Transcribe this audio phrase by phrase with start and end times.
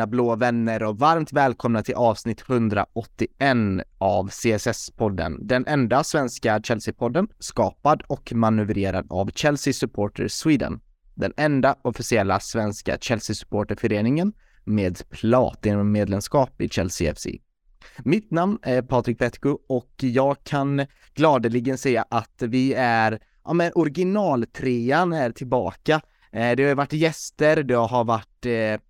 [0.00, 3.28] mina blå vänner och varmt välkomna till avsnitt 181
[3.98, 5.38] av CSS-podden.
[5.40, 10.80] Den enda svenska Chelsea-podden skapad och manövrerad av Chelsea Supporter Sweden.
[11.14, 14.32] Den enda officiella svenska Chelsea-supporterföreningen
[14.64, 17.26] med platinum-medlemskap i Chelsea FC.
[17.98, 23.72] Mitt namn är Patrik Petko och jag kan gladeligen säga att vi är, ja men
[23.74, 26.00] originaltrean är tillbaka.
[26.32, 28.80] Eh, det har varit gäster, det har varit eh,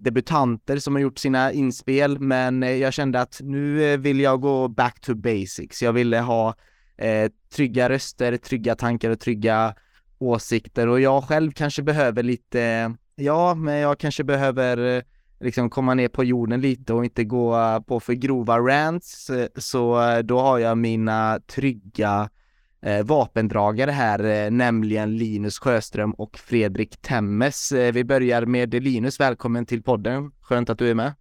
[0.00, 4.40] debutanter som har gjort sina inspel, men eh, jag kände att nu eh, vill jag
[4.40, 5.82] gå back to basics.
[5.82, 6.54] Jag ville ha
[6.96, 9.74] eh, trygga röster, trygga tankar och trygga
[10.18, 15.02] åsikter och jag själv kanske behöver lite, ja, men jag kanske behöver eh,
[15.40, 20.40] liksom komma ner på jorden lite och inte gå på för grova rants, så då
[20.40, 22.30] har jag mina trygga
[22.82, 27.72] eh, vapendragare här, eh, nämligen Linus Sjöström och Fredrik Temmes.
[27.72, 30.32] Eh, vi börjar med Linus, välkommen till podden.
[30.40, 31.12] Skönt att du är med.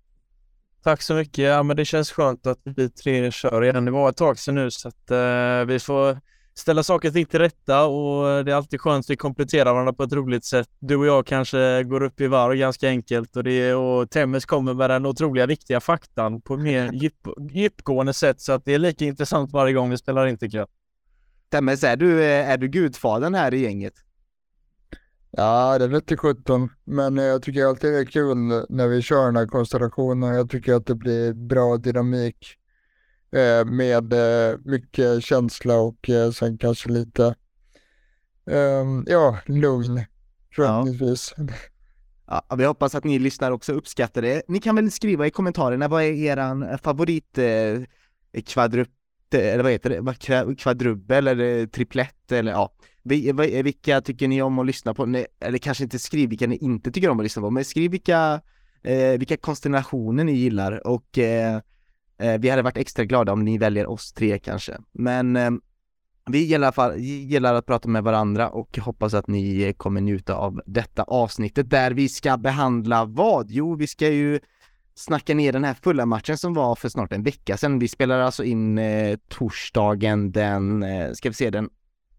[0.84, 1.46] Tack så mycket.
[1.46, 3.86] Ja, men det känns skönt att vi tre kör igen.
[3.86, 6.18] Det var ett tag sedan nu så att eh, vi får
[6.54, 9.94] ställa saker till till rätta och eh, det är alltid skönt att vi kompletterar varandra
[9.94, 10.70] på ett roligt sätt.
[10.80, 14.74] Du och jag kanske går upp i varv ganska enkelt och, det, och Temmes kommer
[14.74, 18.80] med den otroliga viktiga faktan på ett mer djup, djupgående sätt så att det är
[18.80, 20.68] lika intressant varje gång vi spelar in tycker jag.
[21.50, 23.94] Temmes, är du, är du gudfadern här i gänget?
[25.32, 28.38] Ja, det vete sjutton, men jag tycker alltid det är kul
[28.70, 30.36] när vi kör den här konstellationen.
[30.36, 32.56] Jag tycker att det blir bra dynamik
[33.32, 37.36] eh, med eh, mycket känsla och eh, sen kanske lite,
[38.52, 40.06] ehm, ja, lugn
[40.56, 41.34] förhoppningsvis.
[42.28, 42.44] Ja.
[42.50, 42.56] ja.
[42.56, 44.42] vi hoppas att ni lyssnar också uppskattar det.
[44.48, 48.90] Ni kan väl skriva i kommentarerna, vad är eran favorit eh, kvadrup
[49.38, 52.72] eller vad heter det, kvadrubbel eller triplett eller ja,
[53.64, 55.24] vilka tycker ni om att lyssna på?
[55.40, 58.42] Eller kanske inte skriv vilka ni inte tycker om att lyssna på, men skriv vilka,
[58.84, 61.62] eh, vilka konstellationer ni gillar och eh,
[62.20, 64.78] eh, vi hade varit extra glada om ni väljer oss tre kanske.
[64.92, 65.52] Men eh,
[66.32, 70.02] vi gillar, i alla fall, gillar att prata med varandra och hoppas att ni kommer
[70.02, 73.52] njuta av detta avsnittet där vi ska behandla vad?
[73.52, 74.40] Jo, vi ska ju
[75.00, 77.80] snacka ner den här fulla matchen som var för snart en vecka sedan.
[77.80, 81.70] Vi spelar alltså in eh, torsdagen den, eh, ska vi se, den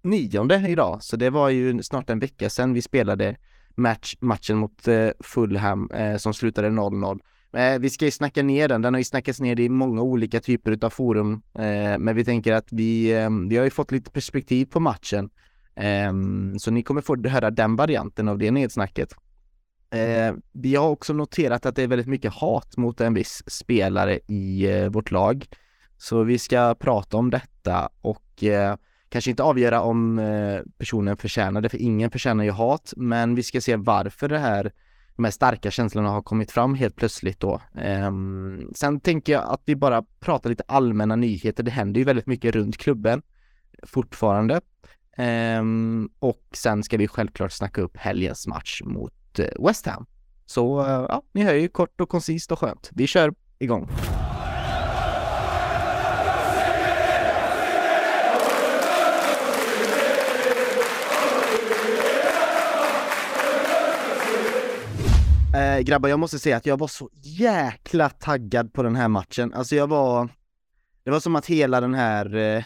[0.02, 3.36] nionde idag, så det var ju snart en vecka sedan vi spelade
[3.74, 7.20] match, matchen mot eh, Fulham eh, som slutade 0-0.
[7.52, 10.40] Eh, vi ska ju snacka ner den, den har ju snackats ner i många olika
[10.40, 14.10] typer utav forum, eh, men vi tänker att vi, eh, vi har ju fått lite
[14.10, 15.30] perspektiv på matchen.
[15.76, 19.14] Ehm, så ni kommer få höra den varianten av det nedsnacket.
[19.90, 24.18] Eh, vi har också noterat att det är väldigt mycket hat mot en viss spelare
[24.28, 25.46] i eh, vårt lag.
[25.98, 28.76] Så vi ska prata om detta och eh,
[29.08, 33.42] kanske inte avgöra om eh, personen förtjänar det, för ingen förtjänar ju hat, men vi
[33.42, 34.72] ska se varför det här
[35.16, 37.60] de här starka känslorna har kommit fram helt plötsligt då.
[37.74, 41.62] Ehm, sen tänker jag att vi bara pratar lite allmänna nyheter.
[41.62, 43.22] Det händer ju väldigt mycket runt klubben
[43.82, 44.60] fortfarande.
[45.16, 50.06] Ehm, och sen ska vi självklart snacka upp helgens match mot Eh, West Ham.
[50.46, 52.90] Så eh, ja, ni hör ju kort och koncist och skönt.
[52.92, 53.88] Vi kör igång.
[65.54, 69.54] Eh, grabbar, jag måste säga att jag var så jäkla taggad på den här matchen.
[69.54, 70.28] Alltså jag var,
[71.04, 72.64] det var som att hela den här, eh,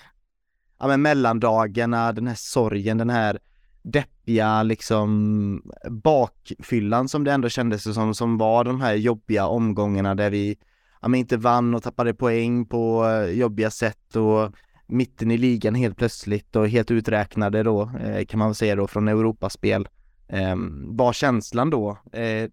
[0.78, 3.38] ja men mellandagarna, den här sorgen, den här
[3.84, 10.30] deppiga liksom bakfyllan som det ändå kändes som, som var de här jobbiga omgångarna där
[10.30, 10.56] vi
[11.02, 14.54] ja, men inte vann och tappade poäng på eh, jobbiga sätt och
[14.86, 18.86] mitten i ligan helt plötsligt och helt uträknade då eh, kan man väl säga då
[18.86, 19.88] från Europaspel
[20.28, 20.56] eh,
[20.86, 21.98] var känslan då.
[22.12, 22.50] Eh,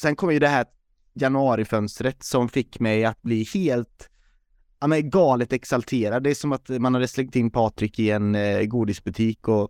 [0.00, 0.66] sen kom ju det här
[1.14, 4.10] januarifönstret som fick mig att bli helt
[4.80, 6.22] ja, men galet exalterad.
[6.22, 9.68] Det är som att man hade slängt in Patrik i en eh, godisbutik och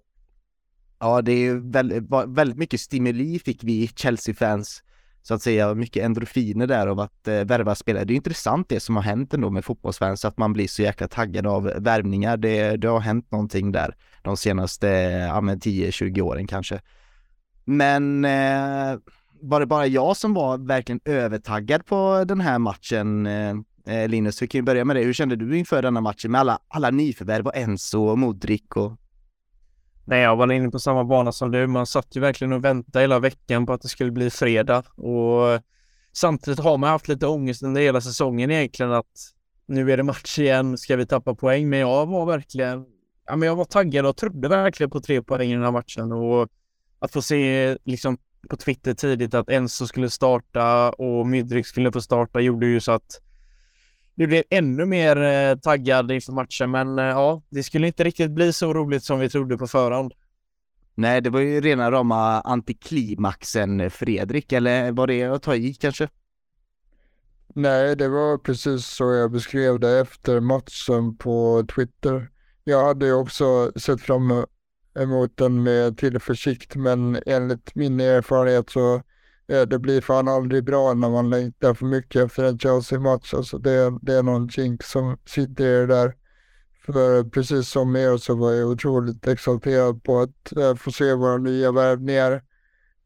[1.04, 4.82] Ja, det är väldigt, väldigt mycket stimuli fick vi Chelsea-fans
[5.22, 8.04] så att säga, mycket endorfiner där av att eh, värva spelare.
[8.04, 11.08] Det är intressant det som har hänt ändå med fotbollsfans, att man blir så jäkla
[11.08, 12.36] taggad av värvningar.
[12.36, 16.80] Det, det har hänt någonting där de senaste, eh, ja men 10-20 åren kanske.
[17.64, 18.98] Men eh,
[19.40, 23.26] var det bara jag som var verkligen övertaggad på den här matchen?
[23.26, 23.54] Eh,
[23.86, 25.02] eh Linus, vi kan ju börja med det.
[25.02, 28.92] Hur kände du inför denna matchen med alla, alla nyförvärv och Enzo och Modric och
[30.04, 31.66] Nej, jag var inne på samma bana som du.
[31.66, 35.60] Man satt ju verkligen och väntade hela veckan på att det skulle bli fredag och
[36.12, 39.34] samtidigt har man haft lite ångest under hela säsongen egentligen att
[39.66, 41.68] nu är det match igen, ska vi tappa poäng?
[41.68, 42.84] Men jag var verkligen,
[43.26, 46.12] ja men jag var taggad och trodde verkligen på tre poäng i den här matchen
[46.12, 46.48] och
[46.98, 48.18] att få se liksom
[48.50, 52.92] på Twitter tidigt att Enzo skulle starta och Mydrik skulle få starta gjorde ju så
[52.92, 53.20] att
[54.14, 56.70] det blev ännu mer eh, taggad inför matchen.
[56.70, 60.12] Men eh, ja, det skulle inte riktigt bli så roligt som vi trodde på förhand.
[60.94, 66.08] Nej, det var ju rena rama antiklimaxen Fredrik, eller var det att ta i kanske?
[67.54, 72.30] Nej, det var precis så jag beskrev det efter matchen på Twitter.
[72.64, 74.44] Jag hade ju också sett fram
[74.98, 79.02] emot den med tillförsikt, men enligt min erfarenhet så eh,
[79.46, 83.34] det blir fan aldrig bra när man längtar för mycket efter en Chelsea-match.
[83.34, 86.14] Alltså det, det är någon jinx som sitter i det där.
[86.86, 91.36] För precis som er så var jag otroligt exalterad på att äh, få se våra
[91.36, 92.42] nya värvningar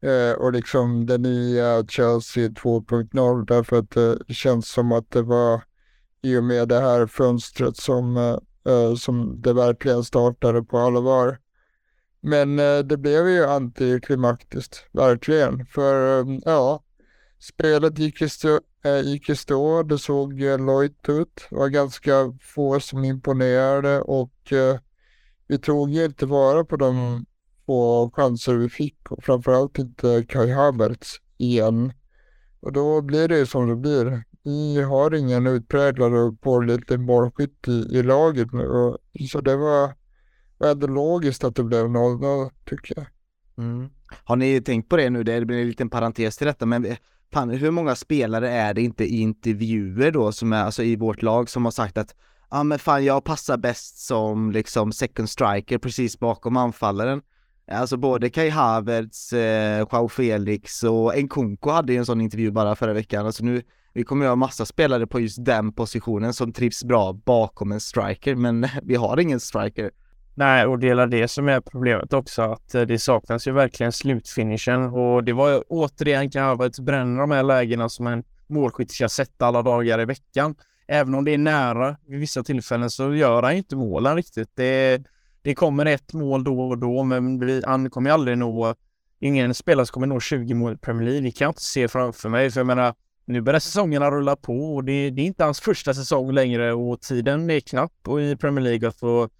[0.01, 5.21] äh, och liksom det nya Chelsea 2.0 därför att eh, det känns som att det
[5.21, 5.61] var
[6.21, 11.37] i och med det här fönstret som, äh, som det verkligen startade på allvar.
[12.21, 15.65] Men eh, det blev ju antiklimaktiskt, verkligen.
[15.65, 16.83] För eh, ja,
[17.39, 21.47] spelet gick i stå, eh, gick i stå, det såg lojt ut.
[21.49, 24.53] Det var ganska få som imponerade och
[25.47, 27.25] vi tog ju inte vara på de
[27.65, 31.93] få chanser vi fick och framförallt inte Kai Havertz igen.
[32.59, 34.23] Och då blir det som det blir.
[34.43, 38.67] Vi har ingen utpräglad och pålitlig målskytt i, i laget nu.
[38.67, 38.97] Och,
[39.31, 39.93] så det var,
[40.59, 43.05] var ändå logiskt att det blev 0-0 tycker jag.
[43.65, 43.89] Mm.
[44.23, 45.23] Har ni tänkt på det nu?
[45.23, 46.95] Det blir en liten parentes till detta, men
[47.33, 51.21] fan, hur många spelare är det inte i intervjuer då som är, alltså i vårt
[51.21, 52.15] lag som har sagt att
[52.51, 57.21] ja ah, men fan jag passar bäst som liksom second striker precis bakom anfallaren.
[57.71, 62.75] Alltså både Kai Havertz, eh, Joao Felix och Nkunku hade ju en sån intervju bara
[62.75, 63.25] förra veckan.
[63.25, 63.61] Alltså nu,
[63.93, 67.79] vi kommer ju ha massa spelare på just den positionen som trivs bra bakom en
[67.79, 69.91] striker, men vi har ingen striker.
[70.39, 73.91] Nej, och det är det som är problemet också, att eh, det saknas ju verkligen
[73.91, 79.09] slutfinishen och det var ju återigen Havertz bränner de här lägena som en målskytt ska
[79.09, 80.55] sätta alla dagar i veckan.
[80.87, 84.49] Även om det är nära vid vissa tillfällen så gör han inte målen riktigt.
[84.55, 85.03] Det,
[85.41, 88.75] det kommer ett mål då och då, men vi, han kommer ju aldrig nå...
[89.19, 91.21] Ingen spelare som kommer nå 20 mål i Premier League.
[91.21, 92.93] Det kan jag inte se framför mig, för jag menar,
[93.25, 97.01] nu börjar säsongerna rulla på och det, det är inte hans första säsong längre och
[97.01, 99.31] tiden är knapp och i Premier League att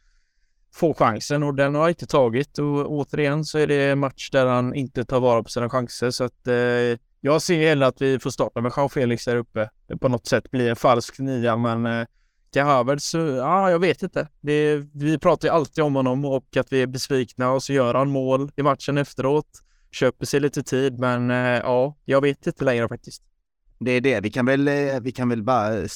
[0.73, 4.29] få chansen och den har han inte tagit och återigen så är det en match
[4.31, 8.01] där han inte tar vara på sina chanser så att eh, jag ser hellre att
[8.01, 9.69] vi får starta med Jean Felix där uppe.
[9.87, 14.27] Det på något sätt blir en falsk nia men eh, Havertz, ja jag vet inte.
[14.41, 17.93] Det, vi pratar ju alltid om honom och att vi är besvikna och så gör
[17.93, 19.63] han mål i matchen efteråt.
[19.91, 23.23] Köper sig lite tid men eh, ja, jag vet inte längre faktiskt.
[23.79, 25.87] Det är det, vi kan väl, eh, vi kan väl bara eh,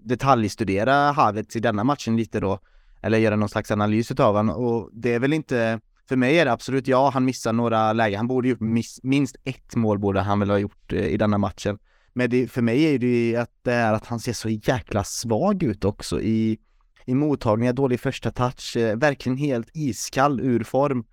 [0.00, 2.60] detaljstudera Havertz i denna matchen lite då
[3.02, 5.80] eller göra någon slags analys utav honom och det är väl inte
[6.10, 8.60] för mig är det absolut, ja han missar några lägen, han borde gjort
[9.02, 11.78] minst ett mål borde han väl ha gjort eh, i denna matchen.
[12.12, 15.04] Men det, för mig är det ju att det är att han ser så jäkla
[15.04, 16.58] svag ut också i,
[17.04, 21.04] i mottagningar, dålig första touch, eh, verkligen helt iskall ur form.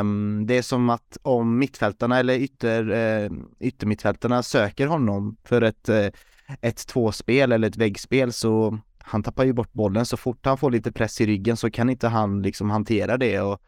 [0.00, 5.88] Um, det är som att om mittfältarna eller ytter, uh, yttermittfältarna söker honom för ett,
[5.88, 6.06] uh,
[6.60, 8.78] ett tvåspel eller ett väggspel så
[9.10, 11.90] han tappar ju bort bollen så fort han får lite press i ryggen så kan
[11.90, 13.62] inte han liksom hantera det och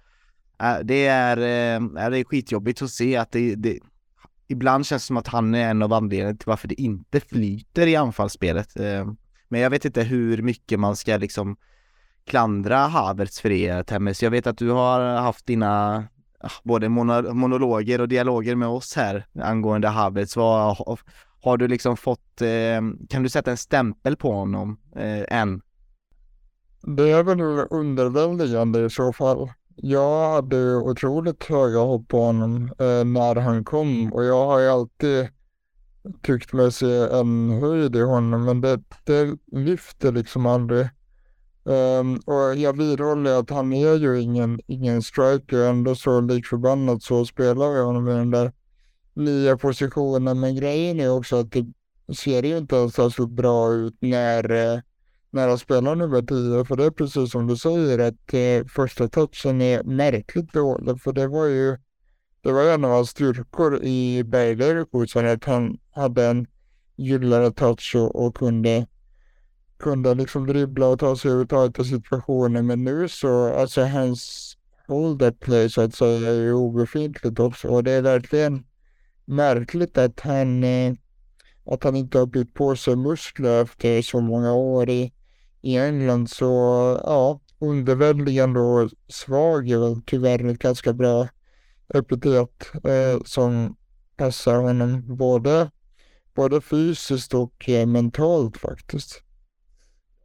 [0.62, 3.78] äh, det är, eh, äh, det är skitjobbigt att se att det, det
[4.48, 7.86] ibland känns det som att han är en av anledningarna till varför det inte flyter
[7.86, 8.80] i anfallsspelet.
[8.80, 9.06] Äh,
[9.48, 11.56] men jag vet inte hur mycket man ska liksom
[12.24, 14.22] klandra Havertz för det, Temmes.
[14.22, 16.04] Jag vet att du har haft dina
[16.40, 20.36] ah, både monologer och dialoger med oss här angående Havertz.
[20.36, 20.98] Vad,
[21.42, 25.62] har du liksom fått, eh, kan du sätta en stämpel på honom eh, än?
[26.82, 29.50] Det är väl underväldigande i så fall.
[29.76, 34.68] Jag hade otroligt höga hopp på honom eh, när han kom och jag har ju
[34.68, 35.28] alltid
[36.22, 40.88] tyckt mig se en höjd i honom men det, det lyfter liksom aldrig.
[41.64, 47.24] Um, och jag vidhåller att han är ju ingen, ingen striker, ändå så likförbannat så
[47.24, 48.52] spelar vi honom i den där
[49.14, 50.40] nya positionen.
[50.40, 51.66] Men grejen är också att det
[52.14, 54.80] ser ju inte ens så alltså bra ut när, eh,
[55.30, 56.64] när han spelar nummer 10.
[56.64, 61.00] För det är precis som du säger att eh, första touchen är märkligt dålig.
[61.00, 61.76] För det var ju
[62.42, 64.86] det var en av hans styrkor i Berger
[65.34, 66.46] att han hade en
[66.96, 68.86] gyllene touch och, och kunde
[69.78, 72.62] kunde liksom dribbla och ta sig överhuvudtaget och situationer.
[72.62, 74.52] Men nu så, alltså hans
[74.86, 77.68] hold that play så att säga är ju obefintligt också.
[77.68, 78.64] Och det är verkligen
[79.32, 80.94] märkligt att han, eh,
[81.66, 85.12] att han inte har byggt på sig muskler efter så många år i,
[85.60, 86.30] i England.
[86.30, 86.44] Så
[87.04, 91.28] ja, underväldigande och svag är väl tyvärr ett ganska bra
[91.94, 93.76] epitet eh, som
[94.16, 95.70] passar honom både,
[96.34, 99.22] både fysiskt och eh, mentalt faktiskt.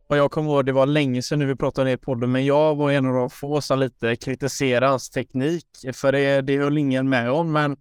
[0.10, 2.76] Och jag kommer ihåg, det var länge sedan nu vi pratade i podden, men jag
[2.76, 5.66] var en av de få som lite kritiserade hans teknik.
[5.94, 7.78] För det, det höll ingen med om, men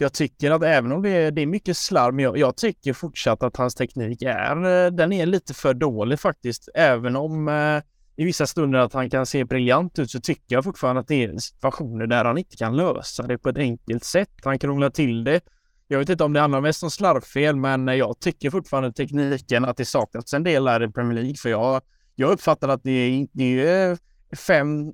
[0.00, 3.42] jag tycker att även om det är, det är mycket slarv, jag, jag tycker fortsatt
[3.42, 6.68] att hans teknik är, eh, den är lite för dålig faktiskt.
[6.74, 7.82] Även om eh,
[8.16, 11.24] i vissa stunder att han kan se briljant ut så tycker jag fortfarande att det
[11.24, 14.30] är situationer där han inte kan lösa det på ett enkelt sätt.
[14.44, 15.40] Han krånglar till det.
[15.88, 19.76] Jag vet inte om det handlar mest om slarvfel, men jag tycker fortfarande tekniken att
[19.76, 21.36] det saknats en del här i Premier League.
[21.36, 21.82] För jag,
[22.14, 23.98] jag uppfattar att det är, det är
[24.36, 24.92] fem,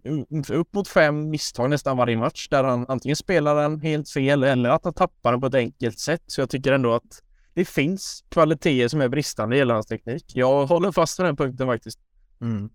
[0.50, 4.70] upp mot fem misstag nästan varje match där han antingen spelar den helt fel eller
[4.70, 6.22] att han tappar den på ett enkelt sätt.
[6.26, 7.22] Så jag tycker ändå att
[7.54, 10.24] det finns kvaliteter som är bristande i hela hans teknik.
[10.34, 11.98] Jag håller fast vid den punkten faktiskt.
[12.40, 12.70] Mm.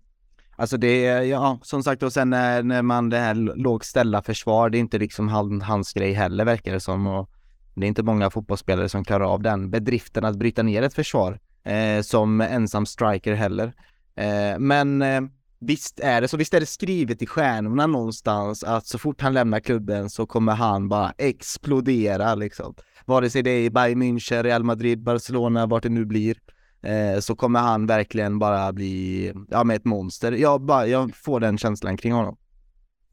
[0.56, 4.22] Alltså det är, ja, som sagt och sen när, när man det här lågt ställa
[4.22, 7.06] försvar, det är inte liksom han, hans grej heller verkar det som.
[7.06, 7.30] Och
[7.74, 11.40] det är inte många fotbollsspelare som klarar av den bedriften att bryta ner ett försvar
[11.64, 13.72] eh, som ensam striker heller.
[14.14, 15.20] Eh, men eh,
[15.60, 19.34] visst är det så, visst är det skrivet i stjärnorna någonstans att så fort han
[19.34, 22.74] lämnar klubben så kommer han bara explodera liksom.
[23.04, 26.36] Vare sig det är i Bayern München, Real Madrid, Barcelona, vart det nu blir
[26.82, 30.32] eh, så kommer han verkligen bara bli, ja med ett monster.
[30.32, 32.36] Jag, bara, jag får den känslan kring honom.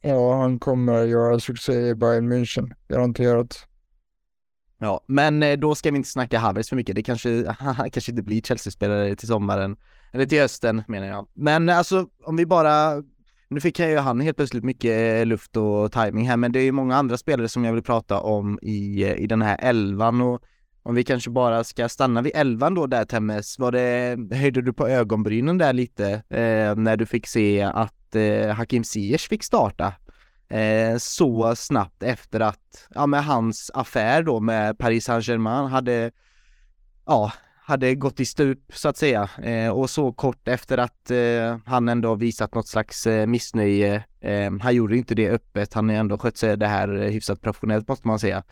[0.01, 3.67] Ja, han kommer göra succé i Bayern München, garanterat.
[4.79, 6.95] Ja, men eh, då ska vi inte snacka Havertz för mycket.
[6.95, 7.55] Det kanske,
[7.91, 9.77] kanske inte blir Chelsea-spelare till sommaren,
[10.17, 11.27] eller till hösten menar jag.
[11.33, 13.03] Men alltså om vi bara,
[13.49, 16.59] nu fick jag ju han helt plötsligt mycket eh, luft och timing här, men det
[16.59, 19.57] är ju många andra spelare som jag vill prata om i, eh, i den här
[19.61, 20.41] elvan och
[20.83, 24.73] om vi kanske bara ska stanna vid elvan då där Temmes, var det, höjde du
[24.73, 29.93] på ögonbrynen där lite eh, när du fick se att eh, Hakim Ziyech fick starta
[30.49, 36.11] eh, så snabbt efter att, ja med hans affär då med Paris Saint-Germain hade,
[37.05, 37.31] ja,
[37.67, 41.89] hade gått i stup så att säga eh, och så kort efter att eh, han
[41.89, 44.03] ändå visat något slags eh, missnöje.
[44.21, 47.41] Eh, han gjorde inte det öppet, han har ändå skött sig det här eh, hyfsat
[47.41, 48.43] professionellt måste man säga.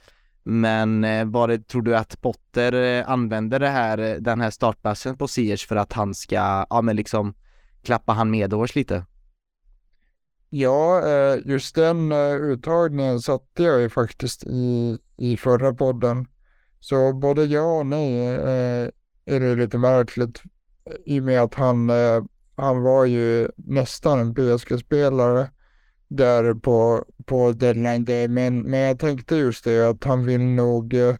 [0.43, 4.49] Men eh, var det, tror du att Potter eh, använder det här, eh, den här
[4.49, 7.33] startplatsen på Siers för att han ska, ja men liksom
[7.83, 9.05] klappa han medhårs lite?
[10.49, 12.11] Ja, eh, just den
[12.51, 16.27] uttagningen satte jag ju faktiskt i, i förra podden.
[16.79, 18.39] Så både ja och nej
[19.25, 20.41] är det lite märkligt
[20.89, 22.23] eh, i och med att han, eh,
[22.55, 25.49] han var ju nästan en PSG-spelare
[26.07, 28.27] där på, på deadline day.
[28.27, 31.15] Men, men jag tänkte just det att han vill nog eh,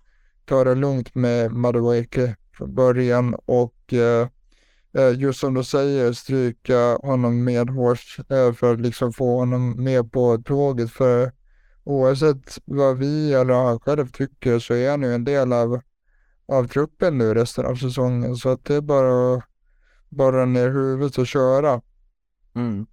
[0.45, 4.27] ta det lugnt med Madueke från början och eh,
[4.97, 10.11] eh just som du säger stryka honom medhårs eh, för att liksom få honom med
[10.11, 10.91] på tåget.
[10.91, 11.31] För
[11.83, 15.81] oavsett vad vi eller han själv tycker så är han ju en del av,
[16.47, 18.35] av truppen nu resten av säsongen.
[18.35, 19.41] Så att det är bara,
[20.09, 21.81] bara ner huvudet och köra.
[22.55, 22.85] Mm.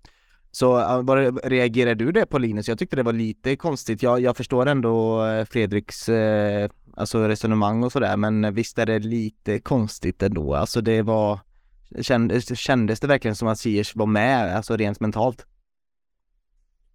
[0.51, 2.69] Så vad reagerar du det på Linus?
[2.69, 4.03] Jag tyckte det var lite konstigt.
[4.03, 8.99] Jag, jag förstår ändå eh, Fredriks eh, alltså resonemang och sådär men visst är det
[8.99, 10.55] lite konstigt ändå.
[10.55, 11.41] Alltså det var
[12.01, 15.47] kändes, kändes det verkligen som att Siers var med, alltså rent mentalt?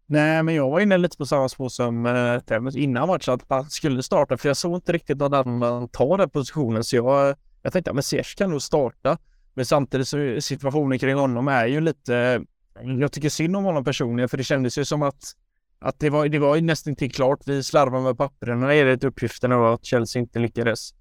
[0.09, 3.69] Nej, men jag var inne lite på samma spår som eh, innan matchen att han
[3.69, 7.73] skulle starta för jag såg inte riktigt någon annan ta den positionen så jag, jag
[7.73, 9.17] tänkte att ja, Ziyech kan nog starta.
[9.53, 12.41] Men samtidigt så situationen kring honom är ju lite
[12.99, 15.23] jag tycker synd om honom personligen för det kändes ju som att,
[15.79, 17.39] att det var, det var nästan till klart.
[17.45, 20.93] Vi slarvade med papperna enligt uppgifterna och att Chelsea inte lyckades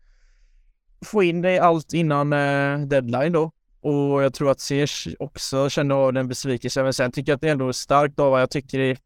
[1.04, 3.52] få in det allt innan eh, deadline då.
[3.87, 6.85] Och jag tror att Sears också kände av den besvikelsen.
[6.85, 8.97] Men sen tycker jag att det är ändå starkt av Jag tycker det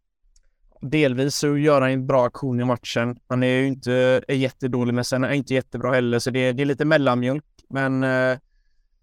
[0.80, 3.16] delvis så gör han en bra aktion i matchen.
[3.28, 3.92] Han är ju inte
[4.28, 7.44] är jättedålig men sen är han inte jättebra heller så det, det är lite mellanmjölk.
[7.68, 8.38] Men eh,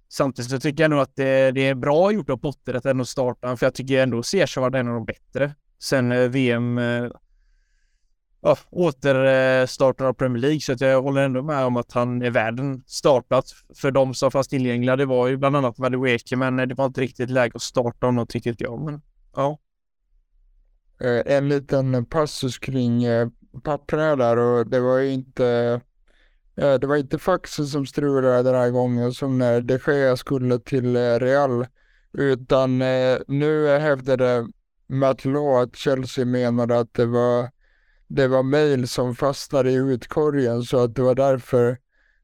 [0.10, 3.06] Samtidigt så tycker jag nog att det, det är bra gjort av Potter att ändå
[3.06, 6.78] starta, för jag tycker ändå Sears har varit en av de bättre sen eh, VM
[6.78, 7.12] eh,
[8.42, 10.60] ja, återstarten av Premier League.
[10.60, 13.54] Så att jag håller ändå med om att han är värd en startplats.
[13.76, 17.02] För de som fanns tillgängliga, det var ju bland annat Madueke, men det var inte
[17.02, 18.82] riktigt läge att starta honom tycker jag.
[18.82, 19.02] Men
[19.36, 19.58] ja.
[21.02, 23.28] Eh, en liten passus kring eh,
[23.64, 25.46] papperna där och det var ju inte
[26.56, 30.60] eh, det var inte faxen som strulade den här gången som när de Gea skulle
[30.60, 31.66] till Real.
[32.14, 34.48] Utan eh, nu hävdade
[34.88, 37.50] Matt Law att Chelsea menade att det var,
[38.08, 41.78] det var mail som fastnade i utkorgen så att det var därför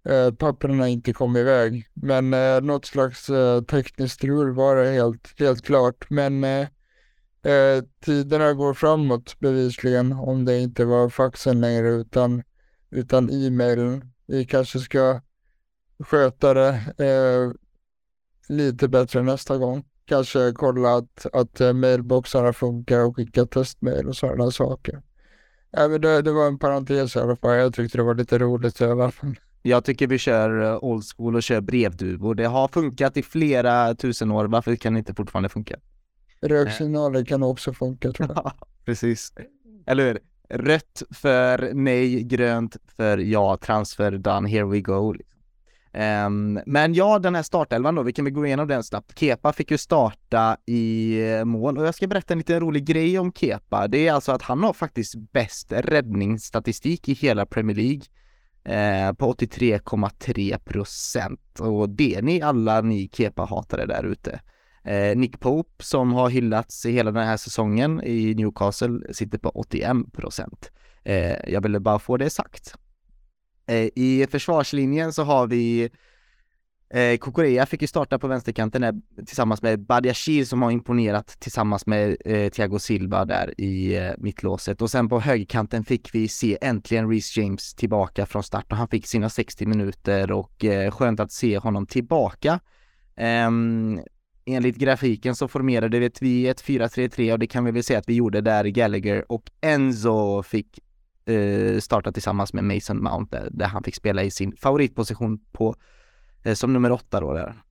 [0.10, 1.88] eh, papperna inte kom iväg.
[1.94, 6.10] Men eh, något slags eh, tekniskt strul var det helt, helt klart.
[6.10, 6.68] Men eh,
[7.46, 12.44] Eh, tiderna går framåt bevisligen om det inte var faxen längre utan,
[12.90, 14.12] utan e-mailen.
[14.26, 15.22] Vi kanske ska
[16.00, 17.52] sköta det eh,
[18.56, 19.86] lite bättre nästa gång.
[20.06, 25.02] Kanske kolla att, att eh, mailboxarna funkar och skicka testmail och sådana saker.
[25.76, 27.56] Ja, men det, det var en parentes i alla fall.
[27.58, 29.40] Jag tyckte det var lite roligt i alla fall.
[29.62, 32.36] Jag tycker vi kör eh, old school och kör brevduvor.
[32.36, 34.46] Det har funkat i flera tusen år.
[34.46, 35.76] Varför kan det inte fortfarande funka?
[36.42, 38.52] Röksignaler kan också funka tror jag.
[38.86, 39.34] Precis.
[39.86, 40.20] Eller hur?
[40.50, 45.16] Rött för nej, grönt för ja, transfer done, here we go.
[45.96, 49.20] Um, men ja, den här startelvan då, vi kan väl gå igenom den snabbt.
[49.20, 53.20] Kepa fick ju starta i eh, mål och jag ska berätta en liten rolig grej
[53.20, 53.88] om Kepa.
[53.88, 58.02] Det är alltså att han har faktiskt bäst räddningsstatistik i hela Premier League
[58.64, 64.40] eh, på 83,3 procent och det är ni alla ni Kepa-hatare där ute.
[64.84, 69.50] Eh, Nick Pope som har hyllats i hela den här säsongen i Newcastle sitter på
[69.50, 70.72] 81 procent.
[71.04, 72.76] Eh, jag ville bara få det sagt.
[73.68, 75.90] Eh, I försvarslinjen så har vi
[76.94, 78.94] eh, Kokorea fick ju starta på vänsterkanten där,
[79.26, 84.82] tillsammans med Badiashir som har imponerat tillsammans med eh, Thiago Silva där i eh, mittlåset
[84.82, 88.88] och sen på högerkanten fick vi se äntligen Reece James tillbaka från start och han
[88.88, 92.60] fick sina 60 minuter och eh, skönt att se honom tillbaka.
[93.16, 93.50] Eh,
[94.46, 98.14] enligt grafiken så formerade vi ett 4-3-3 och det kan vi väl säga att vi
[98.14, 100.80] gjorde där Gallagher och Enzo fick
[101.26, 105.76] eh, starta tillsammans med Mason Mount där, där, han fick spela i sin favoritposition på
[106.44, 107.64] eh, som nummer åtta då där.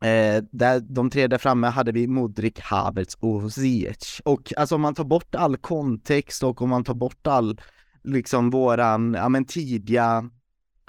[0.00, 4.20] Eh, där, de tre där framme hade vi Modric, Havertz och Ziyech.
[4.24, 7.60] Och alltså om man tar bort all kontext och om man tar bort all
[8.04, 10.30] liksom våran, ja men tidiga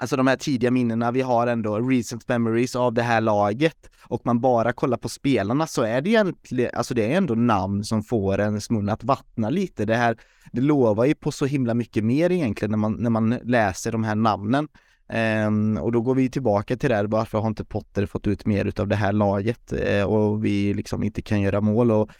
[0.00, 4.20] alltså de här tidiga minnena vi har ändå, recent memories av det här laget och
[4.24, 8.02] man bara kollar på spelarna så är det egentligen, alltså det är ändå namn som
[8.02, 9.84] får ens mun att vattna lite.
[9.84, 10.16] Det här,
[10.52, 14.04] det lovar ju på så himla mycket mer egentligen när man, när man läser de
[14.04, 14.68] här namnen.
[15.46, 18.46] Um, och då går vi tillbaka till det här, varför har inte Potter fått ut
[18.46, 22.10] mer utav det här laget uh, och vi liksom inte kan göra mål och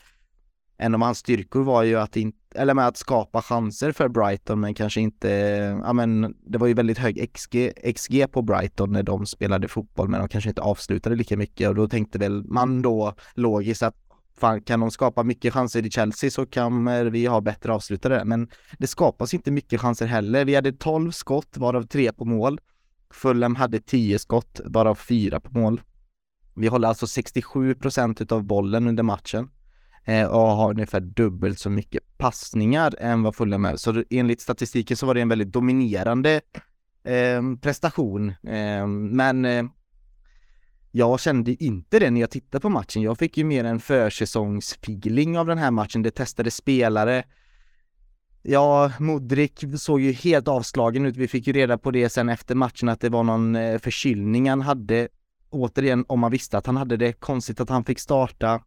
[0.81, 4.61] en av hans styrkor var ju att, in, eller med att skapa chanser för Brighton
[4.61, 5.29] men kanske inte,
[5.85, 10.09] ja men det var ju väldigt hög XG, XG på Brighton när de spelade fotboll
[10.09, 13.97] men de kanske inte avslutade lika mycket och då tänkte väl man då logiskt att
[14.37, 18.49] fan kan de skapa mycket chanser i Chelsea så kan vi ha bättre avslutare men
[18.79, 20.45] det skapas inte mycket chanser heller.
[20.45, 22.61] Vi hade 12 skott varav 3 på mål.
[23.11, 25.81] Fulham hade 10 skott varav 4 på mål.
[26.55, 29.49] Vi håller alltså 67 procent av bollen under matchen.
[30.11, 33.77] Eh, och har ungefär dubbelt så mycket passningar än vad Fulham är.
[33.77, 36.41] Så enligt statistiken så var det en väldigt dominerande
[37.05, 38.29] eh, prestation.
[38.29, 39.65] Eh, men eh,
[40.91, 43.03] jag kände inte det när jag tittade på matchen.
[43.03, 46.03] Jag fick ju mer en försäsongsfeeling av den här matchen.
[46.03, 47.25] Det testade spelare.
[48.43, 51.17] Ja, Modric såg ju helt avslagen ut.
[51.17, 54.51] Vi fick ju reda på det sen efter matchen att det var någon eh, förkylning
[54.51, 55.09] han hade.
[55.51, 58.61] Återigen, om man visste att han hade det, konstigt att han fick starta.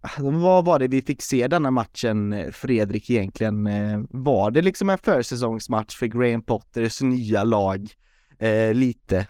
[0.00, 3.66] Ah, vad var det vi fick se denna matchen, eh, Fredrik, egentligen?
[3.66, 7.90] Eh, var det liksom en försäsongsmatch för Graham Potters nya lag?
[8.38, 9.26] Eh, lite.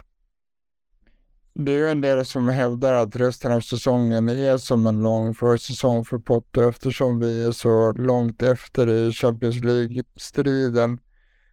[1.55, 5.35] Det är ju en del som hävdar att resten av säsongen är som en lång
[5.35, 10.99] försäsong för Potter eftersom vi är så långt efter i Champions League-striden.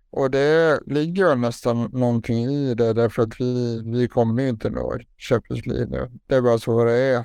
[0.10, 5.66] Och det ligger nästan någonting i det därför att vi, vi kommer inte nå Champions
[5.66, 6.12] League nu.
[6.28, 7.18] Det är bara så det är.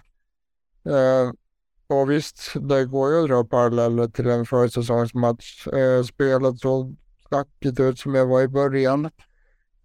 [0.85, 1.33] Eh,
[1.91, 5.67] och visst, det går ju att dra paralleller till en försäsongsmatch.
[5.67, 9.05] Eh, spelet såg stackigt ut som jag var i början.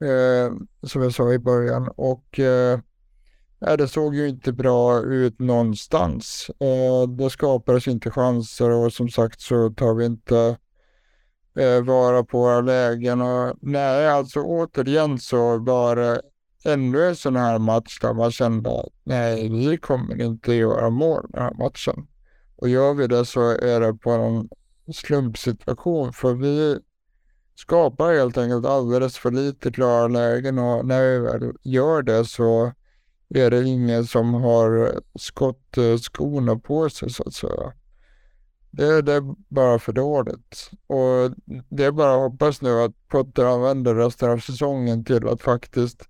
[0.02, 0.54] Eh,
[0.88, 1.90] som jag sa i början.
[1.96, 2.80] Och eh,
[3.78, 6.50] det såg ju inte bra ut någonstans.
[6.60, 10.58] Eh, det skapades inte chanser och som sagt så tar vi inte
[11.60, 13.22] eh, vara på våra lägen.
[13.22, 16.22] Och, nej, alltså återigen så var det
[16.66, 21.26] ännu en sån här match där man kände att nej, vi kommer inte göra mål
[21.30, 22.08] den här matchen.
[22.56, 24.50] Och gör vi det så är det på en
[24.94, 26.80] slumpsituation för vi
[27.56, 32.74] skapar helt enkelt alldeles för lite klara lägen och när vi väl gör det så
[33.30, 37.74] är det ingen som har skottskorna på sig så att säga.
[38.72, 40.70] Det, det, är bara för dåligt.
[40.88, 41.36] Och
[41.70, 46.10] det är bara att hoppas nu att Potter använder resten av säsongen till att faktiskt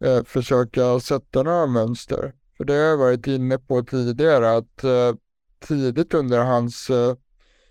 [0.00, 2.34] eh, försöka sätta några mönster.
[2.56, 5.14] För det har jag varit inne på tidigare att eh,
[5.60, 7.14] tidigt under hans eh,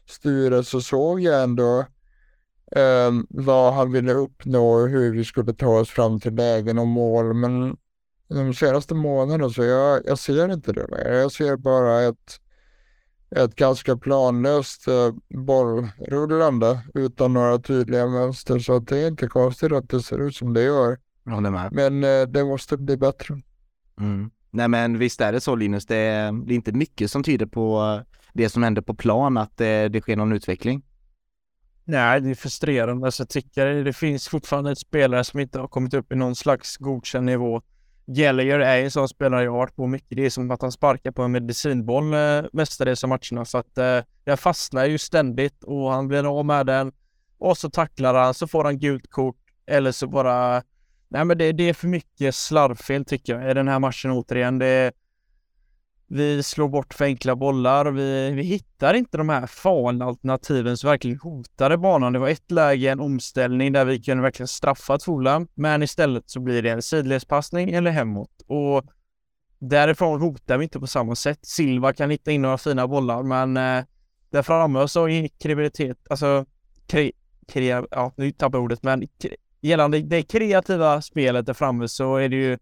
[0.09, 1.85] styre så såg jag ändå
[2.71, 6.87] eh, vad han ville uppnå och hur vi skulle ta oss fram till lägen och
[6.87, 7.33] mål.
[7.33, 7.77] Men
[8.27, 11.11] de senaste månaderna så jag, jag ser inte det mer.
[11.11, 12.39] Jag ser bara ett,
[13.35, 15.13] ett ganska planlöst eh,
[15.45, 18.59] bollrullande utan några tydliga mönster.
[18.59, 20.97] Så det är inte konstigt att det ser ut som det gör.
[21.27, 21.71] Håller med.
[21.71, 23.41] Men eh, det måste bli bättre.
[23.99, 24.31] Mm.
[24.51, 27.45] Nej men visst är det så Linus, det är, det är inte mycket som tyder
[27.45, 28.01] på
[28.33, 30.83] det som händer på plan, att det, det sker någon utveckling.
[31.83, 33.05] Nej, det är frustrerande.
[33.05, 36.35] Alltså, jag tycker det finns fortfarande ett spelare som inte har kommit upp i någon
[36.35, 37.61] slags godkänd nivå.
[38.05, 40.17] Gallagher är en sån spelare jag har varit på mycket.
[40.17, 43.45] Det är som att han sparkar på en medicinboll eh, mestadels av matcherna.
[43.45, 46.91] Så att eh, jag fastnar ju ständigt och han blir av med den.
[47.37, 49.37] Och så tacklar han, så får han gult kort.
[49.65, 50.63] Eller så bara...
[51.09, 54.59] Nej men det, det är för mycket slarvfel tycker jag i den här matchen återigen.
[54.59, 54.91] Det,
[56.07, 57.91] vi slår bort för enkla bollar.
[57.91, 62.13] Vi, vi hittar inte de här farliga alternativen som verkligen hotade banan.
[62.13, 66.39] Det var ett läge, en omställning där vi kunde verkligen straffa Fulham, men istället så
[66.39, 68.41] blir det en sidledspassning eller hemåt.
[68.47, 68.85] Och
[69.59, 71.39] därifrån hotar vi inte på samma sätt.
[71.41, 73.85] Silva kan hitta in några fina bollar, men eh,
[74.29, 76.45] där framme så är kreativitet, alltså
[76.87, 77.11] kre,
[77.47, 82.15] kre, ja, nu tappar jag ordet, men kre, gällande det kreativa spelet där framme så
[82.15, 82.57] är det ju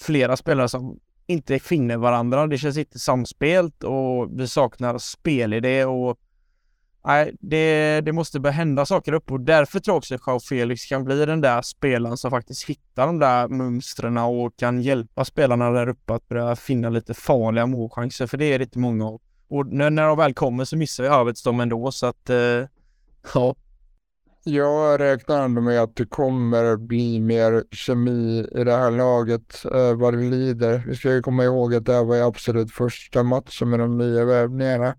[0.00, 2.46] flera spelare som inte finner varandra.
[2.46, 6.18] Det känns inte samspelt och vi saknar spelidé och
[7.06, 10.40] nej, det, det måste börja hända saker uppe och därför tror jag också att Jao
[10.40, 15.24] Felix kan bli den där spelaren som faktiskt hittar de där mönstren och kan hjälpa
[15.24, 19.06] spelarna där uppe att börja finna lite farliga målchanser, för det är det inte många
[19.06, 19.20] av.
[19.48, 22.66] Och när, när de väl kommer så missar ju Arvids dem ändå, så att eh,
[23.34, 23.54] ja,
[24.48, 29.94] jag räknar ändå med att det kommer bli mer kemi i det här laget eh,
[29.94, 30.84] vad det lider.
[30.86, 34.24] Vi ska ju komma ihåg att det här var absolut första matchen med de nya
[34.24, 34.94] värvningarna.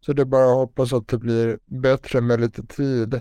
[0.00, 3.20] Så det är bara att hoppas att det blir bättre med lite tid.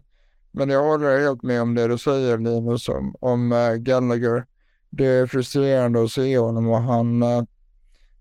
[0.52, 4.46] Men jag håller helt med om det du säger Linus om, om uh, Gallagher.
[4.90, 7.44] Det är frustrerande att se honom och han, uh,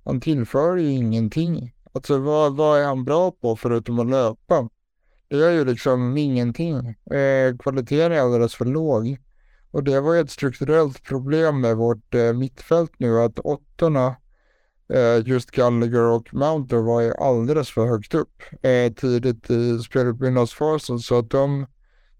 [0.04, 1.74] han tillför ju ingenting.
[1.92, 4.68] Alltså vad, vad är han bra på förutom att löpa?
[5.28, 6.76] Det gör ju liksom ingenting.
[6.88, 9.18] Eh, kvaliteten är alldeles för låg.
[9.70, 14.16] Och det var ju ett strukturellt problem med vårt eh, mittfält nu att åttorna,
[14.92, 20.98] eh, just Gallagher och Mounter var ju alldeles för högt upp eh, tidigt i speluppbyggnadsfasen
[20.98, 21.66] så att de,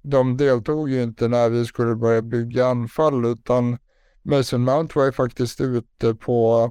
[0.02, 3.78] de deltog ju inte när vi skulle börja bygga anfall utan
[4.22, 6.70] Mason Mount var ju faktiskt ute på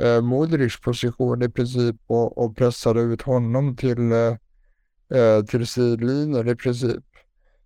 [0.00, 4.34] eh, Modrics position i princip och, och pressade ut honom till eh,
[5.14, 7.04] eh, till sidlinjen i princip.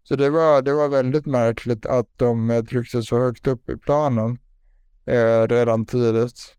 [0.03, 3.77] Så det var, det var väldigt märkligt att de eh, tryckte så högt upp i
[3.77, 4.39] planen
[5.07, 6.55] eh, redan tidigt.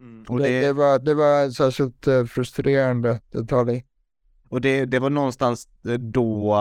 [0.00, 0.24] Mm.
[0.28, 0.44] Och det...
[0.44, 3.84] Det, det, var, det var särskilt eh, frustrerande detalj.
[4.48, 6.56] Och det, det var någonstans eh, då,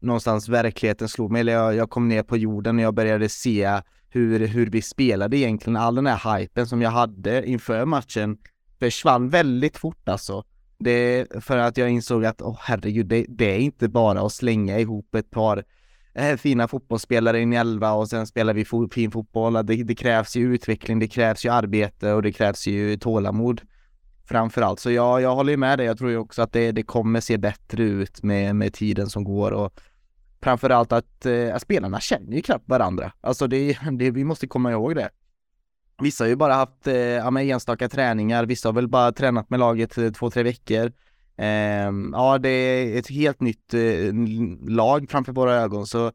[0.00, 3.80] någonstans verkligheten slog mig, eller jag, jag kom ner på jorden och jag började se
[4.08, 5.76] hur, hur vi spelade egentligen.
[5.76, 8.38] All den här hypen som jag hade inför matchen
[8.78, 10.44] försvann väldigt fort alltså.
[10.82, 14.32] Det för att jag insåg att, åh oh, herregud, det, det, är inte bara att
[14.32, 15.64] slänga ihop ett par
[16.14, 19.52] eh, fina fotbollsspelare in i elva och sen spelar vi fo fin fotboll.
[19.52, 23.60] Det, det, krävs ju utveckling, det krävs ju arbete och det krävs ju tålamod
[24.24, 24.80] framför allt.
[24.80, 25.86] Så jag, jag håller med dig.
[25.86, 29.24] Jag tror ju också att det, det kommer se bättre ut med, med tiden som
[29.24, 29.80] går och
[30.42, 33.12] framförallt att, eh, att spelarna känner ju knappt varandra.
[33.20, 35.08] Alltså det, det, vi måste komma ihåg det.
[35.98, 39.50] Vissa har ju bara haft eh, ja, med enstaka träningar, vissa har väl bara tränat
[39.50, 40.92] med laget eh, två, tre veckor.
[41.36, 44.14] Eh, ja, det är ett helt nytt eh,
[44.68, 46.12] lag framför våra ögon så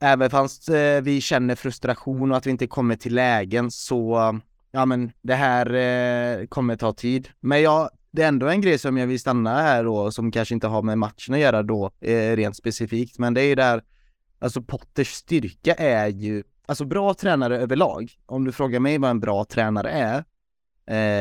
[0.00, 4.86] även fast eh, vi känner frustration och att vi inte kommer till lägen så ja
[4.86, 7.28] men det här eh, kommer ta tid.
[7.40, 10.54] Men ja, det är ändå en grej som jag vill stanna här då som kanske
[10.54, 13.82] inte har med matchen att göra då eh, rent specifikt men det är ju där
[14.38, 19.20] Alltså Potters styrka är ju alltså bra tränare överlag, om du frågar mig vad en
[19.20, 20.24] bra tränare är,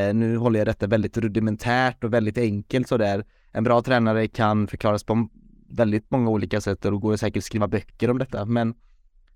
[0.10, 4.68] eh, nu håller jag detta väldigt rudimentärt och väldigt enkelt sådär, en bra tränare kan
[4.68, 5.28] förklaras på
[5.70, 8.76] väldigt många olika sätt och då går det säkert att skriva böcker om detta, men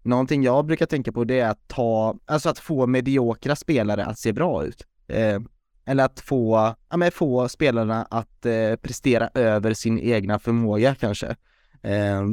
[0.01, 4.19] någonting jag brukar tänka på det är att ta, alltså att få mediokra spelare att
[4.19, 4.87] se bra ut.
[5.07, 5.39] Eh,
[5.85, 11.35] eller att få, ja men få spelarna att eh, prestera över sin egna förmåga kanske.
[11.81, 12.23] Eh,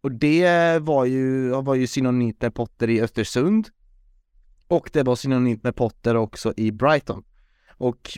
[0.00, 3.68] och det var ju, var ju synonymt med Potter i Östersund.
[4.68, 7.24] Och det var synonymt med Potter också i Brighton.
[7.76, 8.10] Och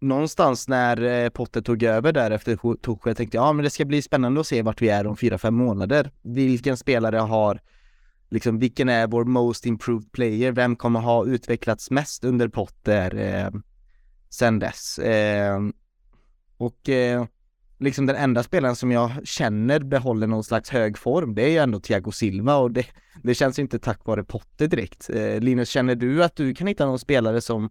[0.00, 3.84] någonstans när eh, Potter tog över där efter Tuchel tänkte jag, ja men det ska
[3.84, 6.10] bli spännande att se vart vi är om fyra fem månader.
[6.22, 7.60] Vilken spelare har,
[8.28, 10.52] liksom vilken är vår most improved player?
[10.52, 13.60] Vem kommer ha utvecklats mest under Potter eh,
[14.28, 14.98] sen dess?
[14.98, 15.60] Eh,
[16.56, 17.26] och eh,
[17.78, 21.58] liksom den enda spelaren som jag känner behåller någon slags hög form, det är ju
[21.58, 22.86] ändå Thiago Silva och det,
[23.22, 25.10] det känns inte tack vare Potter direkt.
[25.10, 27.70] Eh, Linus, känner du att du kan hitta någon spelare som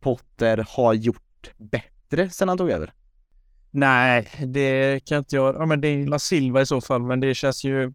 [0.00, 2.92] Potter har gjort bättre sedan han tog över?
[3.70, 5.56] Nej, det kan jag inte göra.
[5.58, 7.92] Ja, men det är La Silva i så fall, men det känns ju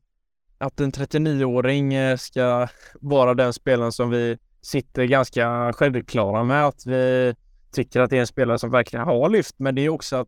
[0.58, 6.86] att en 39-åring eh, ska vara den spelaren som vi sitter ganska självklara med att
[6.86, 7.36] vi
[7.72, 9.56] tycker att det är en spelare som verkligen har lyft.
[9.60, 10.28] Men det är också att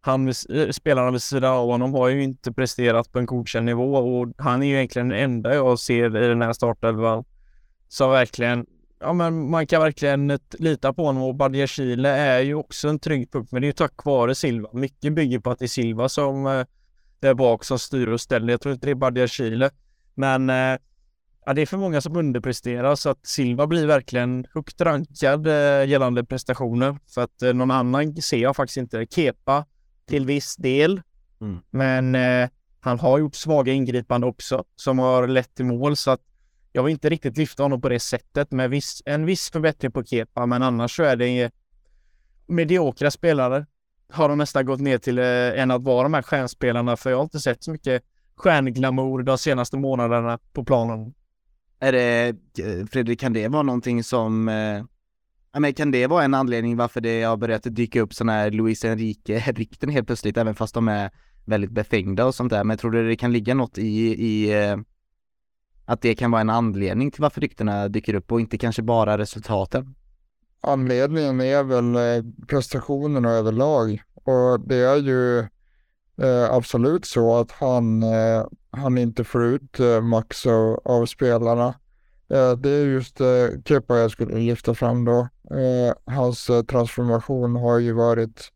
[0.00, 3.94] han, eh, spelarna vid sidan av honom har ju inte presterat på en godkänd nivå
[3.94, 7.24] och han är ju egentligen den enda jag ser i den här startelvan
[7.88, 8.66] som verkligen
[9.00, 12.98] ja, men man kan verkligen lita på honom och Badia Chile är ju också en
[12.98, 14.68] trygg punkt, men det är ju tack vare Silva.
[14.72, 16.64] Mycket bygger på att det är Silva som eh,
[17.20, 18.52] där bak som styr och ställer.
[18.52, 19.70] Jag tror inte det är Badia Chile,
[20.14, 20.78] men eh,
[21.46, 25.88] ja, det är för många som underpresterar så att Silva blir verkligen högt rankad eh,
[25.88, 29.06] gällande prestationer för att eh, någon annan ser jag faktiskt inte.
[29.10, 29.66] Kepa
[30.08, 31.02] till viss del,
[31.40, 31.58] mm.
[31.70, 32.48] men eh,
[32.80, 36.20] han har gjort svaga ingripande också som har lett till mål så att
[36.72, 40.04] jag vill inte riktigt lyfta honom på det sättet med viss, en viss förbättring på
[40.04, 41.50] Kepa, men annars så är det
[42.46, 43.66] mediokra spelare.
[44.12, 47.16] Har de nästan gått ner till eh, än att vara de här stjärnspelarna, för jag
[47.16, 48.02] har inte sett så mycket
[48.36, 51.14] stjärnglamour de senaste månaderna på planen.
[51.80, 52.36] Är det,
[52.90, 54.84] Fredrik, kan det vara någonting som eh,
[55.52, 58.84] men kan det vara en anledning varför det har börjat dyka upp sådana här Luis
[58.84, 61.10] Enrique-rykten helt plötsligt, även fast de är
[61.44, 62.64] väldigt befängda och sånt där.
[62.64, 64.76] Men tror du det kan ligga något i, i eh,
[65.84, 69.18] att det kan vara en anledning till varför ryktena dyker upp och inte kanske bara
[69.18, 69.94] resultaten?
[70.60, 75.38] Anledningen är väl eh, prestationerna överlag och det är ju
[76.22, 81.74] eh, absolut så att han, eh, han inte får ut eh, max av, av spelarna.
[82.30, 85.28] Eh, det är just eh, typ Kepa jag skulle lyfta fram då.
[85.50, 88.52] Eh, hans transformation har ju varit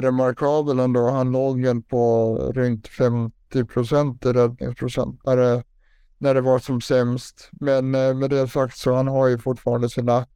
[0.00, 1.10] remarkabel ändå.
[1.10, 5.62] Han låg väl på runt 50 procent i räddningsprocent när det
[6.18, 7.48] när det var som sämst.
[7.52, 10.26] Men med det sagt så han har ju fortfarande sina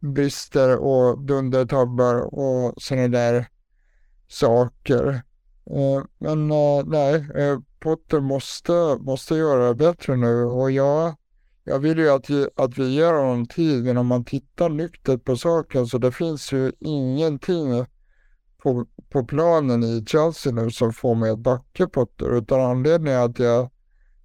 [0.00, 3.46] brister och dundertabbar och sådana där
[4.28, 5.22] saker.
[6.18, 6.48] Men
[6.86, 7.24] nej,
[7.80, 11.14] Potter måste, måste göra det bättre nu och jag,
[11.70, 15.36] jag vill ju att, att vi ger honom tid, men om man tittar nyktert på
[15.36, 17.86] saken så det finns ju ingenting
[18.62, 23.38] på, på planen i Chelsea nu som får mig att backa Potter, utan anledningen att
[23.38, 23.70] jag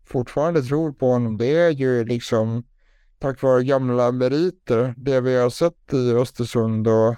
[0.05, 2.63] fortfarande tror på honom, det är ju liksom
[3.19, 7.15] tack vare gamla meriter, det vi har sett i Östersund och,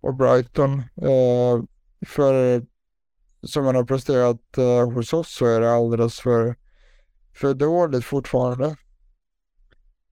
[0.00, 0.78] och Brighton.
[0.80, 1.62] Eh,
[2.06, 2.62] för
[3.42, 6.56] som han har presterat eh, hos oss så är det alldeles för,
[7.34, 8.76] för dåligt fortfarande.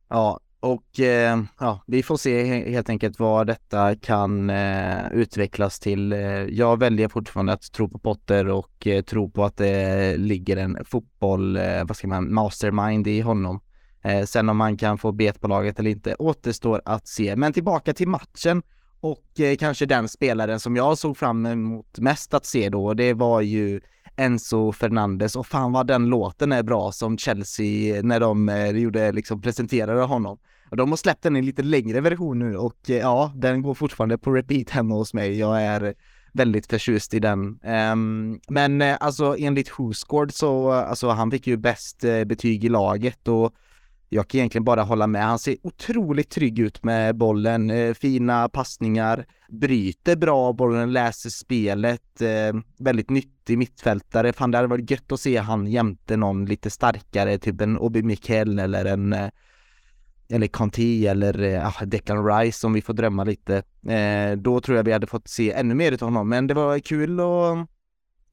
[0.08, 6.12] Ja, och eh, ja, vi får se helt enkelt vad detta kan eh, utvecklas till.
[6.12, 10.56] Eh, jag väljer fortfarande att tro på Potter och eh, tro på att det ligger
[10.56, 13.60] en fotboll, eh, vad ska man, mastermind i honom.
[14.02, 17.36] Eh, sen om man kan få bet på laget eller inte återstår att se.
[17.36, 18.62] Men tillbaka till matchen
[19.00, 19.24] och
[19.58, 23.80] kanske den spelaren som jag såg fram emot mest att se då, det var ju
[24.16, 29.12] Enzo Fernandes och fan vad den låten är bra som Chelsea när de eh, gjorde
[29.12, 30.38] liksom presenterade honom.
[30.70, 33.74] Och de har släppt den i lite längre version nu och eh, ja, den går
[33.74, 35.38] fortfarande på repeat hemma hos mig.
[35.38, 35.94] Jag är
[36.32, 37.58] väldigt förtjust i den.
[37.92, 42.68] Um, men eh, alltså enligt Whoscored så, alltså han fick ju bäst eh, betyg i
[42.68, 43.54] laget och
[44.08, 45.24] jag kan egentligen bara hålla med.
[45.24, 52.20] Han ser otroligt trygg ut med bollen, eh, fina passningar, bryter bra bollen, läser spelet,
[52.20, 54.32] eh, väldigt nyttig mittfältare.
[54.32, 58.02] Fan, det hade varit gött att se han jämte någon lite starkare, typ en Obi
[58.02, 59.28] Mikkel eller en eh,
[60.28, 63.62] eller Conti eller ja, Declan Rice om vi får drömma lite.
[63.88, 66.78] Eh, då tror jag vi hade fått se ännu mer av honom, men det var
[66.78, 67.68] kul att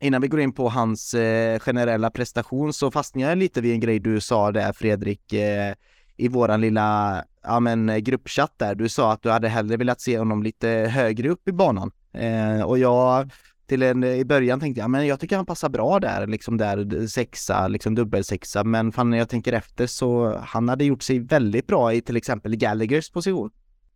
[0.04, 3.80] innan vi går in på hans eh, generella prestation så fastnade jag lite vid en
[3.80, 5.74] grej du sa där Fredrik eh,
[6.18, 8.76] i våran lilla ja, men, eh, gruppchatt där.
[8.76, 12.62] Du sa att du hade hellre velat se honom lite högre upp i banan eh,
[12.62, 13.32] och jag
[13.68, 16.58] till en, eh, i början tänkte jag, men jag tycker han passar bra där, liksom
[16.58, 21.20] där sexa, liksom dubbelsexa, men fan när jag tänker efter så han hade gjort sig
[21.20, 23.50] väldigt bra i till exempel Gallaghers position.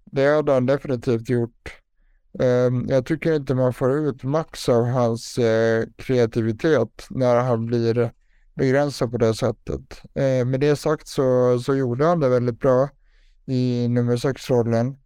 [0.05, 1.81] Det hade han definitivt gjort.
[2.39, 8.11] Ehm, jag tycker inte man får ut max av hans eh, kreativitet när han blir
[8.55, 10.01] begränsad på det sättet.
[10.15, 12.89] Eh, med det sagt så, så gjorde han det väldigt bra
[13.45, 14.97] i nummer sex-rollen.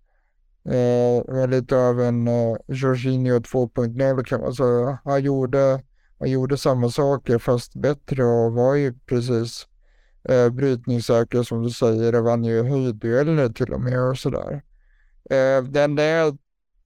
[0.66, 5.00] Eh, lite av en eh, Jorginho 2.0 kan man säga.
[5.04, 5.84] Han gjorde,
[6.20, 9.68] han gjorde samma saker fast bättre och var ju precis
[10.30, 12.16] eh, brytningssäker som du säger.
[12.16, 14.64] och vann ju höjddueller till och med och sådär.
[15.30, 16.38] Eh, det enda jag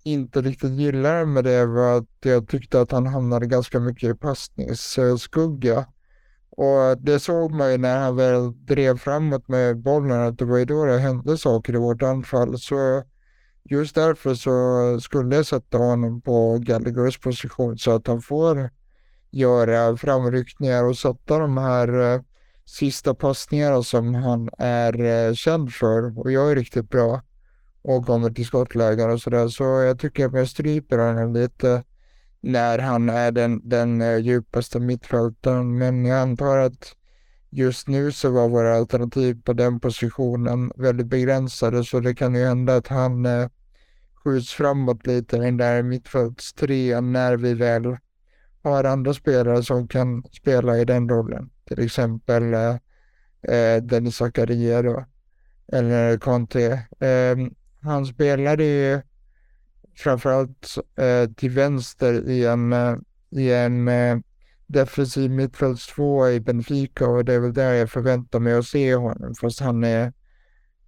[0.06, 4.14] inte riktigt gillade med det var att jag tyckte att han hamnade ganska mycket i
[4.14, 5.86] passningsskugga.
[6.50, 10.58] Och det såg man ju när han väl drev framåt med bollen att det var
[10.58, 12.60] ju då det hände saker i vårt anfall.
[12.60, 13.04] Så
[13.64, 18.70] just därför så skulle jag sätta honom på Gallaghers position så att han får
[19.32, 22.22] göra framryckningar och sätta de här eh,
[22.66, 27.22] sista passningarna som han är eh, känd för och jag är riktigt bra
[27.88, 29.48] och kommer till skottlägen och sådär.
[29.48, 31.84] Så jag tycker att jag stryper honom lite
[32.42, 35.78] när han är den, den eh, djupaste mittfältaren.
[35.78, 36.96] Men jag antar att
[37.50, 42.46] just nu så var våra alternativ på den positionen väldigt begränsade så det kan ju
[42.46, 43.48] hända att han eh,
[44.24, 47.98] skjuts framåt lite, den där mittfältstrean när vi väl
[48.64, 51.50] har andra spelare som kan spela i den rollen.
[51.68, 52.76] Till exempel eh,
[53.56, 55.06] eh Dennis Zakaria då,
[55.68, 56.72] eller Conte.
[57.00, 57.36] Eh,
[57.86, 59.02] han spelade ju
[59.96, 62.96] framförallt eh, till vänster i en, eh,
[63.30, 64.18] i en eh,
[64.68, 69.36] defensiv mittfältstvåa i Benfica och det är väl där jag förväntar mig att se honom.
[69.42, 70.14] Fast han är,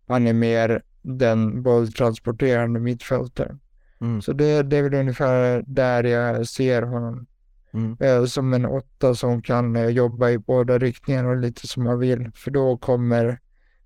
[0.07, 3.59] han är mer den bolltransporterande mittfältaren.
[4.01, 4.21] Mm.
[4.21, 7.27] Så det, det är väl ungefär där jag ser honom.
[7.73, 7.97] Mm.
[7.99, 11.99] Eh, som en åtta som kan eh, jobba i båda riktningarna och lite som man
[11.99, 12.31] vill.
[12.35, 13.39] För då kommer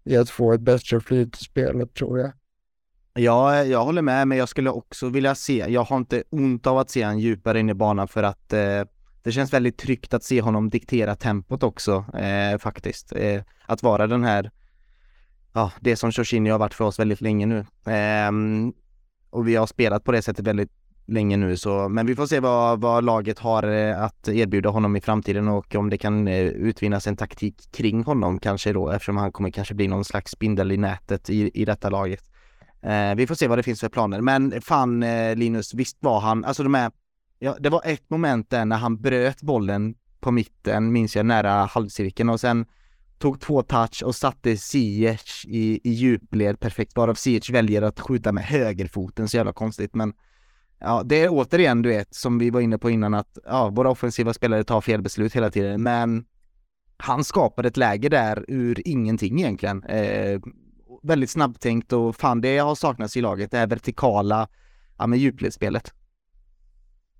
[0.04, 2.32] vi att få ett bättre flyt i spelet tror jag.
[3.13, 6.78] Ja, jag håller med, men jag skulle också vilja se, jag har inte ont av
[6.78, 8.82] att se han djupare in i banan för att eh,
[9.24, 13.13] det känns väldigt tryggt att se honom diktera tempot också eh, faktiskt.
[13.15, 14.52] Eh, att vara den här,
[15.54, 17.65] ja, det som Jorginho har varit för oss väldigt länge nu.
[17.86, 18.74] Ehm,
[19.30, 20.71] och vi har spelat på det sättet väldigt
[21.06, 24.95] länge nu så, men vi får se vad, vad laget har eh, att erbjuda honom
[24.95, 29.17] i framtiden och om det kan eh, utvinnas en taktik kring honom kanske då eftersom
[29.17, 32.31] han kommer kanske bli någon slags spindel i nätet i, i detta laget.
[32.84, 34.22] Eh, vi får se vad det finns för planer.
[34.22, 36.91] Men fan eh, Linus, visst var han, alltså de är,
[37.39, 41.52] ja, det var ett moment där när han bröt bollen på mitten, minns jag, nära
[41.52, 42.65] halvcirkeln och sen
[43.20, 48.32] tog två touch och satte Ziyech i, i djupled perfekt, varav Ziyech väljer att skjuta
[48.32, 50.13] med högerfoten, så jävla konstigt men
[50.84, 53.89] Ja, det är återigen, du vet, som vi var inne på innan att ja, våra
[53.89, 56.26] offensiva spelare tar fel beslut hela tiden, men
[56.98, 59.84] han skapade ett läge där ur ingenting egentligen.
[59.84, 60.39] Eh,
[61.04, 64.48] väldigt snabbtänkt och fan det har saknats i laget, det här vertikala,
[64.98, 65.94] ja men djupledsspelet.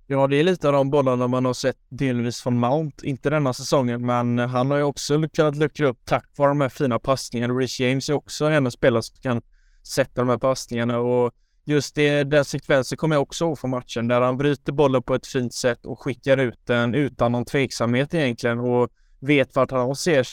[0.06, 3.52] Ja, det är lite av de bollarna man har sett delvis från Mount, inte denna
[3.52, 7.54] säsongen, men han har ju också kunnat luckra upp tack vare de här fina passningarna.
[7.54, 9.42] Rich James är också en av spelarna som kan
[9.82, 11.32] sätta de här passningarna och
[11.64, 15.14] just det, den sekvensen kommer jag också ihåg från matchen där han bryter bollen på
[15.14, 18.88] ett fint sätt och skickar ut den utan någon tveksamhet egentligen och
[19.20, 20.26] vet vart han ser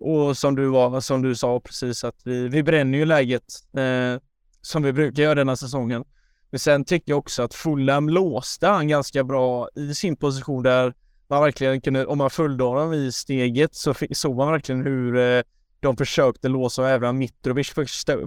[0.00, 3.44] och som du, var, som du sa precis att vi, vi bränner ju läget
[3.76, 4.22] eh,
[4.60, 6.04] som vi brukar göra denna säsongen.
[6.50, 10.94] Men sen tycker jag också att Fulham låste han ganska bra i sin position där
[11.28, 15.42] man verkligen kunde, om man följde honom i steget så såg man verkligen hur eh,
[15.80, 17.70] de försökte låsa och även Mitrovic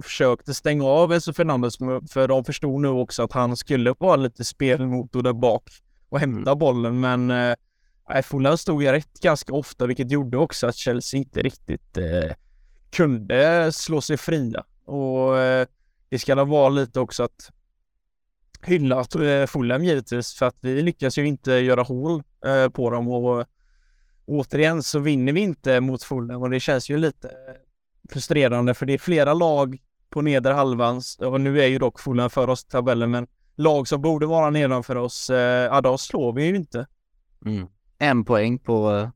[0.02, 1.78] försökte stänga av Enzo Fernandes
[2.10, 5.62] för de förstod nu också att han skulle vara lite spelmotor där bak
[6.08, 6.58] och hämta mm.
[6.58, 7.54] bollen men eh,
[8.24, 12.32] Fulham stod ju rätt ganska ofta, vilket gjorde också att Chelsea inte riktigt eh,
[12.90, 14.64] kunde slå sig fria.
[14.84, 15.66] Och eh,
[16.08, 17.50] det ska vara lite också att
[18.62, 23.08] hylla eh, Fulham givetvis, för att vi lyckas ju inte göra hål eh, på dem
[23.08, 23.46] och
[24.26, 27.30] återigen så vinner vi inte mot Fulham och det känns ju lite
[28.10, 29.78] frustrerande för det är flera lag
[30.10, 33.88] på nedre halvan och nu är ju dock Fulham för oss i tabellen men lag
[33.88, 36.86] som borde vara nedanför oss, eh, ja då slår vi ju inte.
[37.46, 37.68] Mm
[38.04, 39.08] en poäng på uh,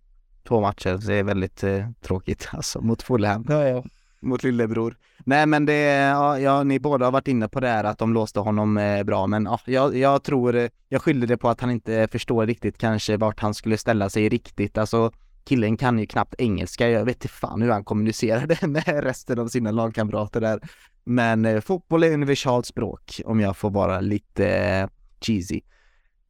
[0.48, 0.98] två matcher.
[1.06, 3.46] Det är väldigt uh, tråkigt alltså mot Fulham.
[3.48, 3.84] Ja, ja.
[4.20, 4.96] Mot lillebror.
[5.24, 8.14] Nej men det, ja, ja, ni båda har varit inne på det här att de
[8.14, 11.60] låste honom eh, bra men ja, jag, jag tror, eh, jag skyller det på att
[11.60, 14.78] han inte förstår riktigt kanske vart han skulle ställa sig riktigt.
[14.78, 15.12] Alltså
[15.44, 19.48] killen kan ju knappt engelska, jag vet inte fan hur han kommunicerade med resten av
[19.48, 20.60] sina lagkamrater där.
[21.04, 24.88] Men eh, fotboll är universalt språk om jag får vara lite eh,
[25.20, 25.60] cheesy.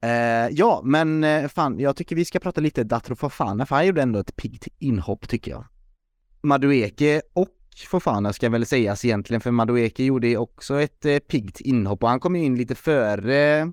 [0.03, 3.87] Eh, ja, men eh, fan, jag tycker vi ska prata lite Datro Fofana, för han
[3.87, 5.65] gjorde ändå ett piggt inhopp tycker jag.
[6.43, 7.49] Madueke och
[7.89, 12.21] Fofana ska väl sägas egentligen, för Madueke gjorde också ett eh, piggt inhopp och han
[12.21, 13.73] kom in lite före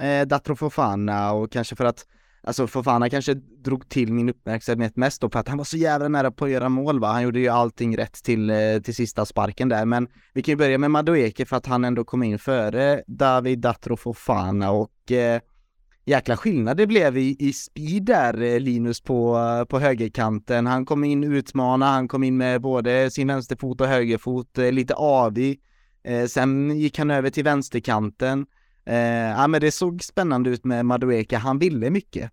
[0.00, 2.06] eh, Datro Fofana och kanske för att
[2.42, 6.08] Alltså Fofana kanske drog till min uppmärksamhet mest då för att han var så jävla
[6.08, 7.12] nära på att göra mål va.
[7.12, 9.84] Han gjorde ju allting rätt till, eh, till sista sparken där.
[9.84, 13.58] Men vi kan ju börja med Madueke för att han ändå kom in före David
[13.58, 15.40] Datro Fofana och eh,
[16.08, 20.66] jäkla skillnad det blev i, i speed där eh, Linus på, eh, på högerkanten.
[20.66, 24.94] Han kom in utmana, han kom in med både sin vänsterfot och högerfot, eh, lite
[24.94, 25.60] avig.
[26.04, 28.46] Eh, sen gick han över till vänsterkanten.
[28.86, 32.30] Eh, ja men det såg spännande ut med Madueka, han ville mycket.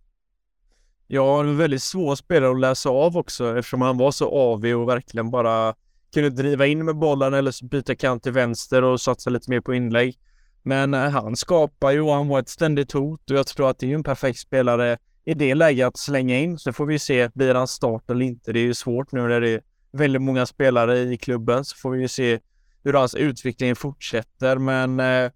[1.08, 4.78] Ja, det var väldigt svår spelare att läsa av också eftersom han var så avig
[4.78, 5.74] och verkligen bara
[6.14, 9.74] kunde driva in med bollen eller byta kant till vänster och satsa lite mer på
[9.74, 10.18] inlägg.
[10.66, 13.80] Men eh, han skapar ju och han var ett ständigt hot och jag tror att
[13.80, 16.59] det är en perfekt spelare i det läget att slänga in.
[16.59, 18.53] Så får vi se, blir han start eller inte?
[18.53, 19.61] Det är ju svårt nu när det är
[19.91, 22.39] väldigt många spelare i klubben så får vi ju se
[22.84, 24.57] hur hans utveckling fortsätter.
[24.57, 25.32] Men eh,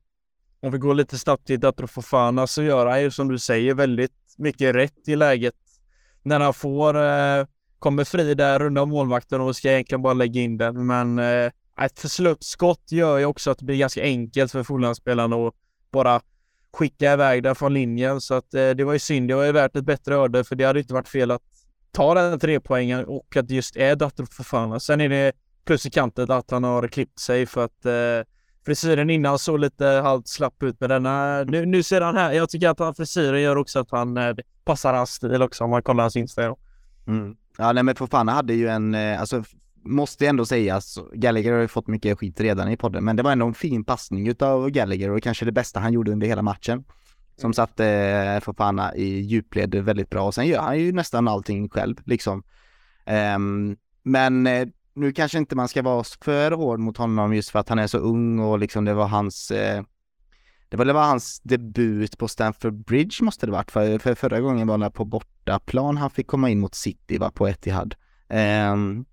[0.59, 3.39] om vi går lite snabbt till Datro Fofana så alltså gör han ju som du
[3.39, 5.55] säger väldigt mycket rätt i läget.
[6.23, 7.45] När han får, eh,
[7.79, 10.85] kommer fri där, runda målvakten och ska egentligen bara lägga in den.
[10.85, 11.51] Men eh,
[11.85, 15.53] ett förslutskott gör ju också att det blir ganska enkelt för Fulham-spelarna att
[15.91, 16.21] bara
[16.73, 18.21] skicka iväg den från linjen.
[18.21, 19.27] Så att eh, det var ju synd.
[19.27, 21.41] Det var ju värt ett bättre öde för det hade inte varit fel att
[21.91, 24.79] ta den tre poängen och att det just är Datrup för fan.
[24.79, 25.31] Sen är det
[25.65, 28.27] plus i kanten att han har klippt sig för att eh,
[28.65, 31.43] frisyren innan såg lite halvt slapp ut med denna.
[31.43, 32.31] Nu, nu ser han här.
[32.31, 35.69] Jag tycker att han frisyren gör också att han eh, passar hans stil också om
[35.69, 36.55] man kollar hans Instagram.
[37.07, 37.35] Mm.
[37.57, 39.43] Ja nej men Fofana hade ju en, eh, alltså
[39.89, 43.31] måste ändå sägas, Gallagher har ju fått mycket skit redan i podden, men det var
[43.31, 46.83] ändå en fin passning utav Gallagher och kanske det bästa han gjorde under hela matchen.
[47.37, 51.69] Som satte eh, Fofana i djupled väldigt bra och sen gör han ju nästan allting
[51.69, 52.43] själv liksom.
[53.35, 57.59] Um, men eh, nu kanske inte man ska vara för hård mot honom just för
[57.59, 59.83] att han är så ung och liksom det var hans eh,
[60.69, 64.39] det var, det var hans debut på Stamford Bridge måste det varit, för, för förra
[64.39, 67.95] gången var det på bortaplan han fick komma in mot City va, på Etihad.
[68.71, 69.05] Um,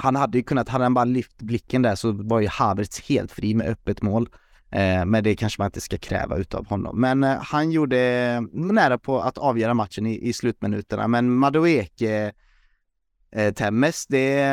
[0.00, 3.32] han hade ju kunnat, hade han bara lyft blicken där så var ju Havertz helt
[3.32, 4.28] fri med öppet mål.
[4.70, 7.00] Eh, men det kanske man inte ska kräva utav honom.
[7.00, 11.08] Men eh, han gjorde eh, nära på att avgöra matchen i, i slutminuterna.
[11.08, 12.32] Men Madueke
[13.32, 14.44] eh, Temmes, det,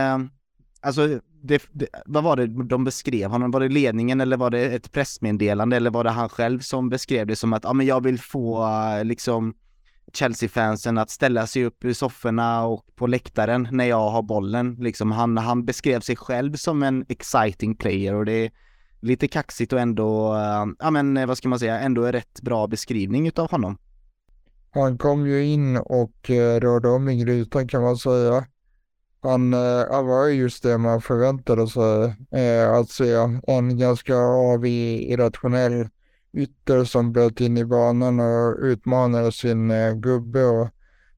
[0.81, 3.51] alltså det, det, vad var det de beskrev honom?
[3.51, 7.27] Var det ledningen eller var det ett pressmeddelande eller var det han själv som beskrev
[7.27, 9.53] det som att, ja men jag vill få eh, liksom
[10.15, 14.75] Chelsea-fansen att ställa sig upp i sofforna och på läktaren när jag har bollen.
[14.79, 18.51] Liksom han, han beskrev sig själv som en exciting player och det är
[18.99, 22.41] lite kaxigt och ändå, äh, ja men eh, vad ska man säga, ändå en rätt
[22.41, 23.77] bra beskrivning utav honom.
[24.71, 28.45] Han kom ju in och eh, rörde om i grytan kan man säga.
[29.21, 29.53] Han,
[29.91, 32.15] han var just det man förväntade sig
[32.65, 33.13] att se.
[33.47, 35.89] En ganska avig, irrationell
[36.35, 40.45] ytter som bröt in i banan och utmanade sin eh, gubbe.
[40.45, 40.69] Och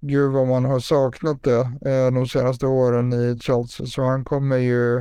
[0.01, 3.86] gud vad man har saknat det eh, de senaste åren i Chelsea.
[3.86, 4.97] Så han kommer ju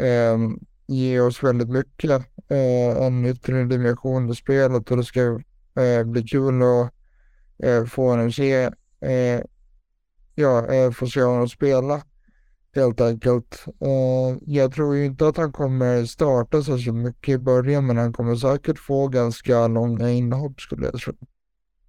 [0.00, 0.38] eh,
[0.86, 2.10] ge oss väldigt mycket.
[2.48, 5.20] Eh, en yttre dimension i spelet och det ska
[5.80, 6.92] eh, bli kul att
[7.62, 8.62] eh, få honom se,
[9.00, 9.40] eh,
[10.34, 12.02] ja, eh, få se honom spela
[12.74, 13.64] helt enkelt.
[13.66, 18.36] Uh, jag tror inte att han kommer starta så mycket i början, men han kommer
[18.36, 21.12] säkert få ganska långa inhopp skulle jag tro.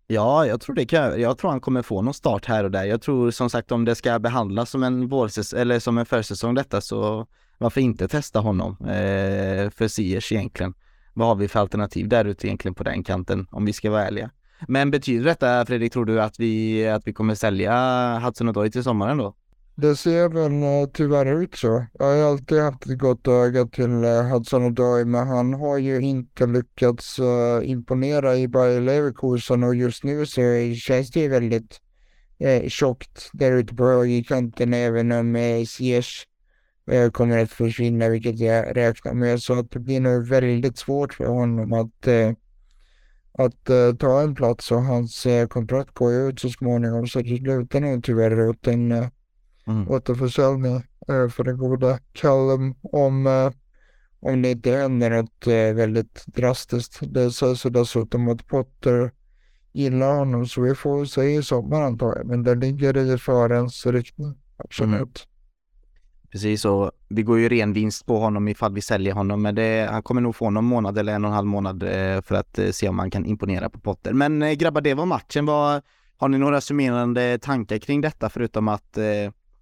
[0.07, 2.83] Ja, jag tror det kan, jag tror han kommer få någon start här och där.
[2.83, 6.55] Jag tror som sagt om det ska behandlas som en vårsäsong eller som en försäsong
[6.55, 7.27] detta så
[7.57, 10.73] varför inte testa honom eh, för Siers egentligen?
[11.13, 14.07] Vad har vi för alternativ där ute egentligen på den kanten om vi ska vara
[14.07, 14.31] ärliga?
[14.67, 18.83] Men betyder detta Fredrik, tror du att vi, att vi kommer sälja Hudson Odoi till
[18.83, 19.35] sommaren då?
[19.81, 21.85] Det ser väl uh, tyvärr ut så.
[21.99, 26.01] Jag har alltid haft ett gott öga till uh, Hudson Odoi, men han har ju
[26.01, 30.41] inte lyckats uh, imponera i Bayer Leverkusen och just nu så
[30.75, 31.79] känns det ju väldigt
[32.43, 36.27] uh, tjockt där ute på högerkanten även om uh, Ziyech
[36.91, 39.41] uh, kommer att försvinna, vilket jag räknar med.
[39.41, 42.07] Så att det blir nog väldigt svårt för honom att
[43.33, 47.21] att uh, ta en plats och hans uh, kontrakt går ju ut så småningom så
[47.21, 49.07] det slutar nog tyvärr ut en uh,
[49.69, 49.89] mm.
[49.89, 50.75] återförsäljning
[51.09, 53.51] eh, för den goda Callum om, eh,
[54.19, 56.99] om det inte händer något eh, väldigt drastiskt.
[57.01, 59.11] Det sägs dessutom att Potter
[59.71, 62.25] gillar honom så vi får se i sommar antar jag.
[62.25, 64.35] Men det ligger i förens riktning.
[64.57, 64.93] Absolut.
[64.93, 65.11] Mm.
[66.31, 69.87] Precis, och vi går ju ren vinst på honom ifall vi säljer honom, men det,
[69.91, 71.83] han kommer nog få någon månad eller en och en halv månad
[72.23, 74.13] för att se om man kan imponera på Potter.
[74.13, 75.45] Men grabbar, det var matchen.
[75.45, 75.81] Var,
[76.17, 78.97] har ni några summerande tankar kring detta förutom att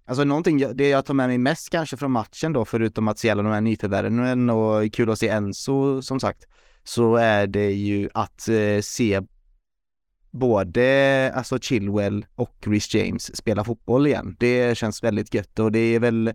[0.08, 3.30] Alltså någonting, det jag tar med mig mest kanske från matchen då, förutom att se
[3.30, 6.46] alla de här nyförvärven och kul att se Enzo som sagt,
[6.84, 9.20] så är det ju att eh, se
[10.30, 14.36] både alltså Chilwell och Chris James spela fotboll igen.
[14.38, 16.32] Det känns väldigt gött och det är väl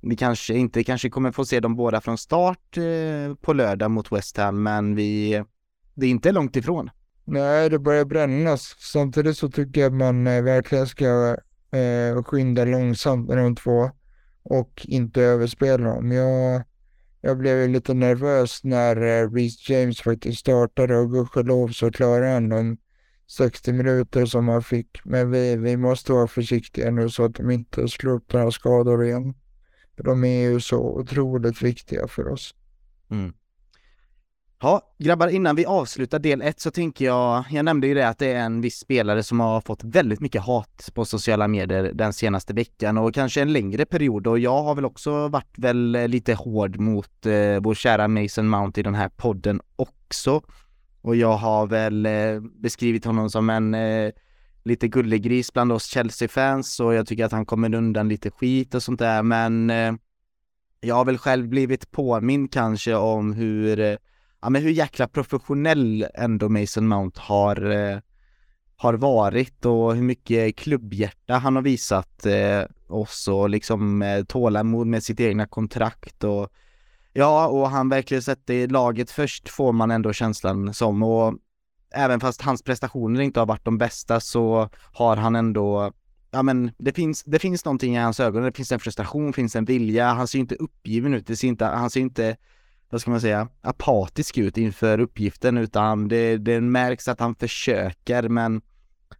[0.00, 4.12] vi kanske inte kanske kommer få se dem båda från start eh, på lördag mot
[4.12, 5.42] West Ham, men vi,
[5.94, 6.90] det är inte långt ifrån.
[7.24, 8.76] Nej, det börjar brännas.
[8.78, 11.36] Samtidigt så tycker jag man eh, verkligen ska
[11.76, 13.90] eh, och skynda långsamt med de två
[14.42, 16.12] och inte överspela dem.
[16.12, 16.62] Jag,
[17.20, 22.48] jag blev lite nervös när eh, Reece James faktiskt startade och gudskelov så klarade han
[22.48, 22.76] de
[23.26, 25.04] 60 minuter som han fick.
[25.04, 29.04] Men vi, vi måste vara försiktiga nu så att de inte slår upp några skador
[29.04, 29.34] igen.
[29.96, 32.54] De är ju så otroligt viktiga för oss.
[33.10, 33.32] Mm.
[34.60, 38.18] Ja, grabbar, innan vi avslutar del ett så tänker jag, jag nämnde ju det att
[38.18, 42.12] det är en viss spelare som har fått väldigt mycket hat på sociala medier den
[42.12, 46.08] senaste veckan och kanske en längre period och jag har väl också varit väl eh,
[46.08, 50.42] lite hård mot eh, vår kära Mason Mount i den här podden också.
[51.02, 54.12] Och jag har väl eh, beskrivit honom som en eh,
[54.62, 58.82] lite gullegris bland oss Chelsea-fans och jag tycker att han kommer undan lite skit och
[58.82, 59.92] sånt där men eh,
[60.80, 63.96] jag har väl själv blivit påmind kanske om hur eh,
[64.46, 67.98] ja men hur jäkla professionell ändå Mason Mount har, eh,
[68.76, 74.86] har varit och hur mycket klubbhjärta han har visat eh, oss och liksom eh, tålamod
[74.86, 76.48] med sitt egna kontrakt och
[77.12, 81.02] ja, och han verkligen sätter laget först får man ändå känslan som.
[81.02, 81.34] Och
[81.94, 85.92] även fast hans prestationer inte har varit de bästa så har han ändå
[86.30, 89.56] Ja men det finns, det finns någonting i hans ögon, det finns en frustration, finns
[89.56, 92.36] en vilja, han ser inte uppgiven ut, det ser inte, han ser inte
[92.90, 98.28] vad ska man säga, apatisk ut inför uppgiften utan det, det märks att han försöker
[98.28, 98.62] men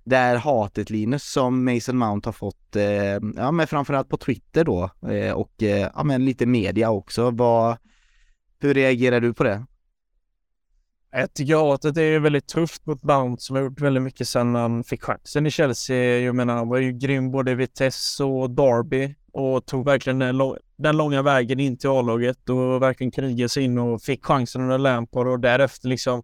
[0.05, 2.85] det är hatet Linus som Mason Mount har fått, eh,
[3.37, 7.31] ja men framförallt på Twitter då eh, och eh, ja men lite media också.
[7.31, 7.77] Vad,
[8.61, 9.67] hur reagerar du på det?
[11.11, 14.55] Jag tycker att det är väldigt tufft mot Mount som har gjort väldigt mycket sedan
[14.55, 16.21] han fick chansen i Chelsea.
[16.21, 20.57] Jag menar, han var ju grym både i Vitesse och Derby och tog verkligen den,
[20.77, 24.79] den långa vägen in till A-laget och verkligen krigade sig in och fick chansen under
[24.79, 26.23] Lampard och därefter liksom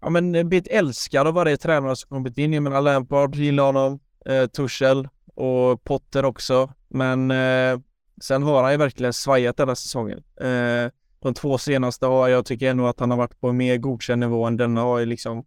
[0.00, 2.52] ja men eh, blivit älskad av varje tränare som kommit in.
[2.52, 6.72] Jag menar Lampard gillar honom, eh, Tuchel och Potter också.
[6.88, 7.78] Men eh,
[8.22, 10.18] sen har han ju verkligen svajat denna säsongen.
[10.40, 10.90] Eh,
[11.20, 14.20] de två senaste har jag tycker ändå att han har varit på en mer godkänd
[14.20, 15.44] nivå än denna har ju liksom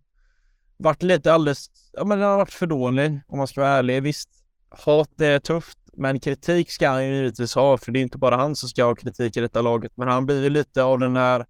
[0.77, 4.03] varit lite alldeles, ja men den har varit för dålig om man ska vara ärlig.
[4.03, 4.29] Visst,
[4.69, 8.35] hat är tufft, men kritik ska han ju givetvis ha, för det är inte bara
[8.35, 9.91] han som ska ha kritik i detta laget.
[9.95, 11.45] Men han blir ju lite av den här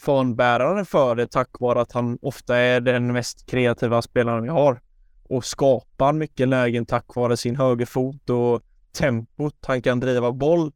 [0.00, 4.80] fanbäraren för det tack vare att han ofta är den mest kreativa spelaren vi har
[5.22, 8.62] och skapar mycket lägen tack vare sin högerfot och
[8.92, 10.72] tempot han kan driva boll.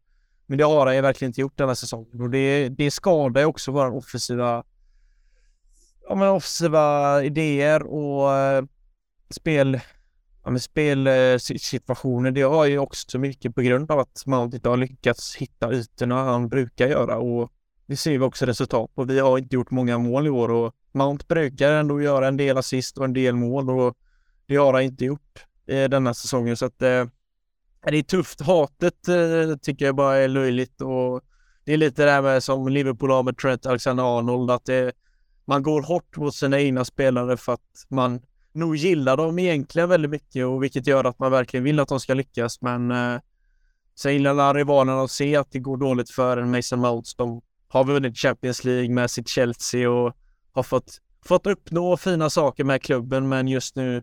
[0.47, 3.47] Men det har han ju verkligen inte gjort denna säsongen och det, det skadar ju
[3.47, 4.65] också våra offensiva,
[6.09, 8.65] ja, men offensiva idéer och eh,
[9.31, 9.81] spel
[10.45, 14.69] ja, men spelsituationer, eh, det har ju också mycket på grund av att Mount inte
[14.69, 17.53] har lyckats hitta ytorna han brukar göra och
[17.87, 19.05] det ser vi också resultat på.
[19.05, 22.59] Vi har inte gjort många mål i år och Mount brukar ändå göra en del
[22.59, 23.97] assist och en del mål och
[24.47, 27.05] det har han inte gjort eh, denna säsongen så att eh,
[27.85, 28.41] det är tufft.
[28.41, 31.21] Hatet eh, tycker jag bara är löjligt och
[31.65, 34.93] det är lite det här med som Liverpool har med Trent Alexander-Arnold att det,
[35.45, 38.21] man går hårt mot sina egna spelare för att man
[38.53, 42.01] nog gillar dem egentligen väldigt mycket och vilket gör att man verkligen vill att de
[42.01, 42.61] ska lyckas.
[42.61, 43.21] Men eh,
[43.95, 47.11] sen gillar rivalerna att se att det går dåligt för en Mason Mount.
[47.17, 50.17] De har vunnit Champions League med sitt Chelsea och
[50.53, 54.03] har fått, fått uppnå fina saker med klubben men just nu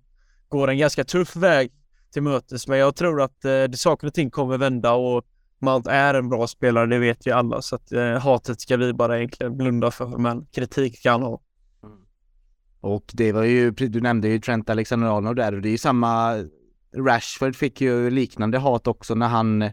[0.50, 1.72] går en ganska tuff väg
[2.14, 2.68] till mötes.
[2.68, 5.26] Men jag tror att eh, det saker och ting kommer vända och
[5.62, 7.62] Mount är en bra spelare, det vet vi alla.
[7.62, 11.42] Så att eh, hatet ska vi bara egentligen blunda för, men kritik kan ha.
[12.82, 16.36] Och det var ju, du nämnde ju Trent Alexander-Arnold där och det är ju samma
[16.96, 19.70] Rashford fick ju liknande hat också när han,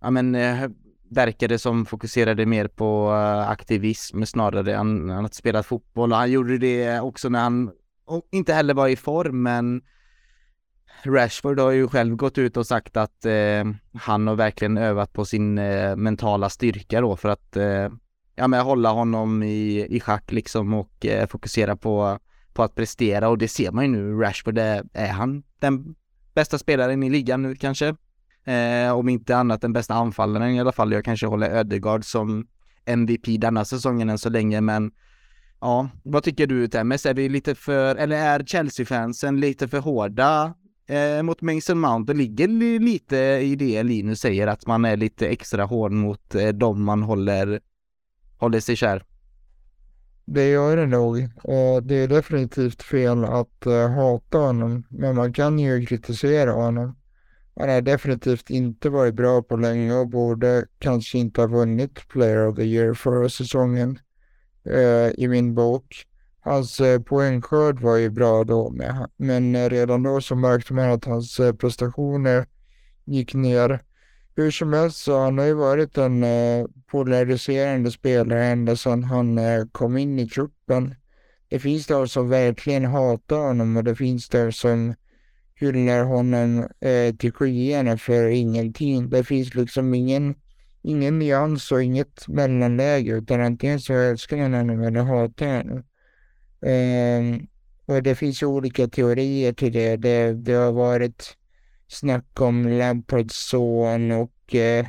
[0.00, 0.68] ja men eh,
[1.10, 6.12] verkade som fokuserade mer på eh, aktivism snarare än att spela fotboll.
[6.12, 7.70] Och han gjorde det också när han
[8.30, 9.82] inte heller var i form men
[11.04, 13.64] Rashford har ju själv gått ut och sagt att eh,
[13.94, 17.88] han har verkligen övat på sin eh, mentala styrka då för att eh,
[18.34, 22.18] ja men hålla honom i, i schack liksom och eh, fokusera på
[22.52, 24.12] på att prestera och det ser man ju nu.
[24.12, 25.94] Rashford är, är han den
[26.34, 27.94] bästa spelaren i ligan nu kanske?
[28.44, 30.92] Eh, om inte annat den bästa anfallaren i alla fall.
[30.92, 32.46] Jag kanske håller Ödegaard som
[32.84, 34.92] MVP denna säsongen än så länge, men
[35.60, 37.06] ja, vad tycker du Temmes?
[37.06, 40.54] Är vi lite för, eller är Chelsea-fansen lite för hårda
[40.86, 42.12] eh, mot Mason Mount?
[42.12, 42.48] Det ligger
[42.78, 47.02] lite i det Linus säger, att man är lite extra hård mot eh, dem man
[47.02, 47.60] håller,
[48.38, 49.04] håller sig kär.
[50.32, 51.28] Det gör det nog.
[51.42, 54.84] Och det är definitivt fel att uh, hata honom.
[54.88, 56.96] Men man kan ju kritisera honom.
[57.56, 62.46] Han har definitivt inte varit bra på länge och borde kanske inte ha vunnit Player
[62.46, 63.98] of the Year förra säsongen.
[64.66, 66.06] Uh, I min bok.
[66.40, 69.06] Hans uh, poängskörd var ju bra då med.
[69.16, 72.46] Men uh, redan då så märkte man att hans prestationer
[73.04, 73.80] gick ner.
[74.36, 79.38] Hur som helst så han har ju varit en eh, polariserande spelare ända sedan han
[79.38, 80.94] eh, kom in i truppen.
[81.48, 84.94] Det finns de som verkligen hatar honom och det finns de som
[85.54, 89.10] hyllar honom eh, till skyarna för ingenting.
[89.10, 90.34] Det finns liksom ingen
[90.82, 95.82] ingen nyans och inget mellanläge utan antingen så älskar han henne eller hatar henne.
[96.62, 97.40] Eh,
[97.86, 99.96] och det finns ju olika teorier till det.
[99.96, 101.36] Det, det har varit
[101.90, 104.86] snack om Lampards son och eh,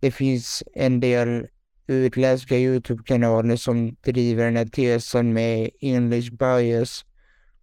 [0.00, 1.46] det finns en del
[1.86, 7.04] utländska Youtube-kanaler som driver den här tesen med English bias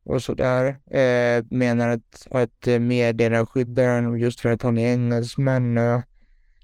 [0.03, 0.67] och sådär.
[0.91, 5.77] Eh, menar att, att eh, medierna skyddar honom just för att han är engelsman.
[5.77, 6.01] Eh,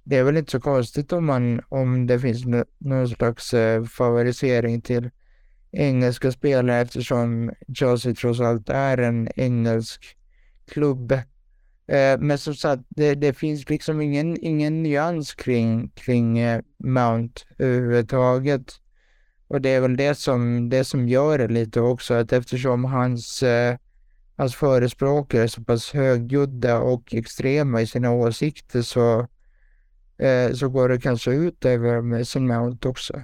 [0.04, 2.46] det är väl inte så konstigt om, man, om det finns
[2.78, 5.10] någon slags eh, favorisering till
[5.72, 10.18] engelska spelare eftersom Chelsea trots allt är en engelsk
[10.68, 11.14] klubb.
[11.88, 17.42] Eh, men som sagt, det, det, finns liksom ingen, ingen nyans kring, kring eh, Mount
[17.58, 18.74] överhuvudtaget.
[19.48, 23.44] Och det är väl det som, det som gör det lite också, att eftersom hans,
[23.44, 23.78] eh,
[24.36, 29.28] hans förespråkare är så pass högljudda och extrema i sina åsikter så,
[30.18, 33.22] eh, så går det kanske ut över Mason Mount också.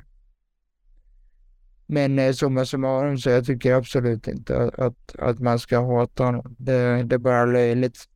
[1.86, 6.56] Men eh, summa summarum så jag tycker absolut inte att, att man ska hata honom.
[6.58, 8.08] Det, det är bara löjligt.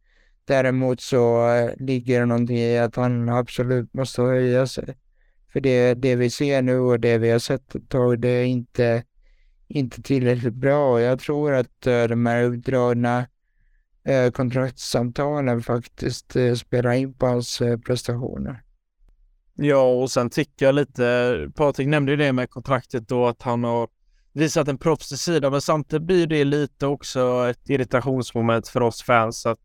[0.46, 4.98] Däremot så eh, ligger det någonting i att han absolut måste höja sig.
[5.54, 8.46] För det, det vi ser nu och det vi har sett ett tag, det är
[8.46, 9.04] inte,
[9.68, 11.02] inte tillräckligt bra.
[11.02, 13.26] Jag tror att eh, de här utdragna
[14.08, 18.62] eh, kontraktssamtalen faktiskt spelar in på hans prestationer.
[19.58, 23.64] Ja, och sen tycker jag lite, Patrik nämnde ju det med kontraktet då, att han
[23.64, 23.90] har
[24.34, 29.46] visat en proffsig sida, men samtidigt blir det lite också ett irritationsmoment för oss fans.
[29.46, 29.60] Att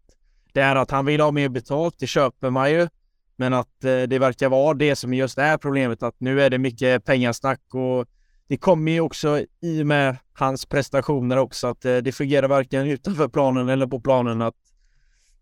[0.55, 2.89] det är att han vill ha mer betalt, det köper man ju.
[3.37, 6.59] Men att eh, det verkar vara det som just är problemet, att nu är det
[6.59, 8.07] mycket pengasnack och
[8.49, 12.87] det kommer ju också i och med hans prestationer också, att eh, det fungerar varken
[12.87, 14.43] utanför planen eller på planen.
[14.43, 14.55] Att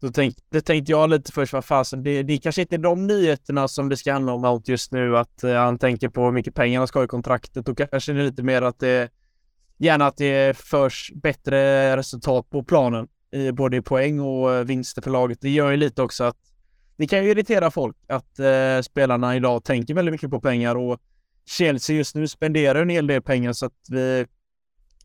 [0.01, 3.07] då tänk, det tänkte jag lite först, vad fasen, det, det kanske inte är de
[3.07, 6.33] nyheterna som det ska handla om allt just nu, att eh, han tänker på hur
[6.33, 9.11] mycket pengar han ska ha i kontraktet och kanske det är lite mer att det
[9.79, 15.03] gärna att det förs bättre resultat på planen, i, både i poäng och eh, vinster
[15.03, 15.41] för laget.
[15.41, 16.37] Det gör ju lite också att
[16.97, 21.01] det kan ju irritera folk att eh, spelarna idag tänker väldigt mycket på pengar och
[21.47, 24.27] Chelsea just nu spenderar en hel del pengar så att vi,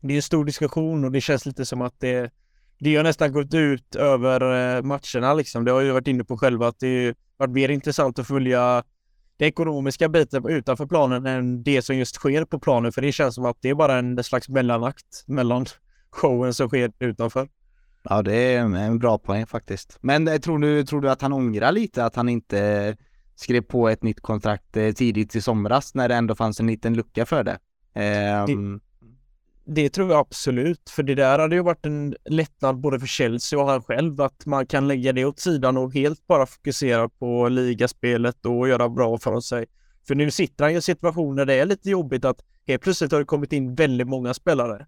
[0.00, 2.32] det är en stor diskussion och det känns lite som att det
[2.78, 4.40] det har nästan gått ut över
[4.76, 5.64] eh, matcherna liksom.
[5.64, 8.82] Det har ju varit inne på själva att det har varit mer intressant att följa
[9.36, 12.92] det ekonomiska biten utanför planen än det som just sker på planen.
[12.92, 15.66] För det känns som att det är bara en slags mellanakt mellan
[16.10, 17.48] showen som sker utanför.
[18.08, 19.98] Ja, det är en bra poäng faktiskt.
[20.00, 22.96] Men eh, tror du, tror du att han ångrar lite att han inte
[23.34, 26.94] skrev på ett nytt kontrakt eh, tidigt i somras när det ändå fanns en liten
[26.94, 27.58] lucka för det?
[28.48, 28.80] Um
[29.66, 33.58] det tror jag absolut, för det där hade ju varit en lättnad både för Chelsea
[33.58, 37.48] och han själv, att man kan lägga det åt sidan och helt bara fokusera på
[37.48, 39.66] ligaspelet och göra bra för sig.
[40.06, 43.12] För nu sitter han i en situation där det är lite jobbigt att helt plötsligt
[43.12, 44.86] har det kommit in väldigt många spelare.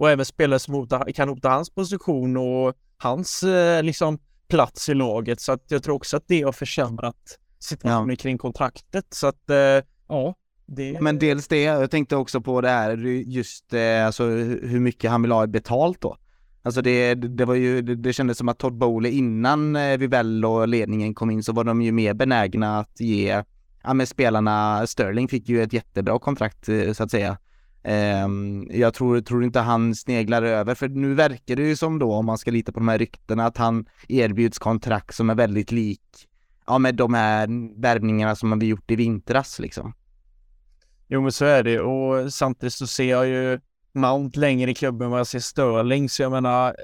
[0.00, 4.94] Och även spelare som hota, kan hota hans position och hans eh, liksom plats i
[4.94, 5.40] laget.
[5.40, 8.16] Så att jag tror också att det har försämrat situationen ja.
[8.16, 9.06] kring kontraktet.
[9.10, 9.56] Så att eh,
[10.08, 10.34] ja,
[10.66, 11.00] det...
[11.00, 12.96] Men dels det, jag tänkte också på det här
[13.26, 16.16] just eh, alltså hur mycket han vill ha betalt då.
[16.62, 20.44] Alltså det, det var ju, det, det kändes som att Todd Bowley innan eh, Vivell
[20.44, 23.42] och ledningen kom in så var de ju mer benägna att ge,
[23.82, 27.38] ja men spelarna, Sterling fick ju ett jättebra kontrakt eh, så att säga.
[27.82, 32.12] Ehm, jag tror, tror inte han sneglar över, för nu verkar det ju som då,
[32.12, 35.72] om man ska lita på de här ryktena, att han erbjuds kontrakt som är väldigt
[35.72, 36.02] lik,
[36.66, 37.48] ja med de här
[37.80, 39.94] värvningarna som vi gjort i vintras liksom.
[41.08, 43.60] Jo men så är det och samtidigt så ser jag ju
[43.92, 46.76] Mount längre i klubben än vad jag ser Sterling så jag menar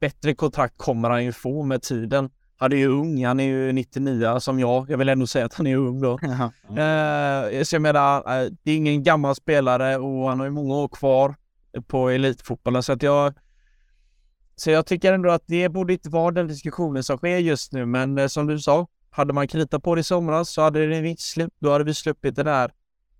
[0.00, 2.30] bättre kontrakt kommer han ju få med tiden.
[2.58, 4.90] Han är ju ung, han är ju 99 som jag.
[4.90, 6.18] Jag vill ändå säga att han är ung då.
[6.70, 10.74] Uh, så jag menar, uh, det är ingen gammal spelare och han har ju många
[10.74, 11.34] år kvar
[11.86, 13.34] på elitfotbollen så att jag
[14.56, 17.86] så jag tycker ändå att det borde inte vara den diskussionen som sker just nu
[17.86, 21.08] men uh, som du sa, hade man kritat på det i somras så hade det
[21.08, 22.70] inte släppt, då hade vi sluppit det där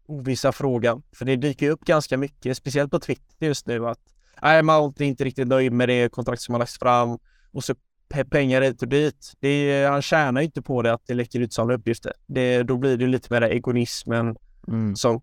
[0.07, 1.03] ovissa frågan.
[1.13, 4.01] För det dyker upp ganska mycket, speciellt på Twitter just nu att
[4.43, 7.19] nej, Mount är inte riktigt nöjd med det kontrakt som har lagts fram
[7.53, 7.75] och så
[8.09, 9.33] pengar hit och dit.
[9.41, 12.13] Det han tjänar inte på det att det läcker ut sådana uppgifter.
[12.27, 14.37] Det, då blir det lite mer egoismen
[14.69, 14.97] mm.
[14.97, 15.21] som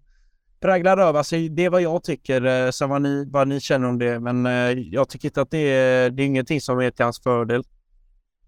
[0.60, 3.88] präglar över Alltså, det är vad jag tycker, eh, sen vad ni, vad ni känner
[3.88, 4.20] om det.
[4.20, 7.20] Men eh, jag tycker inte att det är, det är ingenting som är till hans
[7.20, 7.64] fördel.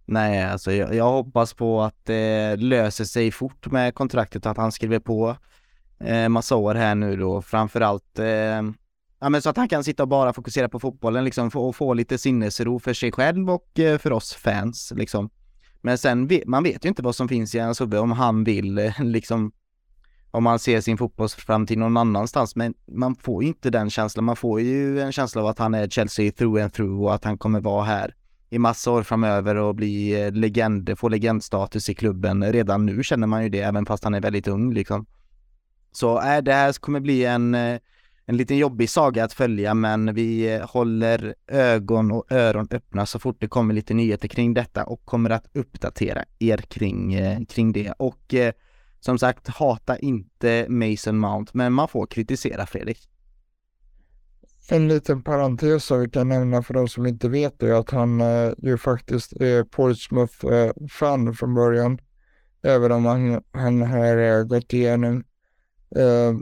[0.05, 4.71] Nej, alltså jag, jag hoppas på att det löser sig fort med kontraktet, att han
[4.71, 5.37] skriver på
[5.99, 8.61] eh, massa år här nu då, framförallt eh,
[9.19, 11.93] ja men så att han kan sitta och bara fokusera på fotbollen liksom och få
[11.93, 15.29] lite sinnesro för sig själv och eh, för oss fans liksom.
[15.81, 18.77] Men sen, man vet ju inte vad som finns i hans huvud om han vill
[18.77, 19.51] eh, liksom
[20.31, 24.25] om han ser sin fotbollsframtid någon annanstans, men man får ju inte den känslan.
[24.25, 27.23] Man får ju en känsla av att han är Chelsea through and through och att
[27.23, 28.15] han kommer vara här
[28.49, 32.51] i massa år framöver och bli eh, legend, få legendstatus i klubben.
[32.53, 35.05] Redan nu känner man ju det, även fast han är väldigt ung liksom.
[35.91, 37.55] Så äh, det här kommer bli en,
[38.25, 43.19] en liten jobbig saga att följa, men vi eh, håller ögon och öron öppna så
[43.19, 47.71] fort det kommer lite nyheter kring detta och kommer att uppdatera er kring, eh, kring
[47.71, 47.91] det.
[47.91, 48.53] Och eh,
[48.99, 53.09] som sagt, hata inte Mason Mount, men man får kritisera Fredrik.
[54.69, 57.91] En liten parentes som vi kan nämna för de som inte vet det är att
[57.91, 61.99] han eh, ju faktiskt är Portsmouth-fan eh, från början.
[62.63, 65.23] Även om han, han har eh, gått igenom
[65.95, 66.33] eh,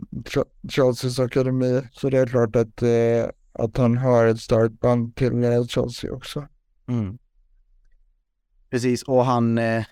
[0.70, 1.82] Chelseas akademi.
[1.92, 6.14] Så det är klart att, eh, att han har ett starkt band till eh, Chelsea
[6.14, 6.48] också.
[6.88, 7.18] Mm.
[8.70, 9.84] Precis, och han eh,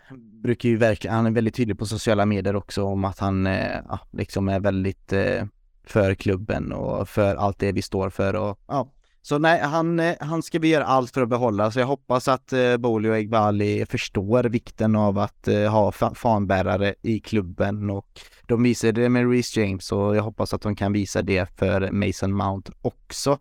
[0.43, 3.99] brukar ju verkligen, han är väldigt tydlig på sociala medier också om att han eh,
[4.11, 5.45] liksom är väldigt eh,
[5.83, 8.91] för klubben och för allt det vi står för och ja.
[9.24, 12.28] Så nej, han, eh, han ska vi göra allt för att behålla, så jag hoppas
[12.28, 17.89] att eh, Boli och Egbali förstår vikten av att eh, ha fa fanbärare i klubben
[17.89, 21.49] och de visade det med Reece James och jag hoppas att de kan visa det
[21.59, 23.39] för Mason Mount också.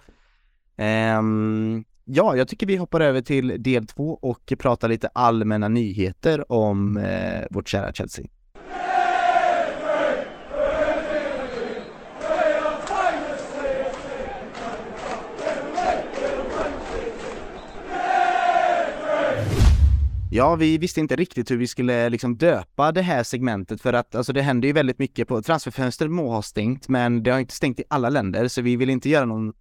[1.18, 6.52] Um, ja, jag tycker vi hoppar över till del två och pratar lite allmänna nyheter
[6.52, 8.26] om eh, vårt kära Chelsea.
[20.32, 24.14] Ja, vi visste inte riktigt hur vi skulle liksom döpa det här segmentet för att
[24.14, 27.54] alltså det händer ju väldigt mycket på transferfönstret må ha stängt men det har inte
[27.54, 29.52] stängt i alla länder så vi vill inte göra någon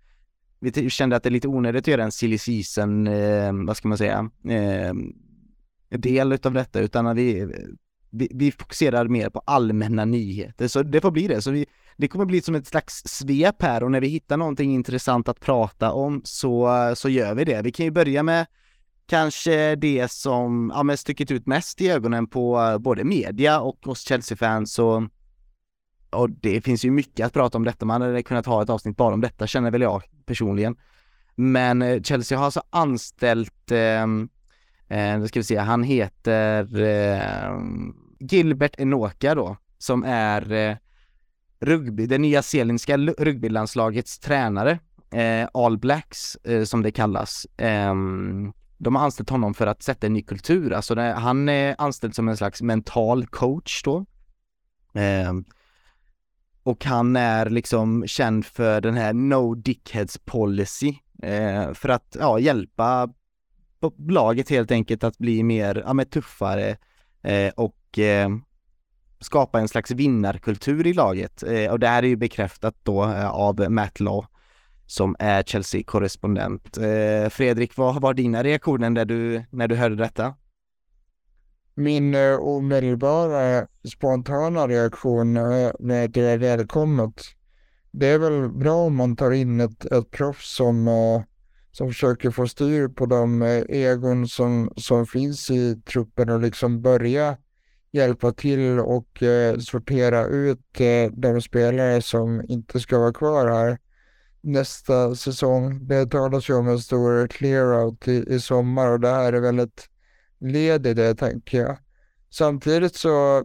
[0.59, 3.87] vi kände att det är lite onödigt att göra en silly season, eh, vad ska
[3.87, 4.93] man säga, eh,
[5.97, 7.53] del utav detta utan vi,
[8.09, 11.41] vi, vi, fokuserar mer på allmänna nyheter så det får bli det.
[11.41, 11.65] Så vi,
[11.97, 15.39] det kommer bli som ett slags svep här och när vi hittar någonting intressant att
[15.39, 17.61] prata om så, så gör vi det.
[17.61, 18.45] Vi kan ju börja med
[19.09, 23.87] kanske det som ja, men stuckit ut mest i ögonen på eh, både media och
[23.87, 25.03] oss Chelsea-fans och,
[26.09, 27.85] och det finns ju mycket att prata om detta.
[27.85, 30.75] Man hade kunnat ha ett avsnitt bara om detta känner väl jag personligen.
[31.35, 34.29] Men eh, Chelsea har alltså anställt, ehm,
[34.87, 37.59] eh, eh, ska vi se, han heter eh,
[38.19, 40.75] Gilbert Enoka då, som är eh,
[41.59, 44.79] rugby, det nya zeeländska rugbylandslagets tränare,
[45.11, 47.47] eh, All Blacks eh, som det kallas.
[47.57, 51.75] Ehm, de har anställt honom för att sätta en ny kultur, alltså det, han är
[51.77, 54.05] anställd som en slags mental coach då.
[54.93, 55.33] Eh,
[56.63, 62.39] och han är liksom känd för den här no dickheads policy, eh, för att ja,
[62.39, 63.09] hjälpa
[64.09, 66.77] laget helt enkelt att bli mer, ja men tuffare
[67.21, 68.29] eh, och eh,
[69.19, 71.43] skapa en slags vinnarkultur i laget.
[71.43, 74.25] Eh, och det här är ju bekräftat då eh, av Matt Law
[74.89, 76.77] som är Chelsea-korrespondent.
[76.77, 80.35] Eh, Fredrik, vad var dina reaktioner när du, när du hörde detta?
[81.75, 87.21] Min eh, omedelbara spontana reaktion eh, när det är välkommet.
[87.91, 91.21] Det är väl bra om man tar in ett, ett proffs som, eh,
[91.71, 96.81] som försöker få styr på de eh, egon som, som finns i truppen och liksom
[96.81, 97.37] börja
[97.91, 103.77] hjälpa till och eh, sortera ut eh, de spelare som inte ska vara kvar här
[104.41, 105.87] nästa säsong.
[105.87, 109.59] Det talas ju om en stor clear-out i, i sommar och det här är väl
[109.59, 109.89] ett
[110.39, 111.77] led i det tänker jag.
[112.29, 113.37] Samtidigt så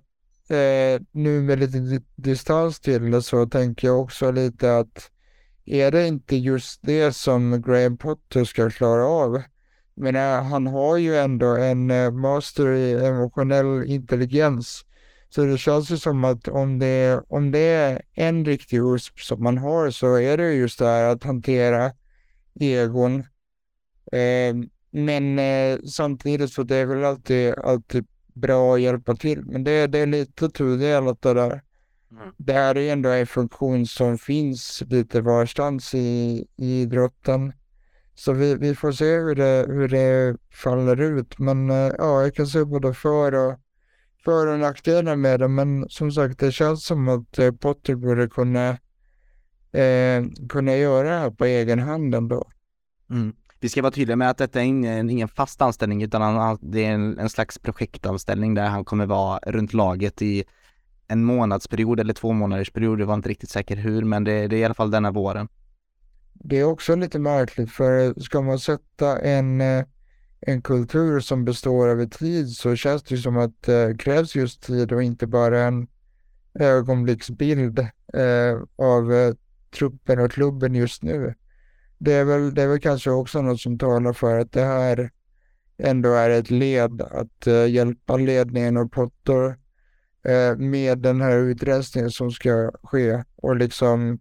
[0.49, 5.11] eh, nu med lite distans till det så tänker jag också lite att
[5.67, 9.43] är det inte just det som Graham Potter ska klara av?
[9.95, 14.85] Men eh, han har ju ändå en eh, master i emotionell intelligens
[15.35, 19.43] så det känns ju som att om det, om det är en riktig USP som
[19.43, 21.93] man har så är det just det här att hantera
[22.61, 23.21] egon.
[24.13, 24.55] Eh,
[24.91, 29.45] men eh, samtidigt så det är väl alltid, alltid bra att hjälpa till.
[29.45, 31.63] Men det, det är lite tudelat det där.
[32.11, 32.33] Mm.
[32.37, 37.53] Det här är ändå en funktion som finns lite varstans i, i idrotten.
[38.15, 41.39] Så vi, vi får se hur det, hur det faller ut.
[41.39, 43.59] Men eh, ja, jag kan se både för och
[44.25, 48.29] för och nackdelar med det, men som sagt, det känns som att eh, Potter borde
[48.29, 48.69] kunna,
[49.73, 52.51] eh, kunna göra det här på egen hand ändå.
[53.11, 53.33] Mm.
[53.61, 56.85] Vi ska vara tydliga med att detta är ingen, ingen fast anställning utan han, det
[56.85, 60.45] är en, en, slags projektanställning där han kommer vara runt laget i
[61.09, 63.01] en månadsperiod eller två månaders period.
[63.01, 65.49] Jag var inte riktigt säker hur, men det, det är i alla fall denna våren.
[66.33, 69.85] Det är också lite märkligt för ska man sätta en eh,
[70.47, 74.93] en kultur som består över tid så känns det som att det krävs just tid
[74.93, 75.89] och inte bara en,
[76.55, 77.79] ögonblicksbild
[78.15, 79.35] eh, av eh,
[79.77, 81.35] truppen och klubben just nu.
[81.99, 85.11] Det är, väl, det är väl kanske också något som talar för att det här
[85.79, 89.59] ändå är ett led att eh, hjälpa ledningen och Potter
[90.25, 94.19] eh, med den här utrensningen som ska ske och liksom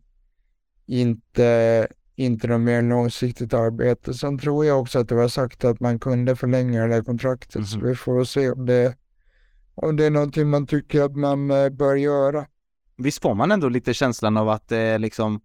[0.86, 1.88] inte,
[2.26, 4.14] inte något mer långsiktigt arbete.
[4.14, 7.56] Sen tror jag också att det var sagt att man kunde förlänga det här kontraktet
[7.56, 7.66] mm.
[7.66, 8.98] så vi får se om det,
[9.76, 12.46] om det är någonting man tycker att man uh, bör göra.
[12.98, 15.42] Visst får man ändå lite känslan av att eh, liksom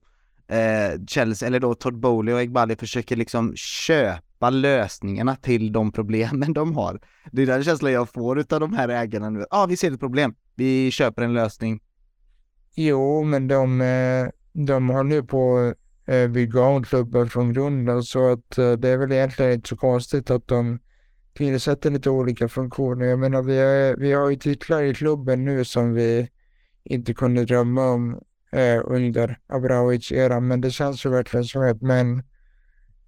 [0.49, 6.53] eh, Chelsea, eller då Todd Bowley och Egbali försöker liksom köpa lösningarna till de problemen
[6.53, 7.01] de har.
[7.33, 9.39] Det är den känslan jag får utav de här ägarna nu.
[9.39, 10.35] Ja, ah, vi ser ett problem.
[10.55, 11.81] Vi köper en lösning.
[12.75, 15.75] Jo, men de, eh, de har nu på
[16.09, 19.77] eh, bygga om klubben från grunden så att eh, det är väl egentligen inte så
[19.77, 20.79] konstigt att de
[21.35, 23.07] tillsätter lite olika funktioner.
[23.07, 26.29] Jag menar, vi har, vi har ju titlar i klubben nu som vi
[26.85, 28.21] inte kunde drömma om
[28.53, 30.47] eh, under Abraovic-eran.
[30.47, 32.23] Men det känns ju verkligen som att man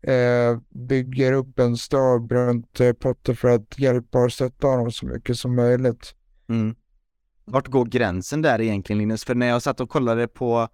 [0.03, 5.07] eh, bygger upp en stab runt eh, Potter för att hjälpa och stötta honom så
[5.07, 6.15] mycket som möjligt.
[6.49, 6.75] Mm.
[7.45, 9.25] Vart går gränsen där egentligen Linus?
[9.25, 10.69] För när jag satt och kollade på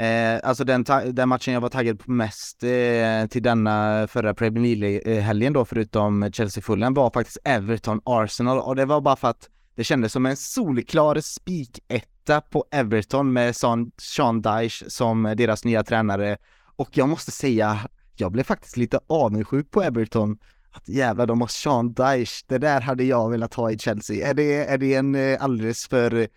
[0.00, 4.76] Eh, alltså den, den, matchen jag var taggad på mest eh, till denna förra Premier
[4.76, 9.84] League-helgen då, förutom Chelsea Fulham, var faktiskt Everton-Arsenal och det var bara för att det
[9.84, 16.36] kändes som en solklar spiketta på Everton med Sean, Dyche som deras nya tränare.
[16.76, 17.78] Och jag måste säga,
[18.16, 20.38] jag blev faktiskt lite avundsjuk på Everton.
[20.70, 22.44] Att jävlar, de har Sean Dyche.
[22.46, 24.28] Det där hade jag velat ha i Chelsea.
[24.30, 26.28] Är det, är det en eh, alldeles för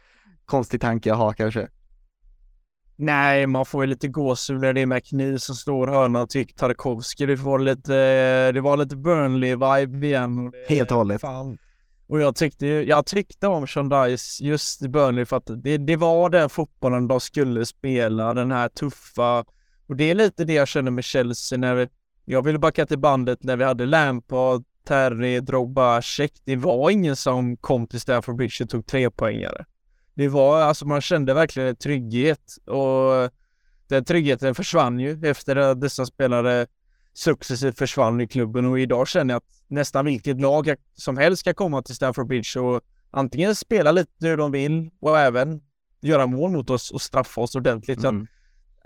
[0.45, 1.67] konstig tanke jag har kanske?
[2.95, 7.25] Nej, man får ju lite gåshud när det är McNeil som slår hörnan tycker Tarkovsky.
[7.25, 10.51] Det var lite, det var lite Burnley-vibe igen.
[10.67, 11.21] Helt och hållet.
[11.21, 11.57] Fan,
[12.07, 16.29] och jag tyckte, jag tyckte om Dice just i Burnley för att det, det var
[16.29, 19.45] den fotbollen de skulle spela, den här tuffa.
[19.87, 21.87] Och det är lite det jag känner med Chelsea när vi,
[22.25, 26.31] jag ville backa till bandet när vi hade Lampard, Terry, Drogba, Check.
[26.45, 29.65] Det var ingen som kom till Stamford Bridge och tog tre poängare.
[30.15, 33.31] Det var, alltså man kände verkligen en trygghet och
[33.87, 36.67] den tryggheten försvann ju efter att dessa spelare
[37.13, 41.53] successivt försvann i klubben och idag känner jag att nästan vilket lag som helst ska
[41.53, 45.61] komma till Stamford Bridge och antingen spela lite hur de vill och även
[46.01, 48.03] göra mål mot oss och straffa oss ordentligt.
[48.03, 48.27] Mm.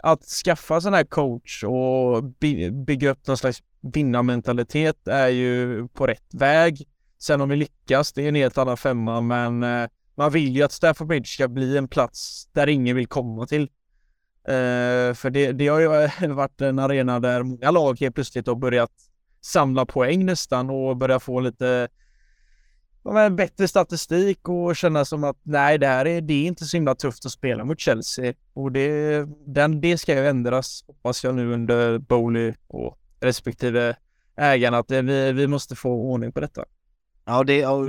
[0.03, 5.87] Att, att skaffa sån här coach och by bygga upp någon slags vinnarmentalitet är ju
[5.87, 6.87] på rätt väg.
[7.19, 10.63] Sen om vi lyckas, det är en helt annan femma, men eh, man vill ju
[10.63, 13.61] att Stafford Bridge ska bli en plats där ingen vill komma till.
[14.49, 15.87] Uh, för det, det har ju
[16.27, 18.91] varit en arena där många lag helt plötsligt har börjat
[19.41, 21.87] samla poäng nästan och börja få lite
[23.03, 26.77] ja, bättre statistik och känna som att nej, det här är, det är inte så
[26.77, 28.33] himla tufft att spela mot Chelsea.
[28.53, 33.95] Och det, den, det ska ju ändras, hoppas jag nu under Bowley och respektive
[34.37, 36.65] ägarna, att det, vi, vi måste få ordning på detta.
[37.29, 37.87] Ja, det, och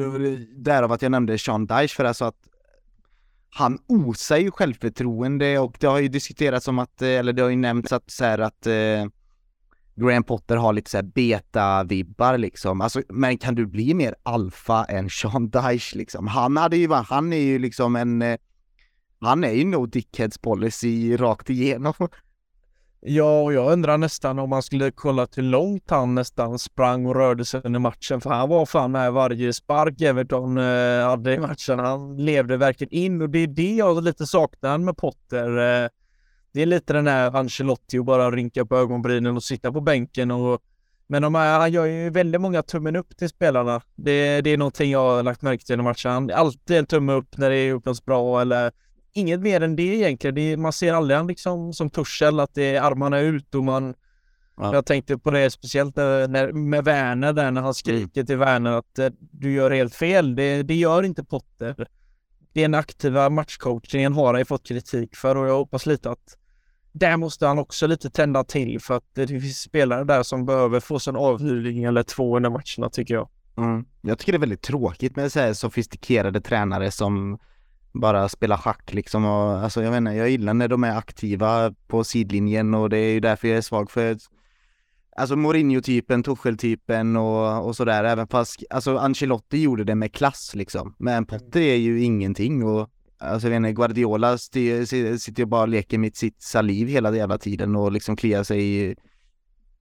[0.57, 2.49] därav att jag nämnde Sean Dyche för alltså att
[3.51, 7.49] han osar ju självförtroende och det har ju diskuterats om att, eh, eller det har
[7.49, 9.07] ju nämnts att så här att eh,
[9.95, 12.81] Graham Potter har lite såhär beta-vibbar liksom.
[12.81, 16.27] Alltså, men kan du bli mer alfa än Sean Dyche liksom?
[16.27, 18.39] Han hade ju han är ju liksom en, eh,
[19.21, 21.95] han är ju no dickheads policy rakt igenom.
[23.01, 27.15] Ja, och jag undrar nästan om man skulle kolla hur långt han nästan sprang och
[27.15, 28.21] rörde sig under matchen.
[28.21, 31.79] För han var fan med varje spark Everton eh, hade i matchen.
[31.79, 35.49] Han levde verkligen in och det är det jag lite saknar med Potter.
[35.49, 35.89] Eh,
[36.53, 40.31] det är lite den här Ancelotti och bara rynka på ögonbrynen och sitta på bänken
[40.31, 40.63] och
[41.11, 43.81] men de här, han gör ju väldigt många tummen upp till spelarna.
[43.97, 46.11] Det, det är någonting jag har lagt märke till i matchen.
[46.11, 48.73] Han alltid en tumme upp när det är gjort något bra eller
[49.13, 50.35] inget mer än det egentligen.
[50.35, 53.95] Det, man ser aldrig liksom som Tuchel att det är armarna ut och man
[54.57, 54.75] ja.
[54.75, 58.73] Jag tänkte på det speciellt när, när, med Werner där när han skriker till Werner
[58.73, 60.37] att eh, du gör helt fel.
[60.37, 61.89] Det, det gör inte Potter.
[62.53, 66.37] Den aktiva matchcoachingen har han fått kritik för och jag hoppas lite att
[66.93, 70.81] där måste han också lite tända till för att det finns spelare där som behöver
[70.81, 73.29] få sig en avhyvling eller två under matcherna tycker jag.
[73.57, 73.85] Mm.
[74.01, 77.39] Jag tycker det är väldigt tråkigt med så här sofistikerade tränare som
[77.93, 82.05] bara spelar schack liksom och alltså jag inte, jag gillar när de är aktiva på
[82.05, 84.17] sidlinjen och det är ju därför jag är svag för
[85.17, 90.95] Alltså Mourinho-typen, Tuchel-typen och, och sådär, även fast, alltså Ancelotti gjorde det med klass liksom.
[90.99, 95.69] Men Potter är ju ingenting och Alltså jag vet inte, Guardiola sitter ju bara och
[95.69, 98.97] leker med sitt saliv hela jävla tiden och liksom kliar sig i,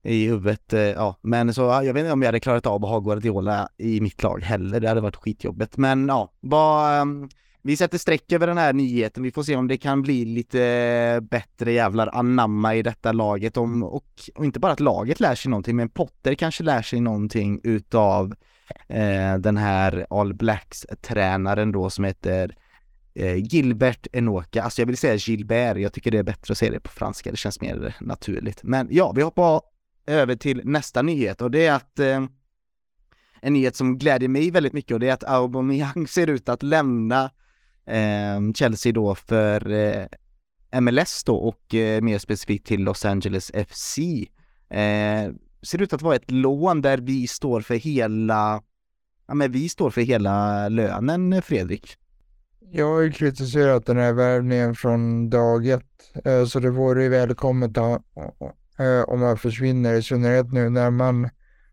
[0.04, 0.74] i huvudet.
[0.74, 3.70] Eh, ja, men så jag vet inte om jag hade klarat av att ha Guardiola
[3.78, 4.80] i mitt lag heller.
[4.80, 5.78] Det hade varit skitjobbigt.
[5.78, 7.30] Men ja, vad, ehm,
[7.62, 9.24] vi sätter streck över den här nyheten.
[9.24, 13.58] Vi får se om det kan bli lite bättre jävlar anamma i detta laget.
[13.58, 17.02] Om, och, och inte bara att laget lär sig någonting, men Potter kanske lär sig
[17.02, 18.36] någonting utav
[18.88, 22.56] eh, den här All Blacks-tränaren då som heter
[23.16, 24.64] eh, Gilbert Enoka.
[24.64, 27.32] Alltså jag vill säga Gilbert, jag tycker det är bättre att säga det på franska,
[27.32, 28.64] det känns mer naturligt.
[28.64, 29.62] Men ja, vi hoppar
[30.08, 32.24] över till nästa nyhet och det är att eh,
[33.42, 36.64] en nyhet som glädjer mig väldigt mycket och det är att Aubameyang ser ut att
[36.64, 37.30] lämna eh,
[37.88, 40.06] Ehm, Chelsea då för eh,
[40.82, 43.98] MLS då och eh, mer specifikt till Los Angeles FC.
[44.70, 45.32] Eh,
[45.62, 48.62] ser ut att vara ett lån där vi står för hela,
[49.28, 51.98] ja men vi står för hela lönen Fredrik.
[52.72, 57.10] Jag har ju kritiserat den här värvningen från dag ett, eh, så det vore ju
[57.10, 61.30] välkommet eh, om han försvinner, i synnerhet nu när man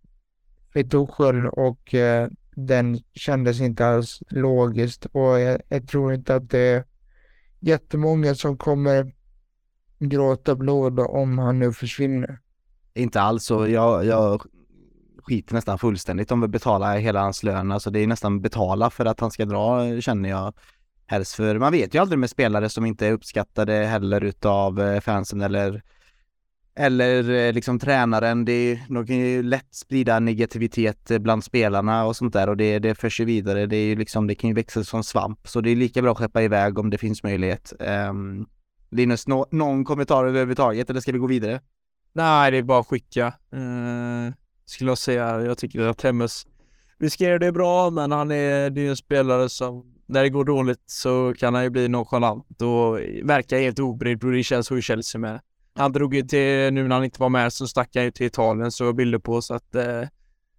[0.73, 6.59] lite och eh, den kändes inte alls logiskt och jag, jag, tror inte att det
[6.59, 6.83] är
[7.59, 9.13] jättemånga som kommer
[9.99, 12.39] gråta blod om han nu försvinner.
[12.93, 14.41] Inte alls och jag, jag
[15.23, 17.71] skiter nästan fullständigt om vi betalar hela hans lön.
[17.71, 20.53] Alltså det är nästan betala för att han ska dra känner jag
[21.05, 21.35] helst.
[21.35, 25.41] För man vet ju aldrig med spelare som inte är uppskattade heller utav eh, fansen
[25.41, 25.83] eller
[26.75, 32.15] eller eh, liksom tränaren, det, de kan ju lätt sprida negativitet eh, bland spelarna och
[32.15, 33.65] sånt där och det, det förs ju vidare.
[33.65, 35.47] Det är ju liksom, det kan ju växa som svamp.
[35.47, 37.73] Så det är lika bra att skeppa iväg om det finns möjlighet.
[38.09, 38.47] Um,
[38.91, 41.61] Linus, no, någon kommentar överhuvudtaget eller ska vi gå vidare?
[42.13, 43.27] Nej, det är bara att skicka.
[43.53, 44.33] Uh,
[44.65, 45.41] skulle jag säga.
[45.41, 46.45] Jag tycker att Temmes
[46.99, 50.83] riskerar det bra, men han är, det är en spelare som när det går dåligt
[50.85, 54.81] så kan han ju bli nonchalant och verka helt obrydd och det känns så i
[54.81, 55.39] Chelsea med.
[55.75, 58.25] Han drog ju till, nu när han inte var med så stack han ju till
[58.25, 60.03] Italien så bilder på så att eh,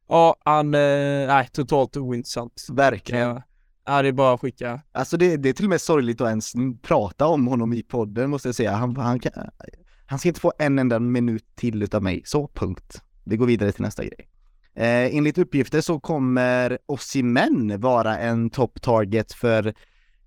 [0.08, 2.66] ja, han, eh, nej, totalt ointressant.
[2.72, 3.40] Verkligen.
[3.86, 4.80] Ja, det är bara att skicka.
[4.92, 6.52] Alltså det, det är till och med sorgligt att ens
[6.82, 8.72] prata om honom i podden måste jag säga.
[8.72, 9.32] Han, han, kan,
[10.06, 13.02] han ska inte få en enda minut till utav mig, så punkt.
[13.24, 14.28] Vi går vidare till nästa grej.
[14.76, 19.74] Eh, enligt uppgifter så kommer Osimhen vara en top target för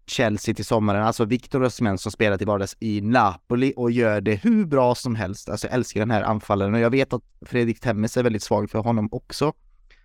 [0.05, 4.35] Chelsea till sommaren, alltså Victor Osimhen som spelar till vardags i Napoli och gör det
[4.35, 5.49] hur bra som helst.
[5.49, 8.69] Alltså jag älskar den här anfallaren och jag vet att Fredrik Temmes är väldigt svag
[8.69, 9.53] för honom också.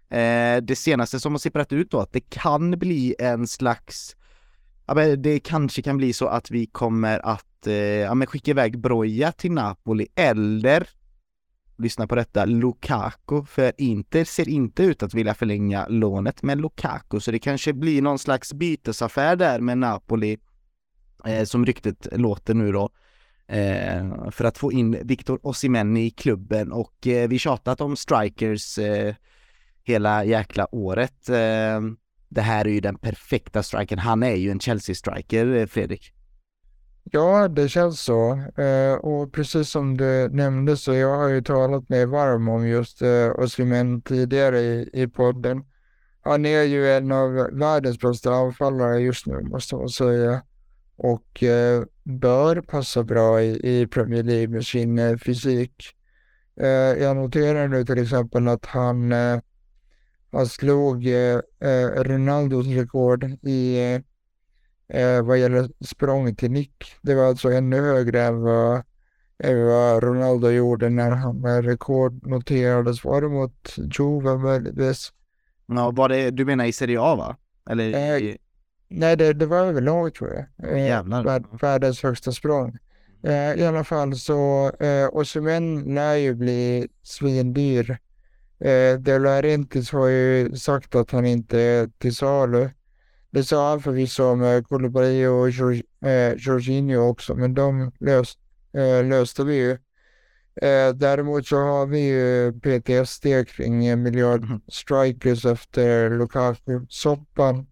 [0.09, 4.17] Eh, det senaste som har sipprat ut då att det kan bli en slags,
[4.87, 8.51] ja men det kanske kan bli så att vi kommer att eh, ja, men skicka
[8.51, 10.89] iväg Broja till Napoli eller
[11.79, 17.21] lyssna på detta, Lukaku, för Inter ser inte ut att vilja förlänga lånet med Lukaku,
[17.21, 20.39] så det kanske blir någon slags bytesaffär där med Napoli,
[21.27, 22.91] eh, som ryktet låter nu då,
[23.47, 28.79] eh, för att få in Victor Osimhen i klubben och eh, vi tjatat om strikers
[28.79, 29.15] eh,
[29.85, 31.29] hela jäkla året.
[31.29, 31.81] Eh,
[32.29, 36.13] det här är ju den perfekta strikern, han är ju en Chelsea-striker, eh, Fredrik.
[37.05, 38.33] Ja, det känns så.
[38.63, 43.03] Eh, och precis som du nämnde så jag har ju talat mig varm om just
[43.03, 45.65] eh, Osimhen tidigare i, i podden.
[46.21, 50.43] han är ju en av världens bästa anfallare just nu måste man säga.
[50.97, 55.75] Och eh, bör passa bra i, i Premier League med sin eh, fysik.
[56.61, 56.69] Eh,
[57.03, 59.41] jag noterar nu till exempel att han, eh,
[60.33, 64.01] han slog eh, eh, Ronaldos rekord i eh,
[64.93, 66.95] eh, vad gäller språng till nick.
[67.03, 68.83] Det var alltså ännu högre än vad,
[69.39, 73.05] än vad Ronaldo gjorde när han rekordnoterades.
[73.05, 75.13] Var det mot Juve möjligtvis?
[75.67, 77.37] Ja, var det, du menar i Serie A va?
[77.71, 78.39] Eller i...
[78.89, 80.73] Nej, det, det var överlag tror jag.
[80.73, 81.25] Eh, Jävlar.
[81.25, 82.79] Värld, världens högsta språng.
[83.23, 87.91] Eh, I alla fall så, eh, Osimhen lär ju bli svindyr.
[88.61, 92.71] Eh, De Laurentiis har ju sagt att han inte är till salu.
[93.33, 98.39] Det sa förvisso om eh, Koulibaly och eh, Jorginho också, men de löst,
[98.73, 99.79] eh, löste vi ju.
[100.95, 104.61] Däremot så har vi ju PTSD kring en miljard mm.
[104.69, 107.67] strikers efter Lukaku-soppan.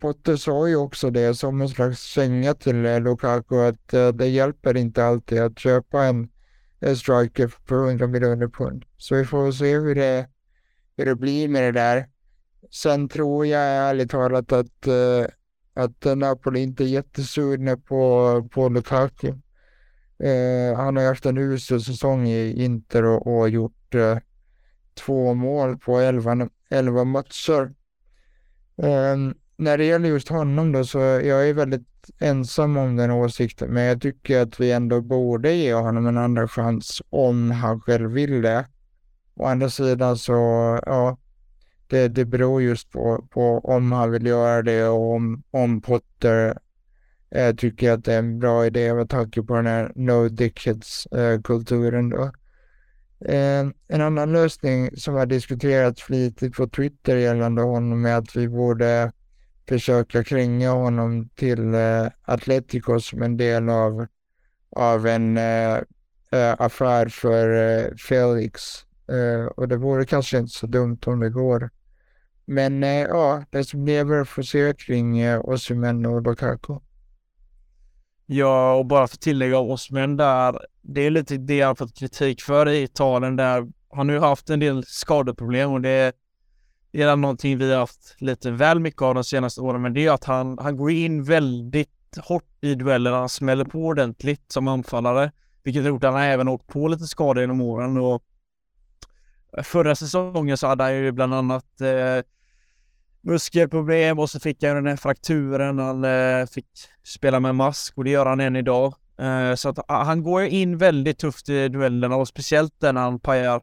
[0.00, 5.04] Potter sa ju också det som en slags känga till Lukaku att det hjälper inte
[5.04, 6.28] alltid att köpa en,
[6.80, 8.84] en striker för 100 miljoner pund.
[8.96, 10.28] Så vi får se hur det,
[10.96, 12.06] hur det blir med det där.
[12.70, 15.26] Sen tror jag ärligt talat att, uh,
[15.74, 19.28] att Napoli inte är jättesugna på, på Lukaku.
[19.28, 24.18] Uh, han har haft en usel säsong i Inter och, och gjort uh,
[24.94, 27.74] två mål på elva, elva matcher.
[28.76, 31.86] Um, när det gäller just honom då så jag är väldigt
[32.18, 36.48] ensam om den åsikten men jag tycker att vi ändå borde ge honom en andra
[36.48, 38.66] chans om han själv vill det.
[39.34, 40.32] Å andra sidan så,
[40.86, 41.18] ja,
[41.90, 46.58] det, det beror just på, på om han vill göra det och om, om Potter
[47.30, 52.12] eh, tycker att det är en bra idé med tanke på den här no dickheads-kulturen
[52.12, 52.30] eh.
[53.24, 58.48] Eh, en annan lösning som har diskuterats flitigt på Twitter gällande honom är att vi
[58.48, 59.12] borde
[59.68, 64.06] försöka kränga honom till eh, Atletico som en del av,
[64.76, 65.76] av en eh,
[66.32, 68.62] eh, affär för eh, Felix.
[69.08, 71.70] Eh, och det vore kanske inte så dumt om det går.
[72.50, 76.78] Men eh, ja, det som väl får kring eh, Osimhen och Lukaku.
[78.26, 82.42] Ja, och bara för att tillägga Osimhen där, det är lite det han fått kritik
[82.42, 83.68] för i Italien där.
[83.90, 86.12] Han har ju haft en del skadeproblem och det
[86.92, 90.06] det är någonting vi har haft lite väl mycket av de senaste åren, men det
[90.06, 93.16] är att han, han går in väldigt hårt i duellerna.
[93.16, 95.32] Han smäller på ordentligt som anfallare,
[95.62, 97.96] vilket gjort att han även åkt på lite skador genom åren.
[97.96, 98.22] Och
[99.62, 102.24] förra säsongen så hade han ju bland annat eh,
[103.22, 105.78] muskelproblem och så fick han den här frakturen.
[105.78, 106.66] Han eh, fick
[107.02, 108.94] spela med mask och det gör han än idag.
[109.20, 113.20] Eh, så att ah, han går in väldigt tufft i duellerna och speciellt när han
[113.20, 113.60] pajar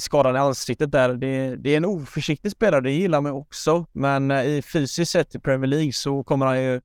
[0.00, 1.14] skadan i ansiktet där.
[1.14, 3.86] Det, det, är en oförsiktig spelare, det gillar man också.
[3.92, 6.80] Men eh, i fysiskt sett i Premier League så kommer han ju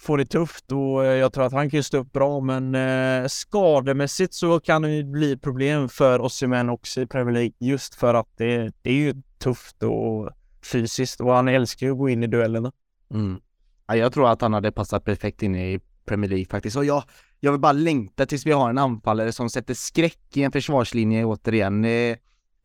[0.00, 2.40] få det tufft och eh, jag tror att han kan stå upp bra.
[2.40, 7.52] Men eh, skademässigt så kan det ju bli problem för Osimhen också i Premier League
[7.58, 10.30] just för att det, det är ju tufft och
[10.62, 12.72] fysiskt och han älskar ju att gå in i duellerna.
[13.14, 13.40] Mm.
[13.86, 16.76] Ja, jag tror att han hade passat perfekt in i Premier League faktiskt.
[16.76, 17.02] Och jag,
[17.40, 21.24] jag vill bara längta tills vi har en anfallare som sätter skräck i en försvarslinje
[21.24, 21.84] återigen.
[21.84, 22.16] Eh,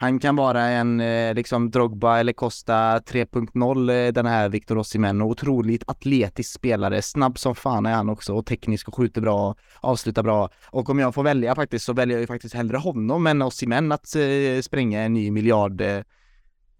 [0.04, 5.22] han kan vara en eh, liksom Drogba eller Costa 3.0 eh, den här Victor Osimhen
[5.22, 10.24] otroligt atletisk spelare, snabb som fan är han också och teknisk och skjuter bra, avslutar
[10.24, 10.50] bra.
[10.66, 13.92] Och om jag får välja faktiskt så väljer jag ju faktiskt hellre honom än Osimhen
[13.92, 16.00] att eh, spränga en ny miljard eh,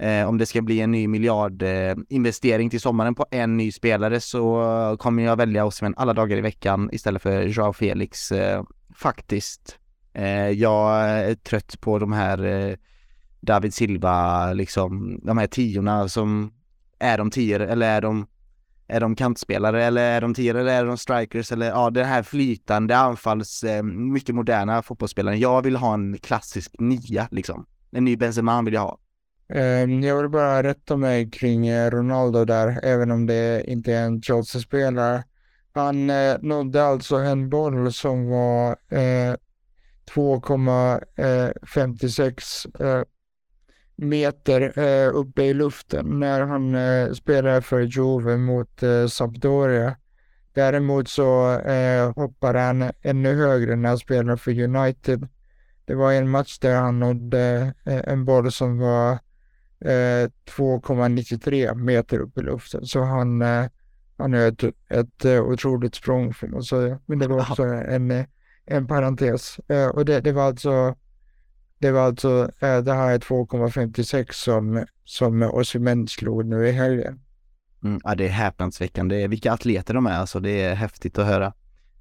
[0.04, 4.20] Eh, om det ska bli en ny miljardinvestering eh, till sommaren på en ny spelare
[4.20, 8.64] så kommer jag välja Osimhen alla dagar i veckan istället för Joao Felix eh,
[8.96, 9.80] faktiskt.
[10.14, 12.76] Eh, jag är trött på de här eh,
[13.42, 16.54] David Silva, liksom de här tiorna som
[17.00, 18.28] är de tior eller är de
[18.88, 22.24] är de kantspelare eller är de tior eller är de strikers eller ja, det här
[22.24, 25.36] flytande anfalls, eh, mycket moderna fotbollsspelare.
[25.36, 27.66] Jag vill ha en klassisk nia liksom.
[27.92, 29.00] En ny Benzema vill jag ha.
[29.50, 34.06] Ehm, jag vill bara rätta mig kring eh, Ronaldo där, även om det inte är
[34.06, 35.24] en Chelsea-spelare.
[35.74, 39.36] Han eh, nådde alltså en boll som var eh,
[40.12, 43.04] 2,56 eh, eh,
[43.96, 44.78] meter
[45.10, 46.76] uppe i luften när han
[47.16, 49.96] spelade för Juve mot Sampdoria.
[50.54, 51.60] Däremot så
[52.16, 55.28] hoppade han ännu högre när han spelade för United.
[55.86, 59.20] Det var en match där han nådde en boll som var
[59.84, 62.86] 2,93 eh, meter upp i luften.
[62.86, 63.66] Så han, eh,
[64.18, 67.00] han är ett, ett eh, otroligt språng får man säga.
[67.06, 68.26] Men det var också en,
[68.66, 69.60] en parentes.
[69.94, 70.96] Och det, det var alltså
[71.78, 77.20] det var alltså det här 2,56 som, som Osimhen slog nu i helgen.
[77.84, 79.28] Mm, ja, det är häpnadsväckande.
[79.28, 81.54] Vilka atleter de är, alltså det är häftigt att höra.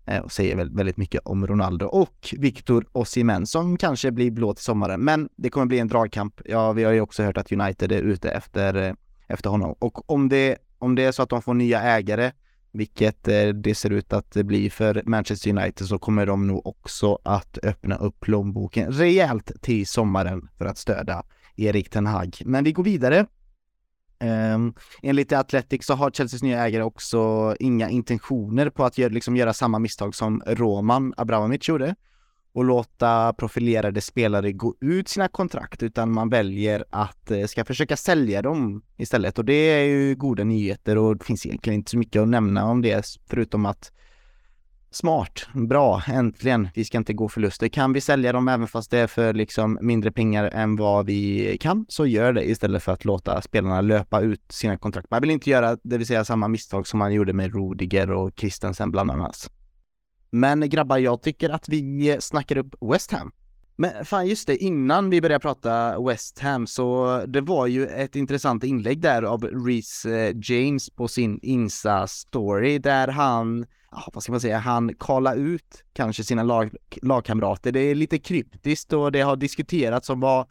[0.07, 4.65] Eh, och säger väldigt mycket om Ronaldo och Victor Osimhen som kanske blir blå till
[4.65, 5.01] sommaren.
[5.01, 6.41] Men det kommer bli en dragkamp.
[6.45, 8.95] Ja, vi har ju också hört att United är ute efter, eh,
[9.29, 9.74] efter honom.
[9.79, 12.33] Och om det, om det är så att de får nya ägare,
[12.73, 17.19] vilket eh, det ser ut att bli för Manchester United, så kommer de nog också
[17.23, 21.23] att öppna upp plånboken rejält till sommaren för att stödja
[21.57, 22.37] Erik Ten Hag.
[22.45, 23.27] Men vi går vidare
[24.23, 29.36] Um, enligt Athletic så har Chelseas nya ägare också inga intentioner på att gör, liksom
[29.36, 31.94] göra samma misstag som Roman Abramovic gjorde
[32.55, 37.97] och låta profilerade spelare gå ut sina kontrakt utan man väljer att eh, ska försöka
[37.97, 39.39] sälja dem istället.
[39.39, 42.65] Och det är ju goda nyheter och det finns egentligen inte så mycket att nämna
[42.65, 43.93] om det förutom att
[44.94, 46.69] Smart, bra, äntligen.
[46.74, 47.69] Vi ska inte gå förluster.
[47.69, 51.56] Kan vi sälja dem även fast det är för liksom mindre pengar än vad vi
[51.60, 55.10] kan, så gör det istället för att låta spelarna löpa ut sina kontrakt.
[55.10, 58.32] Man vill inte göra, det vill säga samma misstag som man gjorde med Rudiger och
[58.36, 59.51] Christensen bland annat.
[60.31, 63.32] Men grabbar, jag tycker att vi snackar upp West Ham.
[63.77, 68.16] Men fan just det, innan vi börjar prata West Ham så det var ju ett
[68.16, 73.66] intressant inlägg där av Reece eh, James på sin Insta-story där han
[74.12, 77.73] vad ska man säga, han kala ut kanske sina lag, lagkamrater.
[77.73, 80.47] Det är lite kryptiskt och det har diskuterats om vad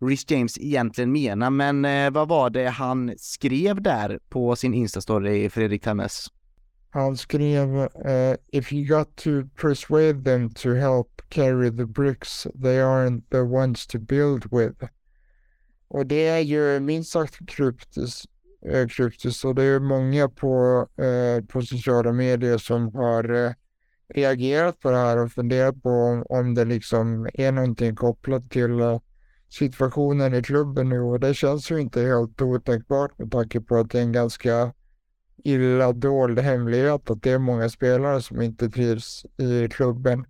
[0.00, 5.48] Rich James egentligen menar, men eh, vad var det han skrev där på sin Insta-story,
[5.48, 6.26] Fredrik Temmes?
[6.90, 9.30] Han skrev uh, If you got to
[9.60, 14.84] persuade them to help carry the bricks, they aren't the ones to build with.
[15.88, 18.31] Och det är ju minst sagt kryptiskt
[18.66, 19.44] eh, Kryptis.
[19.44, 23.52] och det är många på, eh, på sociala medier som har eh,
[24.14, 28.80] reagerat på det här och funderat på om, om det liksom är någonting kopplat till
[28.80, 29.00] eh,
[29.48, 33.90] situationen i klubben nu och det känns ju inte helt otänkbart med tanke på att
[33.90, 34.72] det är en ganska
[35.44, 40.26] illa dold hemlighet att det är många spelare som inte trivs i klubben.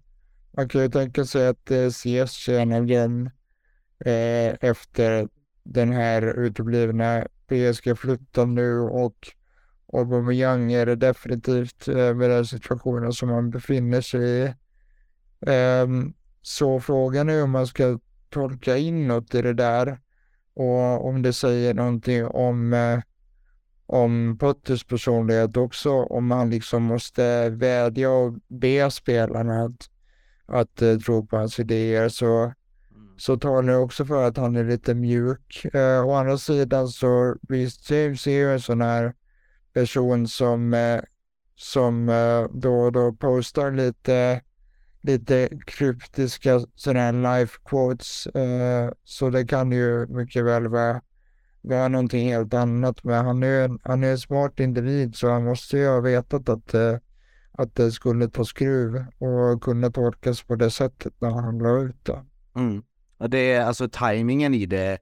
[0.57, 3.31] Man kan ju tänka sig att eh, det ses tjänar igen
[4.05, 5.29] eh, efter
[5.65, 9.29] den här uteblivna PSG flyttar nu och
[9.93, 14.55] Aubameyang är det definitivt eh, med den situationen som han befinner sig i.
[15.51, 17.99] Um, så frågan är om man ska
[18.31, 19.99] tolka in något i det där
[20.55, 23.01] och om det säger någonting om, eh,
[23.87, 29.91] om Putters personlighet också, om han liksom måste vädja och be spelarna att,
[30.47, 32.53] att eh, tro på hans idéer så
[33.17, 35.65] så talar det också för att han är lite mjuk.
[35.75, 39.15] Eh, å andra sidan så visst James är ju en sån här
[39.73, 41.01] person som, eh,
[41.57, 44.43] som eh, då och då postar lite,
[45.01, 48.27] lite kryptiska sådana här life quotes.
[48.27, 51.03] Eh, så det kan ju mycket väl vara,
[51.61, 53.05] vara någonting helt annat.
[53.05, 56.49] Men han är, en, han är en smart individ så han måste ju ha vetat
[56.49, 56.97] att eh,
[57.53, 62.05] att det skulle ta skruv och kunna tolkas på det sättet när han la ut
[62.05, 62.25] det.
[62.57, 62.83] Mm.
[63.29, 64.99] Det är alltså tajmingen i det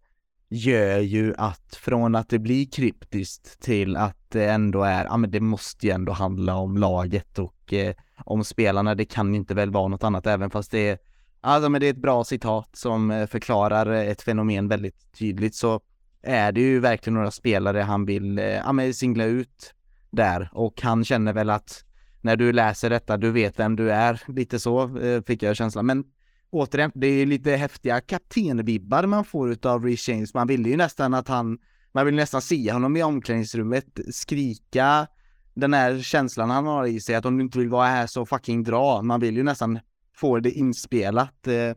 [0.50, 5.30] gör ju att från att det blir kryptiskt till att det ändå är, ja men
[5.30, 7.94] det måste ju ändå handla om laget och eh,
[8.24, 8.94] om spelarna.
[8.94, 10.98] Det kan inte väl vara något annat även fast det är,
[11.40, 15.54] alltså men det är ett bra citat som eh, förklarar eh, ett fenomen väldigt tydligt
[15.54, 15.80] så
[16.22, 19.74] är det ju verkligen några spelare han vill, eh, ja men singla ut
[20.10, 21.84] där och han känner väl att
[22.20, 25.86] när du läser detta, du vet vem du är, lite så eh, fick jag känslan.
[25.86, 26.04] Men
[26.50, 30.34] återigen, det är lite häftiga kaptenvibbar man får utav Reece James.
[30.34, 31.58] Man ville ju nästan att han,
[31.92, 35.06] man vill nästan se honom i omklädningsrummet skrika
[35.54, 38.26] den här känslan han har i sig att om du inte vill vara här så
[38.26, 39.02] fucking dra.
[39.02, 39.78] Man vill ju nästan
[40.16, 41.46] få det inspelat.
[41.46, 41.76] Eh.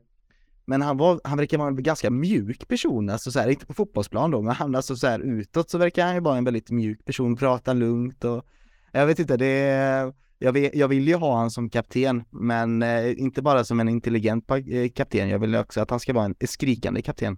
[0.66, 3.74] Men han, var, han verkar vara en ganska mjuk person, alltså så här, inte på
[3.74, 6.70] fotbollsplan då, men han alltså så här utåt så verkar han ju vara en väldigt
[6.70, 8.46] mjuk person, prata lugnt och
[8.92, 10.14] jag vet inte, det är
[10.44, 13.90] jag, vill, jag vill ju ha han som kapten, men eh, inte bara som en
[13.90, 15.30] intelligent eh, kapten.
[15.30, 17.38] Jag vill också att han ska vara en skrikande kapten.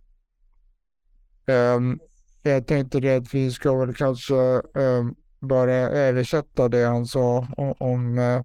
[1.48, 2.00] Um,
[2.44, 4.34] jag tänkte det att vi ska väl kanske
[4.74, 8.42] um, bara översätta det han sa om, om uh,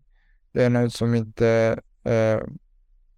[0.53, 2.49] det är något som inte uh,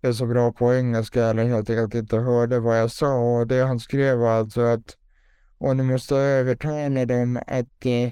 [0.02, 3.14] är så bra på engelska eller helt enkelt inte hörde vad jag sa.
[3.14, 4.97] Och det han skrev var alltså att
[5.59, 8.10] och ni måste övertala dem att uh,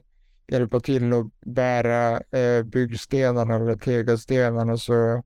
[0.51, 5.22] hjälpa till att bära eh, byggstenarna eller tegelstenarna så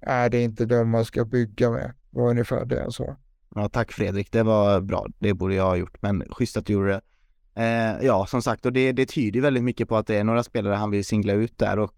[0.00, 1.94] är det inte de man ska bygga med.
[2.10, 3.16] Det var ungefär det jag sa.
[3.54, 5.06] Ja, tack Fredrik, det var bra.
[5.18, 7.00] Det borde jag ha gjort, men schysst att du gjorde det.
[7.62, 10.42] Eh, ja, som sagt, och det, det tyder väldigt mycket på att det är några
[10.42, 11.92] spelare han vill singla ut där och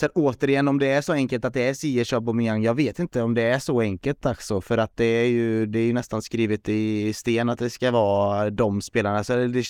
[0.00, 2.98] Sen återigen om det är så enkelt att det är Ziyech och Aubameyang, jag vet
[2.98, 5.92] inte om det är så enkelt alltså för att det är ju, det är ju
[5.92, 9.64] nästan skrivet i sten att det ska vara de spelarna, så det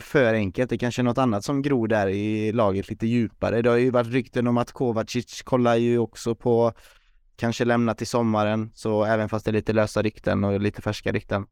[0.00, 3.62] för enkelt, det kanske är något annat som gror där i laget lite djupare.
[3.62, 6.72] Det har ju varit rykten om att Kovacic kollar ju också på
[7.36, 11.12] kanske lämna till sommaren, så även fast det är lite lösa rykten och lite färska
[11.12, 11.46] rykten.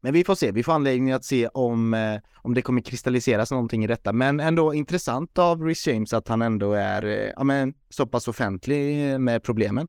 [0.00, 3.50] Men vi får se, vi får anledning att se om, eh, om det kommer kristalliseras
[3.50, 4.12] någonting i detta.
[4.12, 8.28] Men ändå intressant av Rhys James att han ändå är eh, ja, men, så pass
[8.28, 9.88] offentlig med problemen.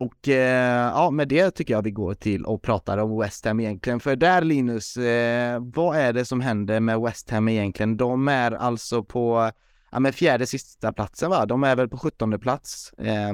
[0.00, 3.60] Och eh, ja, med det tycker jag vi går till och pratar om West Ham
[3.60, 4.00] egentligen.
[4.00, 7.96] För där Linus, eh, vad är det som händer med West Ham egentligen?
[7.96, 9.50] De är alltså på
[9.90, 11.46] ja, men fjärde sista platsen va?
[11.46, 13.32] De är väl på sjuttonde plats eh,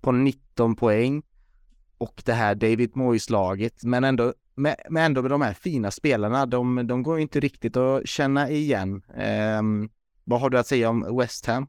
[0.00, 1.22] på 19 poäng.
[1.98, 6.46] Och det här David Moyes-laget, men ändå med, med ändå med de här fina spelarna,
[6.46, 9.02] de, de går inte riktigt att känna igen.
[9.16, 9.90] Ehm,
[10.24, 11.66] vad har du att säga om West Ham?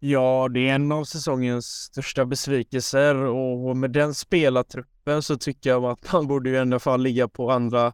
[0.00, 5.84] Ja, det är en av säsongens största besvikelser och med den spelartruppen så tycker jag
[5.84, 7.92] att man borde ju i alla fall ligga på andra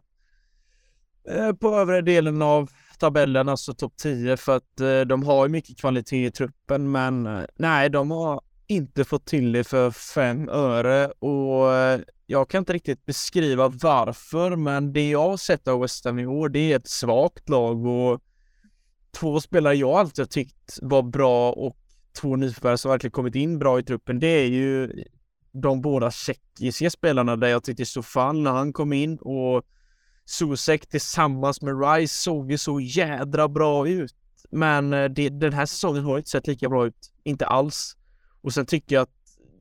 [1.29, 2.69] eh, på övre delen av
[2.99, 7.27] tabellen, alltså topp 10 för att eh, de har ju mycket kvalitet i truppen men
[7.27, 11.71] eh, nej, de har inte fått till det för fem öre och
[12.25, 16.25] jag kan inte riktigt beskriva varför, men det jag har sett av West Ham i
[16.25, 18.21] år, det är ett svagt lag och
[19.11, 21.77] två spelare jag alltid har tyckt var bra och
[22.15, 25.03] två nyförvärv som verkligen kommit in bra i truppen, det är ju
[25.51, 29.63] de båda tjeckiska spelarna där jag tyckte Sofan när han kom in och
[30.25, 34.15] Susek tillsammans med Rice såg ju så jädra bra ut.
[34.51, 37.11] Men eh, det, den här säsongen har inte sett lika bra ut.
[37.23, 37.97] Inte alls.
[38.41, 39.09] Och sen tycker jag att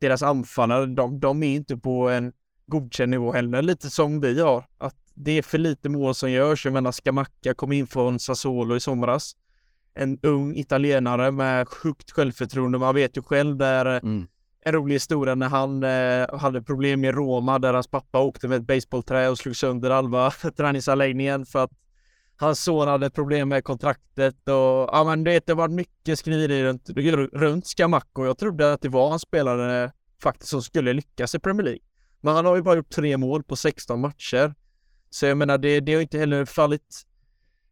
[0.01, 2.33] deras anfallare, de, de är inte på en
[2.67, 4.65] godkänd nivå heller, lite som vi har.
[4.79, 6.65] Att det är för lite mål som görs.
[6.65, 9.37] Jag menar, Skamacka kom in från Sassuolo i somras.
[9.95, 12.79] En ung italienare med högt självförtroende.
[12.79, 14.27] Man vet ju själv där eh, mm.
[14.65, 18.57] en rolig historia när han eh, hade problem med Roma där hans pappa åkte med
[18.57, 21.73] ett baseballträ och slog sönder halva träningsanläggningen för att
[22.37, 26.91] hans son hade problem med kontraktet och ja men det har varit mycket skriveri runt,
[27.33, 29.93] runt Scamacca jag trodde att det var en spelare
[30.23, 31.83] faktiskt som skulle lyckas i Premier League.
[32.21, 34.55] Men han har ju bara gjort tre mål på 16 matcher.
[35.11, 37.03] Så jag menar, det, det har inte heller fallit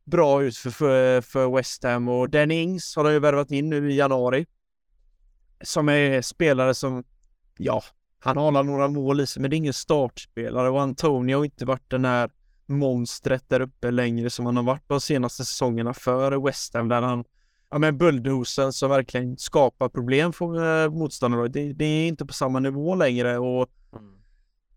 [0.05, 3.71] bra ut för, för, för West Ham och Danny Ings har de ju värvat in
[3.71, 4.47] nu i januari.
[5.65, 7.05] Som är spelare som,
[7.59, 7.83] ja,
[8.19, 11.65] han har några mål i sig, men det är ingen startspelare och Antonio har inte
[11.65, 12.31] varit den här
[12.67, 17.03] monstret där uppe längre som han har varit de senaste säsongerna för West Ham där
[17.03, 17.25] han
[17.73, 21.49] ja men bulldosen som verkligen skapar problem för motståndare.
[21.49, 24.15] Det, det, är inte på samma nivå längre och mm.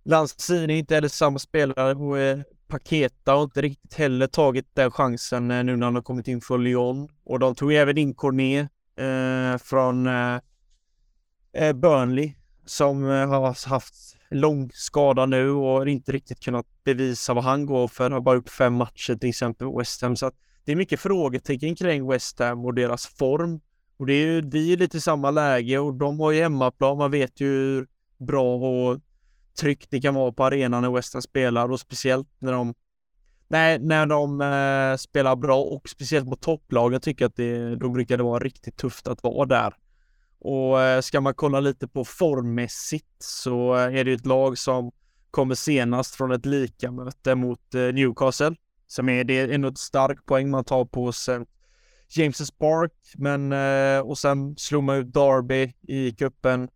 [0.03, 5.51] Lanzini är inte heller samma spelare eh, Paketa har inte riktigt heller tagit den chansen
[5.51, 7.09] eh, nu när han har kommit in för Lyon.
[7.23, 10.39] Och de tog även in Cornet eh, från eh,
[11.53, 12.33] eh, Burnley
[12.65, 13.93] som eh, har haft
[14.29, 18.03] lång skada nu och inte riktigt kunnat bevisa vad han går för.
[18.03, 20.15] Han har bara gjort fem matcher till exempel West Ham.
[20.15, 20.35] Så att
[20.65, 23.61] det är mycket frågetecken kring West Ham och deras form.
[23.97, 26.97] Och det är ju, vi är lite i samma läge och de har ju hemmaplan.
[26.97, 27.87] Man vet ju hur
[28.17, 28.99] bra och
[29.55, 32.73] tryck det kan vara på arenan när West Ham spelar och speciellt när de
[33.47, 37.89] Nej, när de eh, spelar bra och speciellt mot topplagen tycker jag att det, då
[37.89, 39.73] brukar det vara riktigt tufft att vara där.
[40.39, 44.91] Och eh, ska man kolla lite på formmässigt så eh, är det ett lag som
[45.31, 48.55] kommer senast från ett likamöte mot eh, Newcastle.
[48.87, 51.45] Som är det ändå ett starkt poäng man tar på sig
[52.09, 56.69] James Park, men eh, och sen slog man ut Derby i kuppen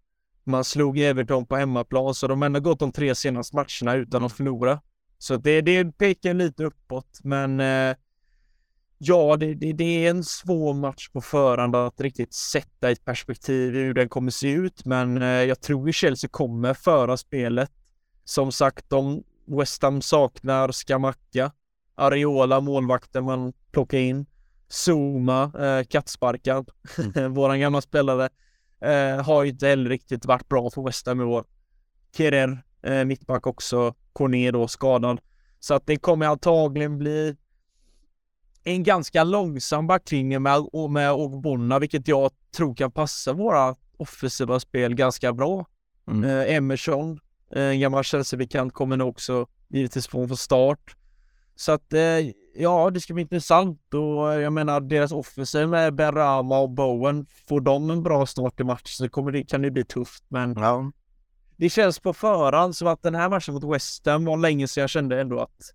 [0.50, 4.24] man slog Everton på hemmaplan, så de har ändå gått de tre senaste matcherna utan
[4.24, 4.82] att förlora.
[5.18, 7.96] Så det, det pekar lite uppåt, men eh,
[8.98, 13.76] ja, det, det, det, är en svår match på förhand att riktigt sätta ett perspektiv
[13.76, 17.72] i hur den kommer se ut, men eh, jag tror att Chelsea kommer föra spelet.
[18.24, 21.52] Som sagt, de West Ham saknar Skamacka,
[21.96, 24.26] Areola, målvakten man plockar in,
[24.70, 26.70] Zuma, eh, kattsparkad,
[27.16, 27.34] mm.
[27.34, 28.30] våran gamla spelare.
[28.82, 31.46] Eh, har inte heller riktigt varit bra för West Ham i år.
[32.18, 33.94] Kerer, eh, mittback också.
[34.14, 35.22] Corné då skadad.
[35.60, 37.36] Så att det kommer antagligen bli
[38.64, 44.96] en ganska långsam backlinje med, med Ogbonna, vilket jag tror kan passa våra offensiva spel
[44.96, 45.66] ganska bra.
[46.08, 46.24] Mm.
[46.24, 47.20] Eh, Emerson,
[47.52, 50.96] eh, en gammal Chelsea-bekant, kommer nog också givetvis få start.
[51.60, 52.00] Så att eh,
[52.54, 57.26] ja, det ska bli intressant och eh, jag menar deras offensiv med Berama och Bowen,
[57.48, 60.54] får de en bra start i matchen så kommer det, kan det bli tufft men
[60.58, 60.92] ja.
[61.58, 64.82] det känns på förhand som att den här matchen mot West Ham var länge sedan
[64.82, 65.74] jag kände ändå att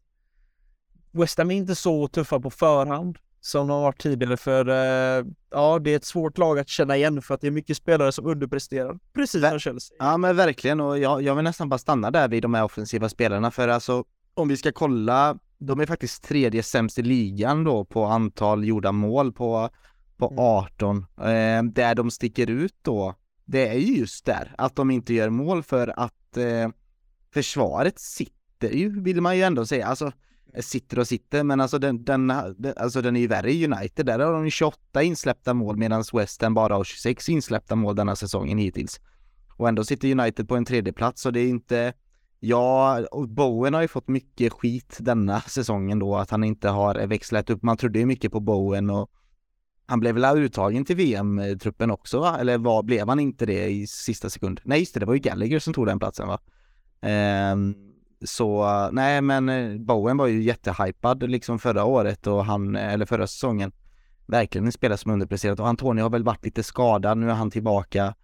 [1.12, 5.24] West Ham är inte så tuffa på förhand som de har varit tidigare för eh,
[5.50, 8.12] ja, det är ett svårt lag att känna igen för att det är mycket spelare
[8.12, 8.98] som underpresterar.
[9.14, 9.96] Precis som Chelsea.
[9.98, 13.08] Ja men verkligen och jag, jag vill nästan bara stanna där vid de här offensiva
[13.08, 14.04] spelarna för alltså
[14.34, 18.92] om vi ska kolla, de är faktiskt tredje sämst i ligan då på antal gjorda
[18.92, 19.70] mål på,
[20.16, 21.06] på 18.
[21.20, 21.66] Mm.
[21.66, 23.14] Eh, där de sticker ut då,
[23.44, 26.68] det är ju just där att de inte gör mål för att eh,
[27.34, 29.86] försvaret sitter ju, vill man ju ändå säga.
[29.86, 30.12] Alltså
[30.60, 32.30] sitter och sitter, men alltså den, den,
[32.76, 34.06] alltså den är ju värre i United.
[34.06, 38.16] Där har de 28 insläppta mål medan West Ham bara har 26 insläppta mål denna
[38.16, 39.00] säsongen hittills.
[39.56, 41.92] Och ändå sitter United på en tredje plats och det är inte
[42.46, 47.06] Ja, och Bowen har ju fått mycket skit denna säsongen då, att han inte har
[47.06, 47.62] växlat upp.
[47.62, 49.10] Man trodde ju mycket på Bowen och
[49.86, 52.36] han blev väl uttagen till VM-truppen också va?
[52.40, 54.60] Eller var, blev han inte det i sista sekund?
[54.64, 56.38] Nej just det, det var ju Gallagher som tog den platsen va?
[57.00, 57.74] Ehm,
[58.24, 63.26] så nej men eh, Bowen var ju jättehypad liksom förra året och han, eller förra
[63.26, 63.72] säsongen.
[64.26, 67.50] Verkligen en spelare som underpresterat och Antonio har väl varit lite skadad, nu är han
[67.50, 68.14] tillbaka.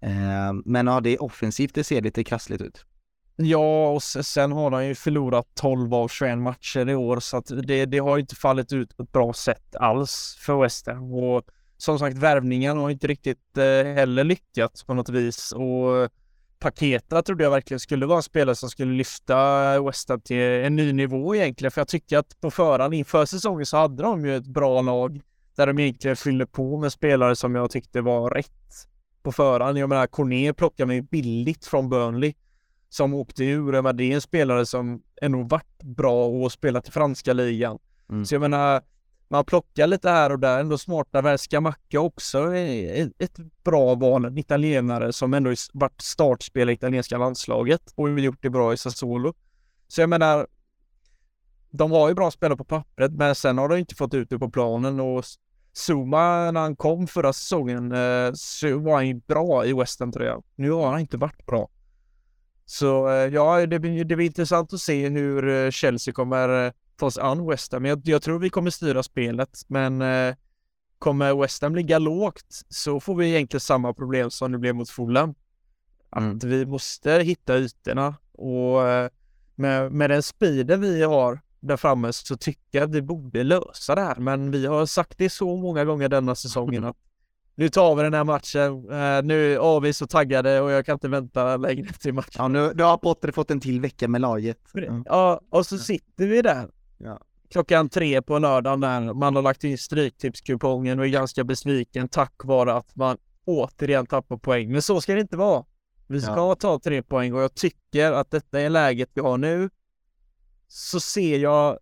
[0.00, 2.86] Eh, men ja, det är offensivt, det ser lite krassligt ut.
[3.36, 7.46] Ja, och sen har han ju förlorat 12 av 21 matcher i år så att
[7.66, 11.12] det, det har inte fallit ut på ett bra sätt alls för West Ham.
[11.12, 11.44] Och
[11.76, 16.10] som sagt, värvningen har inte riktigt eh, heller lyckats på något vis och
[16.58, 20.76] Paketa trodde jag verkligen skulle vara en spelare som skulle lyfta West Ham till en
[20.76, 21.70] ny nivå egentligen.
[21.70, 25.20] För jag tycker att på förhand inför säsongen så hade de ju ett bra lag
[25.56, 28.50] där de egentligen fyllde på med spelare som jag tyckte var rätt
[29.22, 29.78] på förhand.
[29.78, 32.34] Jag menar, Corné plockade mig billigt från Burnley
[32.88, 33.82] som åkte ur.
[33.82, 37.78] Men det är en spelare som ändå varit bra och spelat i franska ligan.
[38.10, 38.24] Mm.
[38.24, 38.82] Så jag menar,
[39.28, 42.54] man plockar lite här och där, ändå smarta Värska Macka också
[43.18, 48.50] ett bra val, en italienare som ändå varit startspelare i italienska landslaget och gjort det
[48.50, 49.34] bra i Sassuolo.
[49.88, 50.46] Så jag menar,
[51.70, 54.38] de har ju bra spelare på pappret, men sen har de inte fått ut det
[54.38, 55.24] på planen och
[55.72, 60.12] Zuma när han kom förra säsongen eh, så var han ju bra i West Ham
[60.12, 60.44] tror jag.
[60.54, 61.68] Nu har han inte varit bra.
[62.66, 67.06] Så eh, ja, det blir, det blir intressant att se hur eh, Chelsea kommer ta
[67.06, 67.84] oss an West Ham.
[67.84, 70.34] Jag, jag tror vi kommer styra spelet, men eh,
[70.98, 74.90] kommer West Ham ligga lågt så får vi egentligen samma problem som det blev mot
[74.90, 75.34] Fulham.
[76.10, 76.38] Att mm.
[76.38, 79.08] vi måste hitta ytorna och eh,
[79.54, 83.94] med, med den speeden vi har där framme så tycker jag att vi borde lösa
[83.94, 84.16] det här.
[84.16, 86.96] Men vi har sagt det så många gånger denna säsongen att
[87.54, 88.90] nu tar vi den här matchen.
[88.90, 92.32] Uh, nu är vi så taggade och jag kan inte vänta längre till matchen.
[92.38, 94.58] Ja, nu, nu har Potter fått en till vecka med laget.
[94.74, 95.02] Mm.
[95.06, 97.20] Ja, och så sitter vi där Ja.
[97.50, 102.44] Klockan tre på lördagen när man har lagt in stryktipskupongen och är ganska besviken tack
[102.44, 104.72] vare att man återigen tappar poäng.
[104.72, 105.64] Men så ska det inte vara.
[106.06, 106.54] Vi ska ja.
[106.54, 109.70] ta tre poäng och jag tycker att detta är läget vi har nu.
[110.68, 111.78] Så ser jag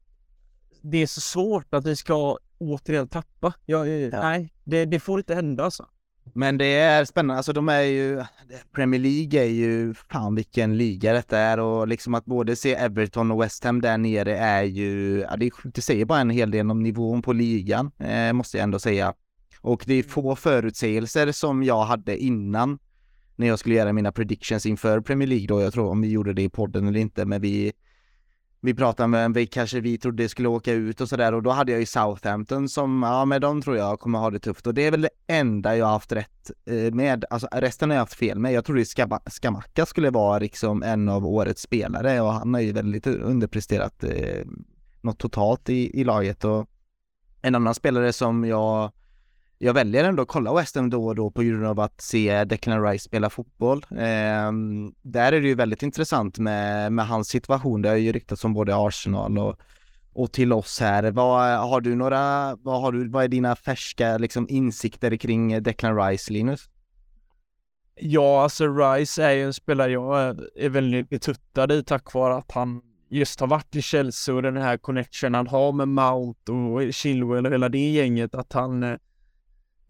[0.83, 3.55] det är så svårt att vi ska återigen tappa.
[3.67, 4.23] Jag, ja.
[4.23, 5.87] Nej, det, det får inte hända alltså.
[6.35, 8.25] Men det är spännande, alltså de är ju,
[8.73, 13.31] Premier League är ju, fan vilken liga detta är och liksom att både se Everton
[13.31, 16.71] och West Ham där nere är ju, ja det, det säger bara en hel del
[16.71, 19.15] om nivån på ligan, eh, måste jag ändå säga.
[19.61, 22.79] Och det är få förutsägelser som jag hade innan
[23.37, 26.33] när jag skulle göra mina predictions inför Premier League då, jag tror om vi gjorde
[26.33, 27.73] det i podden eller inte, men vi
[28.65, 31.73] vi pratade med, vi kanske vi trodde skulle åka ut och sådär och då hade
[31.73, 34.87] jag ju Southampton som, ja men de tror jag kommer ha det tufft och det
[34.87, 38.15] är väl det enda jag har haft rätt eh, med, alltså resten har jag haft
[38.15, 38.53] fel med.
[38.53, 38.85] Jag trodde
[39.31, 44.47] Skamacka skulle vara liksom en av årets spelare och han har ju väldigt underpresterat eh,
[45.01, 46.67] något totalt i, i laget och
[47.43, 48.93] en annan spelare som jag
[49.65, 52.45] jag väljer ändå att kolla West Ham då och då på grund av att se
[52.45, 53.87] Declan Rice spela fotboll.
[53.91, 54.53] Eh,
[55.03, 57.83] där är det ju väldigt intressant med, med hans situation.
[57.83, 59.57] Det har ju ryktats om både Arsenal och,
[60.13, 61.11] och till oss här.
[61.11, 65.97] Vad, har du några, vad, har du, vad är dina färska liksom, insikter kring Declan
[65.97, 66.69] Rice, Linus?
[67.95, 72.53] Ja, alltså Rice är ju en spelare jag är väldigt betuttad i tack vare att
[72.53, 76.95] han just har varit i Chelsea och den här connection han har med Mount och
[76.95, 78.97] Chilwell och hela det gänget, att han eh,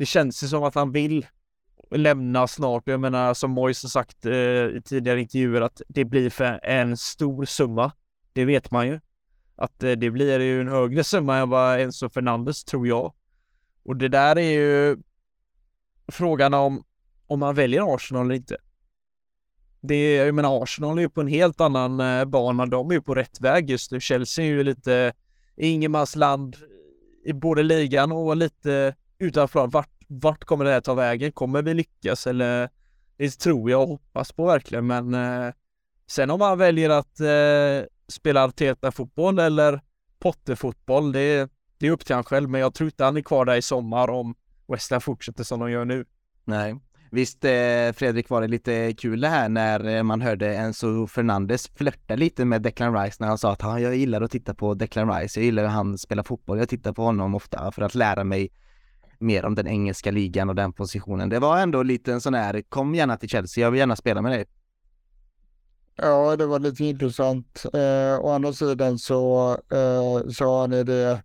[0.02, 1.26] det känns ju som att han vill
[1.90, 2.82] lämna snart.
[2.86, 6.96] Jag menar som Moise har sagt eh, i tidigare intervjuer att det blir för en
[6.96, 7.92] stor summa.
[8.32, 9.00] Det vet man ju.
[9.56, 13.12] Att eh, det blir ju en högre summa än vad Enzo Fernandes tror jag.
[13.84, 14.96] Och det där är ju
[16.08, 16.84] frågan om
[17.26, 18.56] om man väljer Arsenal eller inte.
[19.80, 22.66] Det är, jag menar Arsenal är ju på en helt annan eh, bana.
[22.66, 24.00] De är ju på rätt väg just nu.
[24.00, 25.12] Chelsea är ju lite
[25.56, 26.56] ingenmansland
[27.24, 29.66] i både ligan och lite utanför.
[29.66, 31.32] Vart, vart kommer det här ta vägen?
[31.32, 32.68] Kommer vi lyckas eller?
[33.16, 35.52] Det tror jag och hoppas på verkligen, men eh,
[36.06, 39.80] sen om man väljer att eh, spela Arteta-fotboll eller
[40.18, 43.44] Potter-fotboll, det, det är upp till han själv, men jag tror inte han är kvar
[43.44, 44.34] där i sommar om
[44.68, 46.04] West Ham fortsätter som de gör nu.
[46.44, 46.74] Nej.
[47.10, 51.68] Visst eh, Fredrik var det lite kul det här när eh, man hörde Enzo Fernandes
[51.68, 54.74] flörta lite med Declan Rice när han sa att han jag gillar att titta på
[54.74, 57.94] Declan Rice, jag gillar hur han spelar fotboll, jag tittar på honom ofta för att
[57.94, 58.50] lära mig
[59.22, 61.28] mer om den engelska ligan och den positionen.
[61.28, 64.22] Det var ändå lite en sån här, kom gärna till Chelsea, jag vill gärna spela
[64.22, 64.44] med dig.
[65.96, 67.64] Ja, det var lite intressant.
[67.74, 71.22] Eh, å andra sidan så eh, sa han det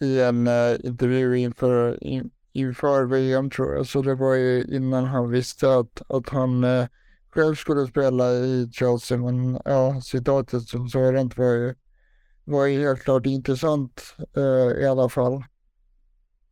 [0.00, 5.04] i en eh, intervju inför, in, inför VM tror jag, så det var ju innan
[5.04, 6.86] han visste att, att han eh,
[7.34, 10.98] själv skulle spela i Chelsea, men ja, citatet som sa
[11.36, 11.74] var ju,
[12.44, 15.44] var ju helt klart intressant eh, i alla fall.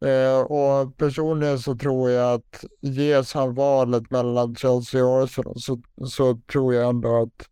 [0.04, 5.80] Eh, och personligen så tror jag att ges han valet mellan Chelsea och Arsenal så,
[6.06, 7.48] så tror jag ändå att,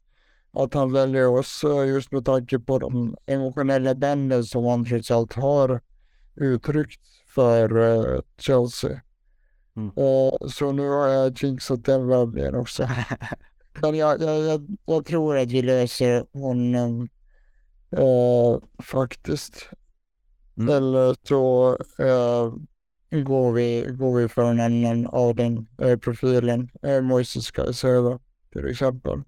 [0.63, 5.33] att han väljer oss just med tanke på de emotionella banden som han trots allt
[5.33, 5.81] har
[6.35, 7.01] uttryckt
[7.35, 9.01] för uh, Chelsea.
[9.77, 9.89] Mm.
[9.99, 12.89] Uh, så nu har jag jinxat den värvningen också.
[13.83, 17.09] Men jag, jag, jag, jag, tror att vi löser honom
[17.99, 19.71] uh, faktiskt.
[20.59, 20.75] Mm.
[20.75, 21.71] Eller så
[22.01, 22.55] uh,
[23.23, 26.71] går, vi, går vi för en annan av den uh, profilen.
[26.87, 28.19] Uh, Moises Caicedo
[28.53, 29.23] till exempel.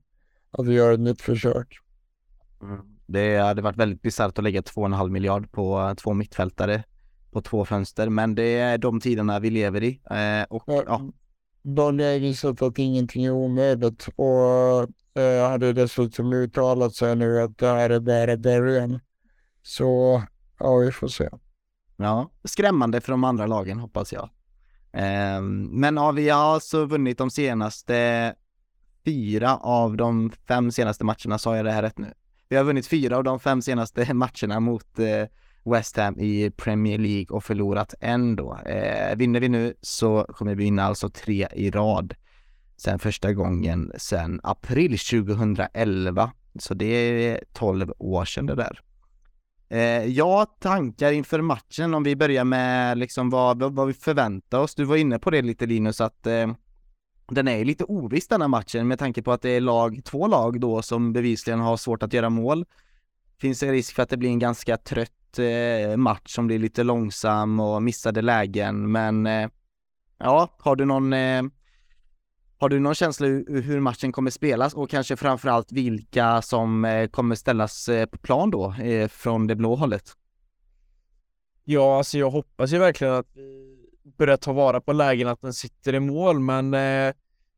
[0.50, 1.78] Att vi gör ett nytt försök.
[2.62, 2.80] Mm.
[3.06, 6.84] Det hade varit väldigt bisarrt att lägga 2,5 miljard på två mittfältare
[7.30, 10.00] på två fönster, men det är de tiderna vi lever i.
[10.10, 10.84] Eh, och, ja.
[10.86, 11.10] ja.
[11.62, 14.82] Bonnier har visat att ingenting är omöjligt och
[15.22, 19.00] eh, hade dessutom uttalat sig nu att det här är bara början.
[19.62, 20.22] Så
[20.60, 21.28] ja, vi får se.
[21.96, 24.30] Ja, skrämmande för de andra lagen hoppas jag.
[24.92, 28.34] Ehm, men ja, vi har alltså vunnit de senaste
[29.04, 32.12] fyra av de fem senaste matcherna, sa jag det här rätt nu?
[32.48, 35.24] Vi har vunnit fyra av de fem senaste matcherna mot eh,
[35.64, 38.56] West Ham i Premier League och förlorat en då.
[38.56, 42.14] Eh, vinner vi nu så kommer vi vinna alltså tre i rad
[42.76, 46.32] sen första gången sen april 2011.
[46.58, 48.80] Så det är 12 år sedan det där.
[49.70, 54.74] Eh, ja, tankar inför matchen om vi börjar med liksom vad, vad vi förväntar oss.
[54.74, 56.52] Du var inne på det lite Linus att eh,
[57.28, 60.26] den är lite oviss den här matchen med tanke på att det är lag, två
[60.26, 62.64] lag då som bevisligen har svårt att göra mål.
[63.40, 66.82] Finns det risk för att det blir en ganska trött eh, match som blir lite
[66.82, 69.48] långsam och missade lägen, men eh,
[70.18, 71.42] ja, har du någon eh,
[72.60, 77.34] har du någon känsla hur matchen kommer spelas och kanske framförallt vilka som eh, kommer
[77.34, 80.12] ställas eh, på plan då eh, från det blå hållet?
[81.64, 83.76] Ja, alltså jag hoppas ju verkligen att vi
[84.18, 87.14] börjar ta vara på lägen att den sitter i mål, men eh,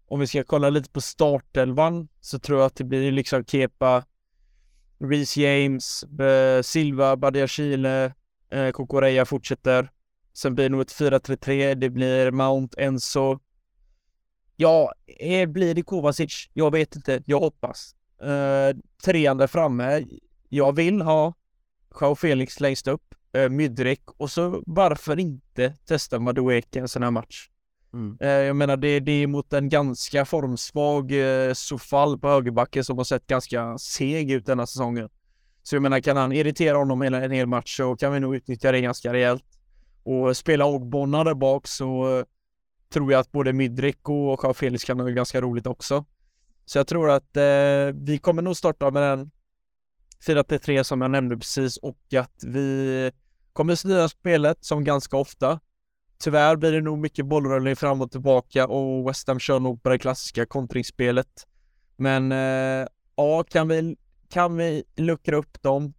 [0.07, 4.05] om vi ska kolla lite på startelvan så tror jag att det blir liksom Kepa,
[5.01, 6.05] Reece James,
[6.63, 8.15] Silva, Badiashile,
[8.53, 9.91] eh, Kokoreya fortsätter.
[10.33, 11.75] Sen blir det nog ett 4-3-3.
[11.75, 13.39] Det blir Mount, Enzo.
[14.57, 16.51] Ja, eh, blir det Kovacic?
[16.53, 17.23] Jag vet inte.
[17.27, 17.95] Jag hoppas.
[18.23, 20.05] Eh, trean där framme.
[20.49, 21.35] Jag vill ha
[22.01, 27.11] Joao Felix längst upp, eh, Mydrik och så varför inte testa Madueke en sån här
[27.11, 27.49] match?
[27.95, 28.17] Mm.
[28.21, 32.97] Eh, jag menar det, det är mot en ganska formsvag eh, Sofal på högerbacken som
[32.97, 35.09] har sett ganska seg ut denna säsongen.
[35.63, 38.37] Så jag menar kan han irritera honom hela en hel match så kan vi nog
[38.37, 39.45] utnyttja det ganska rejält.
[40.03, 42.25] Och spela Ogbonna där bak så
[42.93, 46.05] tror jag att både Midrik och Carl Felix kan ha ganska roligt också.
[46.65, 47.43] Så jag tror att eh,
[47.95, 49.31] vi kommer nog starta med den
[50.27, 53.11] 4-3 som jag nämnde precis och att vi
[53.53, 55.61] kommer styra spelet som ganska ofta.
[56.19, 59.89] Tyvärr blir det nog mycket bollrullning fram och tillbaka och West Ham kör nog på
[59.89, 61.47] det klassiska kontringsspelet.
[61.97, 62.87] Men eh,
[63.17, 63.97] ja, kan vi,
[64.29, 65.95] kan vi luckra upp dem?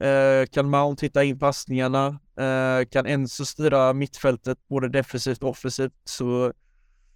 [0.00, 2.18] Eh, kan Mount hitta in passningarna?
[2.38, 5.92] Eh, kan Enzo styra mittfältet både defensivt och offensivt?
[6.04, 6.52] Så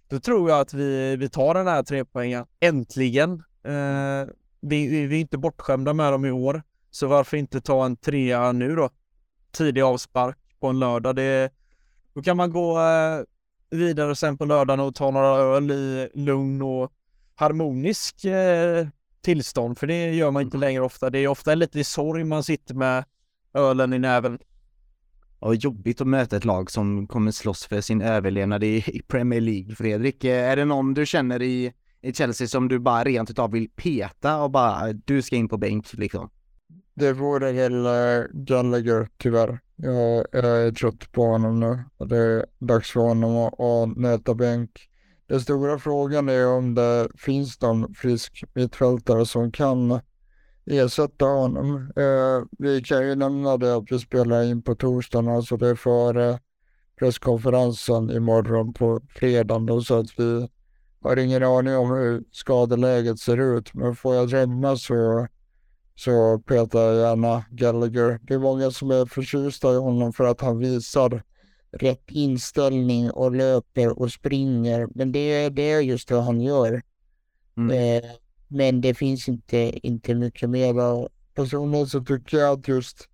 [0.07, 2.45] då tror jag att vi, vi tar den här tre poängen.
[2.59, 3.43] Äntligen!
[3.63, 6.63] Eh, vi, vi, vi är inte bortskämda med dem i år.
[6.91, 8.89] Så varför inte ta en trea nu då?
[9.51, 11.15] Tidig avspark på en lördag.
[11.15, 11.49] Det,
[12.13, 13.23] då kan man gå eh,
[13.69, 16.91] vidare sen på lördagen och ta några öl i lugn och
[17.35, 18.87] harmonisk eh,
[19.21, 21.09] tillstånd, för det gör man inte längre ofta.
[21.09, 23.05] Det är ofta lite i sorg man sitter med
[23.53, 24.39] ölen i näven.
[25.43, 29.41] Och jobbigt att möta ett lag som kommer slåss för sin överlevnad i, i Premier
[29.41, 29.75] League.
[29.75, 33.51] Fredrik, eh, är det någon du känner i, i Chelsea som du bara rent utav
[33.51, 36.29] vill peta och bara ah, du ska in på bänk liksom?
[36.93, 39.59] Det vore hela Gallagher tyvärr.
[39.75, 43.97] Jag, jag är trött på honom nu och det är dags för honom att, att
[43.97, 44.89] nöta bänk.
[45.27, 49.99] Den stora frågan är om det finns någon frisk mittfältare som kan
[50.65, 51.91] ersätta honom.
[51.95, 55.75] Eh, vi kan ju nämna det att vi spelar in på torsdagen, alltså det är
[55.75, 56.39] före
[56.99, 60.47] presskonferensen imorgon på fredagen då, så att vi
[61.01, 63.73] har ingen aning om hur skadeläget ser ut.
[63.73, 65.27] Men får jag drömma så,
[65.95, 68.19] så petar jag gärna Gallagher.
[68.23, 71.23] Det är många som är förtjusta i honom för att han visar
[71.71, 74.87] rätt inställning och löper och springer.
[74.95, 76.81] Men det, det är just det han gör.
[77.57, 77.71] Mm.
[77.71, 78.11] Eh,
[78.53, 79.57] men det finns inte,
[79.87, 81.07] inte mycket mer.
[81.35, 83.07] Personligen så tycker jag att just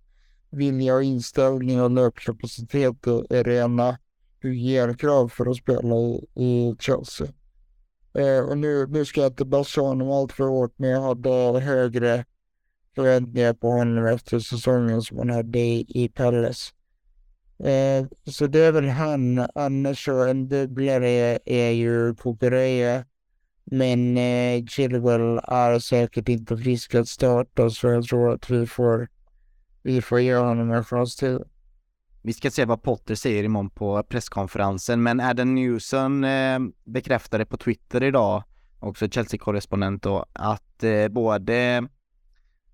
[0.50, 3.98] vilja och inställning och löpkapacitet är rena
[4.42, 7.26] hygienkrav för att spela i, i Chelsea.
[8.14, 11.60] Eh, och nu, nu ska jag inte bassa honom allt för hårt, men jag hade
[11.60, 12.24] högre
[12.94, 16.72] förväntningar på honom efter säsongen som han hade i, i Palace.
[17.64, 19.46] Eh, så det är väl han.
[19.54, 23.04] Annars så en dubblare är, är ju Kukureya.
[23.70, 28.66] Men eh, Chilwell är säkert typ inte frisk att starta så jag tror att vi
[28.66, 29.08] får,
[29.82, 31.38] vi får ge honom en chans till.
[32.22, 37.56] Vi ska se vad Potter säger imorgon på presskonferensen, men Adam Newson eh, bekräftade på
[37.56, 38.44] Twitter idag,
[38.78, 41.88] också Chelsea-korrespondent då, att eh, både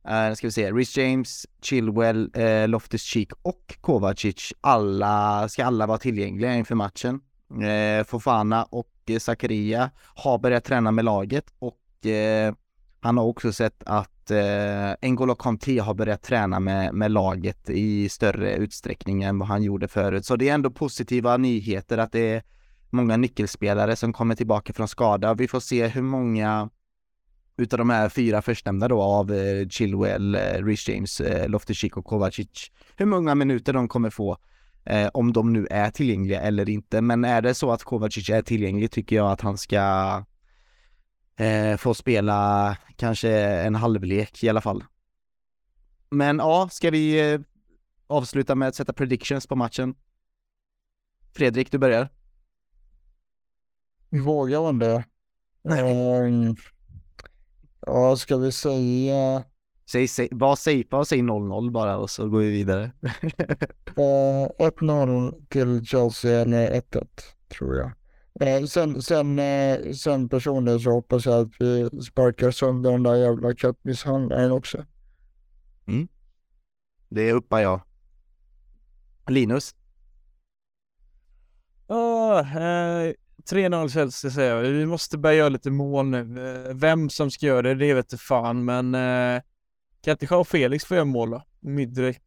[0.09, 5.99] Uh, ska vi se, Rhys James, Chilwell, eh, Loftus-Cheek och Kovacic, alla, ska alla vara
[5.99, 7.21] tillgängliga inför matchen.
[7.63, 12.55] Eh, Fofana och Eh, Zakaria har börjat träna med laget och eh,
[13.01, 14.37] han har också sett att eh,
[15.03, 19.89] N'Golo Kanté har börjat träna med, med laget i större utsträckning än vad han gjorde
[19.89, 20.27] förut.
[20.27, 22.43] Så det är ändå positiva nyheter att det är
[22.91, 25.35] många nyckelspelare som kommer tillbaka från skada.
[25.35, 26.71] Vi får se hur många
[27.57, 32.05] utav de här fyra förstnämnda då av eh, Chilwell, eh, Rhys James, eh, Loftus-Cheek och
[32.05, 34.39] Kovacic, hur många minuter de kommer få
[34.87, 37.01] eh, om de nu är tillgängliga eller inte.
[37.01, 40.25] Men är det så att Kovacic är tillgänglig tycker jag att han ska
[41.37, 44.85] eh, få spela kanske en halvlek i alla fall.
[46.11, 47.41] Men ja, ska vi eh,
[48.07, 49.95] avsluta med att sätta predictions på matchen?
[51.35, 52.09] Fredrik, du börjar.
[54.11, 55.05] Vågar man det?
[55.63, 56.27] Nej.
[56.27, 56.57] Um...
[57.81, 59.45] Ja, ska vi säga...
[59.89, 62.91] Säg, säg, bara säg, bara säg 0-0 bara och så går vi vidare.
[63.97, 67.07] eh, 1-0 till Chelsea eller 1-1
[67.49, 67.93] tror jag.
[68.41, 73.15] Eh, sen, sen, eh, sen personligen så hoppas jag att vi sparkar sönder den där
[73.15, 74.85] jävla kattmisshandlaren också.
[75.87, 76.09] Mm.
[77.09, 77.81] Det uppar jag.
[79.27, 79.75] Linus?
[81.87, 83.13] Oh, eh,
[83.51, 84.63] 3-0 Chelsea säger jag.
[84.63, 86.19] Vi måste börja göra lite mål nu.
[86.19, 89.43] Eh, vem som ska göra det, det vet jag fan, men eh,
[90.07, 91.43] kan inte Joao Felix få göra mål då?
[91.61, 92.19] Midrik.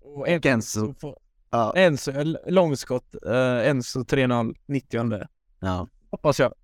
[0.00, 0.94] Och en, Enzo.
[1.00, 1.18] Får,
[1.50, 1.72] ja.
[1.76, 2.12] Enzo,
[2.46, 3.14] långskott.
[3.26, 5.28] Eh, Enzo 3-0, 90
[5.60, 5.88] Ja.
[6.10, 6.54] Hoppas jag.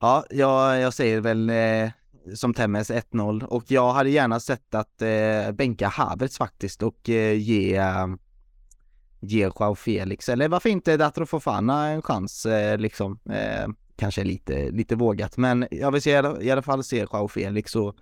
[0.00, 1.90] Ja, jag, jag säger väl eh,
[2.34, 7.38] som Temmes 1-0 och jag hade gärna sett att eh, bänka Havertz faktiskt och eh,
[7.38, 8.06] ge eh,
[9.20, 13.18] ge Joao Felix, eller varför inte Datro Fofana en chans eh, liksom.
[13.30, 16.10] Eh, kanske lite, lite vågat, men jag vill se,
[16.40, 17.96] i alla fall se Joao Felix och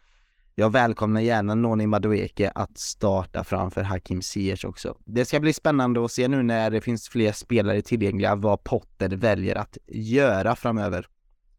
[0.60, 4.96] jag välkomnar gärna Noni Madueke att starta framför Hakim Ziyech också.
[5.04, 9.08] Det ska bli spännande att se nu när det finns fler spelare tillgängliga vad Potter
[9.08, 11.06] väljer att göra framöver.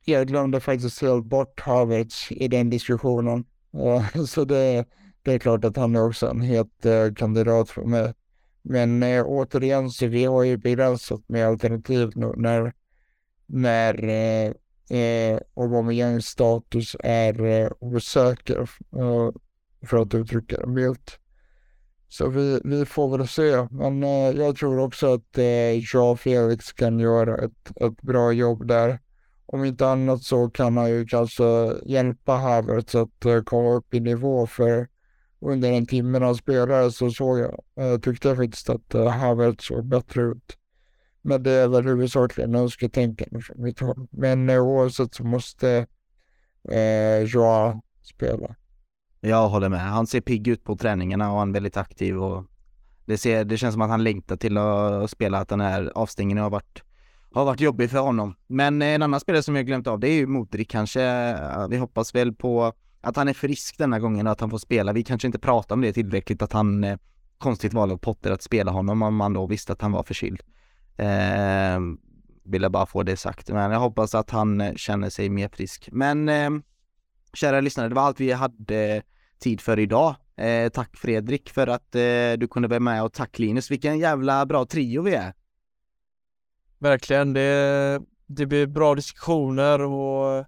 [0.05, 3.45] Jag glömde faktiskt helt bort Havertz i den diskussionen.
[4.27, 4.85] så det,
[5.21, 8.13] det är klart att han är också en het eh, kandidat för mig.
[8.61, 12.73] Men eh, återigen så vi har ju begränsat med alternativ nu när,
[13.45, 14.53] när eh,
[14.91, 18.59] eh, Aubameyangs status är eh, osäker,
[18.97, 19.29] eh,
[19.85, 21.19] för att uttrycka det milt.
[22.07, 26.73] Så vi, vi får väl se, men eh, jag tror också att eh, och Felix
[26.73, 28.99] kan göra ett, ett bra jobb där.
[29.45, 31.43] Om inte annat så kan han ju kanske
[31.85, 34.87] hjälpa Havertz att eh, komma upp i nivå för
[35.41, 39.07] under en timme när han spelade så såg jag, eh, tyckte jag faktiskt att eh,
[39.07, 40.57] Havertz såg bättre ut.
[41.21, 44.07] Men det är väl huvudsakligen önsketänkande från mitt håll.
[44.11, 45.87] Men eh, oavsett så måste
[46.69, 48.55] eh, Joa spela.
[49.19, 49.81] Jag håller med.
[49.81, 52.45] Han ser pigg ut på träningarna och han är väldigt aktiv och
[53.05, 56.43] det, ser, det känns som att han längtar till att, spela, att den här avstängningen
[56.43, 56.83] har varit,
[57.31, 58.35] har varit jobbig för honom.
[58.47, 61.03] Men eh, en annan spelare som jag glömt av, det är ju Modric kanske.
[61.03, 64.57] Eh, vi hoppas väl på att han är frisk denna gången och att han får
[64.57, 64.93] spela.
[64.93, 66.97] Vi kanske inte pratar om det tillräckligt att han,
[67.37, 70.41] konstigt valde av Potter att spela honom om man då visste att han var förkyld.
[71.01, 71.79] Eh,
[72.43, 75.49] vill jag bara få det sagt, men jag hoppas att han eh, känner sig mer
[75.49, 75.89] frisk.
[75.91, 76.49] Men eh,
[77.33, 79.01] kära lyssnare, det var allt vi hade
[79.39, 80.15] tid för idag.
[80.35, 84.45] Eh, tack Fredrik för att eh, du kunde vara med och tack Linus, vilken jävla
[84.45, 85.33] bra trio vi är.
[86.79, 90.45] Verkligen, det, det blir bra diskussioner och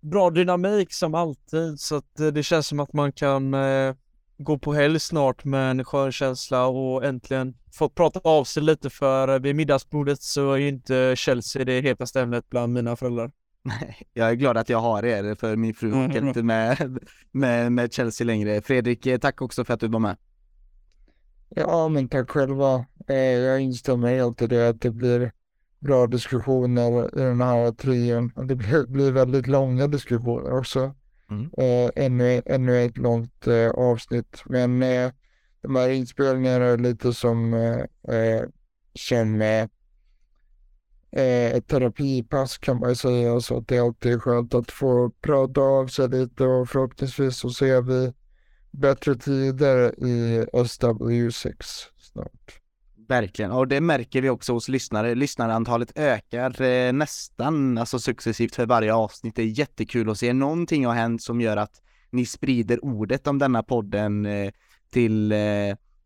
[0.00, 3.94] bra dynamik som alltid så att eh, det känns som att man kan eh,
[4.38, 8.90] gå på helg snart med en skön känsla och äntligen fått prata av sig lite
[8.90, 13.30] för vid middagsbordet så är inte Chelsea det hetaste ämnet bland mina föräldrar.
[14.12, 16.28] Jag är glad att jag har er för min fru orkar Mm.
[16.28, 16.98] inte med,
[17.32, 18.62] med, med Chelsea längre.
[18.62, 20.16] Fredrik, eh, tack också för att du var med.
[21.48, 22.86] Ja, men tack själva.
[23.08, 25.32] Eh, jag instämmer helt i det att det blir
[25.78, 28.32] bra diskussioner i den här trion.
[28.48, 30.94] Det blir, blir väldigt långa diskussioner också.
[31.34, 31.50] Mm.
[31.58, 34.42] Eh, ännu, ännu ett långt eh, avsnitt.
[34.46, 35.12] Men eh,
[35.62, 38.42] de här inspelningarna är lite som, eh, eh
[38.94, 39.68] som eh,
[41.56, 43.40] ett terapipass kan man säga.
[43.40, 47.50] Så att det alltid är skönt att få prata av sig lite och förhoppningsvis så
[47.50, 48.12] ser vi
[48.70, 51.54] bättre tider i SW6
[51.98, 52.63] snart.
[53.08, 55.14] Verkligen, och det märker vi också hos lyssnare.
[55.14, 59.36] Lyssnarantalet ökar eh, nästan alltså successivt för varje avsnitt.
[59.36, 60.32] Det är jättekul att se.
[60.32, 64.50] Någonting har hänt som gör att ni sprider ordet om denna podden eh,
[64.90, 65.38] till eh,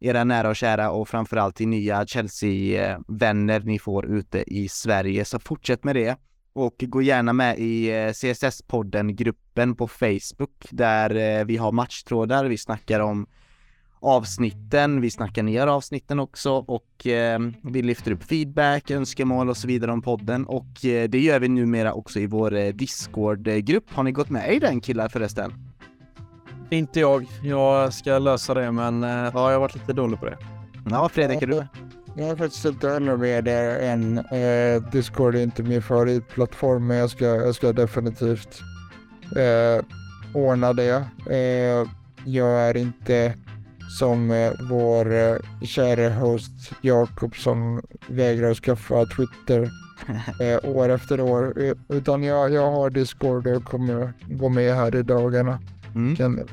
[0.01, 5.25] era nära och kära och framförallt till nya Chelsea-vänner ni får ute i Sverige.
[5.25, 6.17] Så fortsätt med det.
[6.53, 12.45] Och gå gärna med i eh, CSS-podden-gruppen på Facebook där eh, vi har matchtrådar.
[12.45, 13.27] Vi snackar om
[14.01, 19.67] avsnitten, vi snackar ner avsnitten också och eh, vi lyfter upp feedback, önskemål och så
[19.67, 23.85] vidare om podden och eh, det gör vi numera också i vår eh, Discord-grupp.
[23.91, 25.53] Har ni gått med i den killar förresten?
[26.71, 27.27] Inte jag.
[27.43, 30.39] Jag ska lösa det men eh, ja, jag har varit lite dålig på det.
[30.91, 31.67] Ja, Fredrik, är du?
[32.17, 34.19] Jag har faktiskt inte heller med det än.
[34.19, 38.61] Eh, Discord är inte min favoritplattform men jag ska, jag ska definitivt
[39.37, 39.85] eh,
[40.35, 41.05] ordna det.
[41.31, 41.89] Eh,
[42.25, 43.35] jag är inte
[43.89, 49.71] som eh, vår eh, kära host Jakob som vägrar skaffa Twitter
[50.41, 51.63] eh, år efter år.
[51.63, 55.59] Eh, utan jag, jag har Discord och kommer gå med här i dagarna.
[55.95, 56.47] Mm.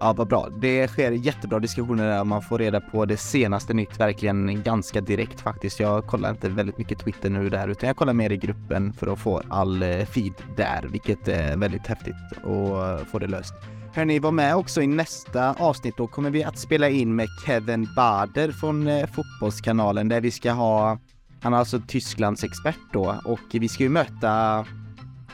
[0.00, 0.48] Ja, vad bra.
[0.60, 5.40] Det sker jättebra diskussioner där man får reda på det senaste nytt verkligen ganska direkt
[5.40, 5.80] faktiskt.
[5.80, 9.12] Jag kollar inte väldigt mycket Twitter nu där utan jag kollar mer i gruppen för
[9.12, 13.54] att få all eh, feed där, vilket är väldigt häftigt och få det löst.
[13.94, 15.96] Hörni, var med också i nästa avsnitt.
[15.96, 20.52] Då kommer vi att spela in med Kevin Bader från eh, Fotbollskanalen där vi ska
[20.52, 20.98] ha,
[21.40, 24.64] han är alltså Tysklands expert då och vi ska ju möta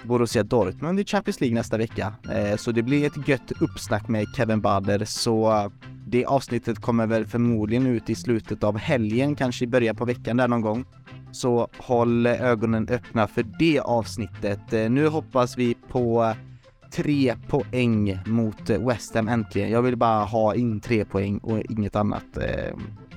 [0.05, 2.15] Borussia Dortmund i Champions League nästa vecka.
[2.33, 5.71] Eh, så det blir ett gött uppsnack med Kevin Bader så
[6.07, 10.37] det avsnittet kommer väl förmodligen ut i slutet av helgen, kanske i början på veckan
[10.37, 10.85] där någon gång.
[11.33, 14.73] Så håll ögonen öppna för det avsnittet.
[14.73, 16.35] Eh, nu hoppas vi på
[16.91, 19.71] tre poäng mot eh, West Ham äntligen.
[19.71, 22.37] Jag vill bara ha in tre poäng och inget annat.
[22.37, 22.77] Eh,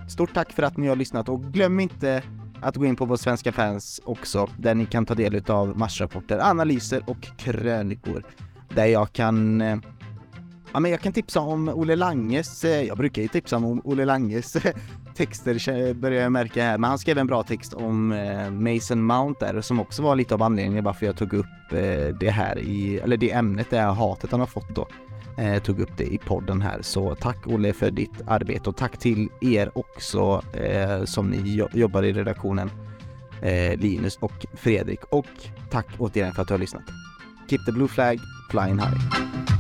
[0.10, 2.24] stort tack för att ni har lyssnat och glöm inte
[2.62, 6.40] att gå in på vår svenska fans också, där ni kan ta del av matchrapporter,
[6.40, 8.24] analyser och krönikor.
[8.76, 9.78] Där jag kan eh,
[10.74, 14.58] Ja, men jag kan tipsa om Olle Langes, jag brukar ju tipsa om Olle Langes
[15.16, 19.46] texter börjar jag märka här, men han skrev en bra text om eh, Mason Mount
[19.46, 23.00] där som också var lite av anledningen varför jag tog upp eh, det här i,
[23.00, 24.88] eller det ämnet, det här hatet han har fått då.
[25.38, 28.98] Jag tog upp det i podden här, så tack Olle för ditt arbete och tack
[28.98, 30.42] till er också
[31.06, 32.72] som ni jobbar i redaktionen,
[33.76, 35.26] Linus och Fredrik och
[35.72, 36.84] tack återigen för att du har lyssnat.
[37.50, 38.20] Keep the blue flag
[38.50, 39.53] flying high.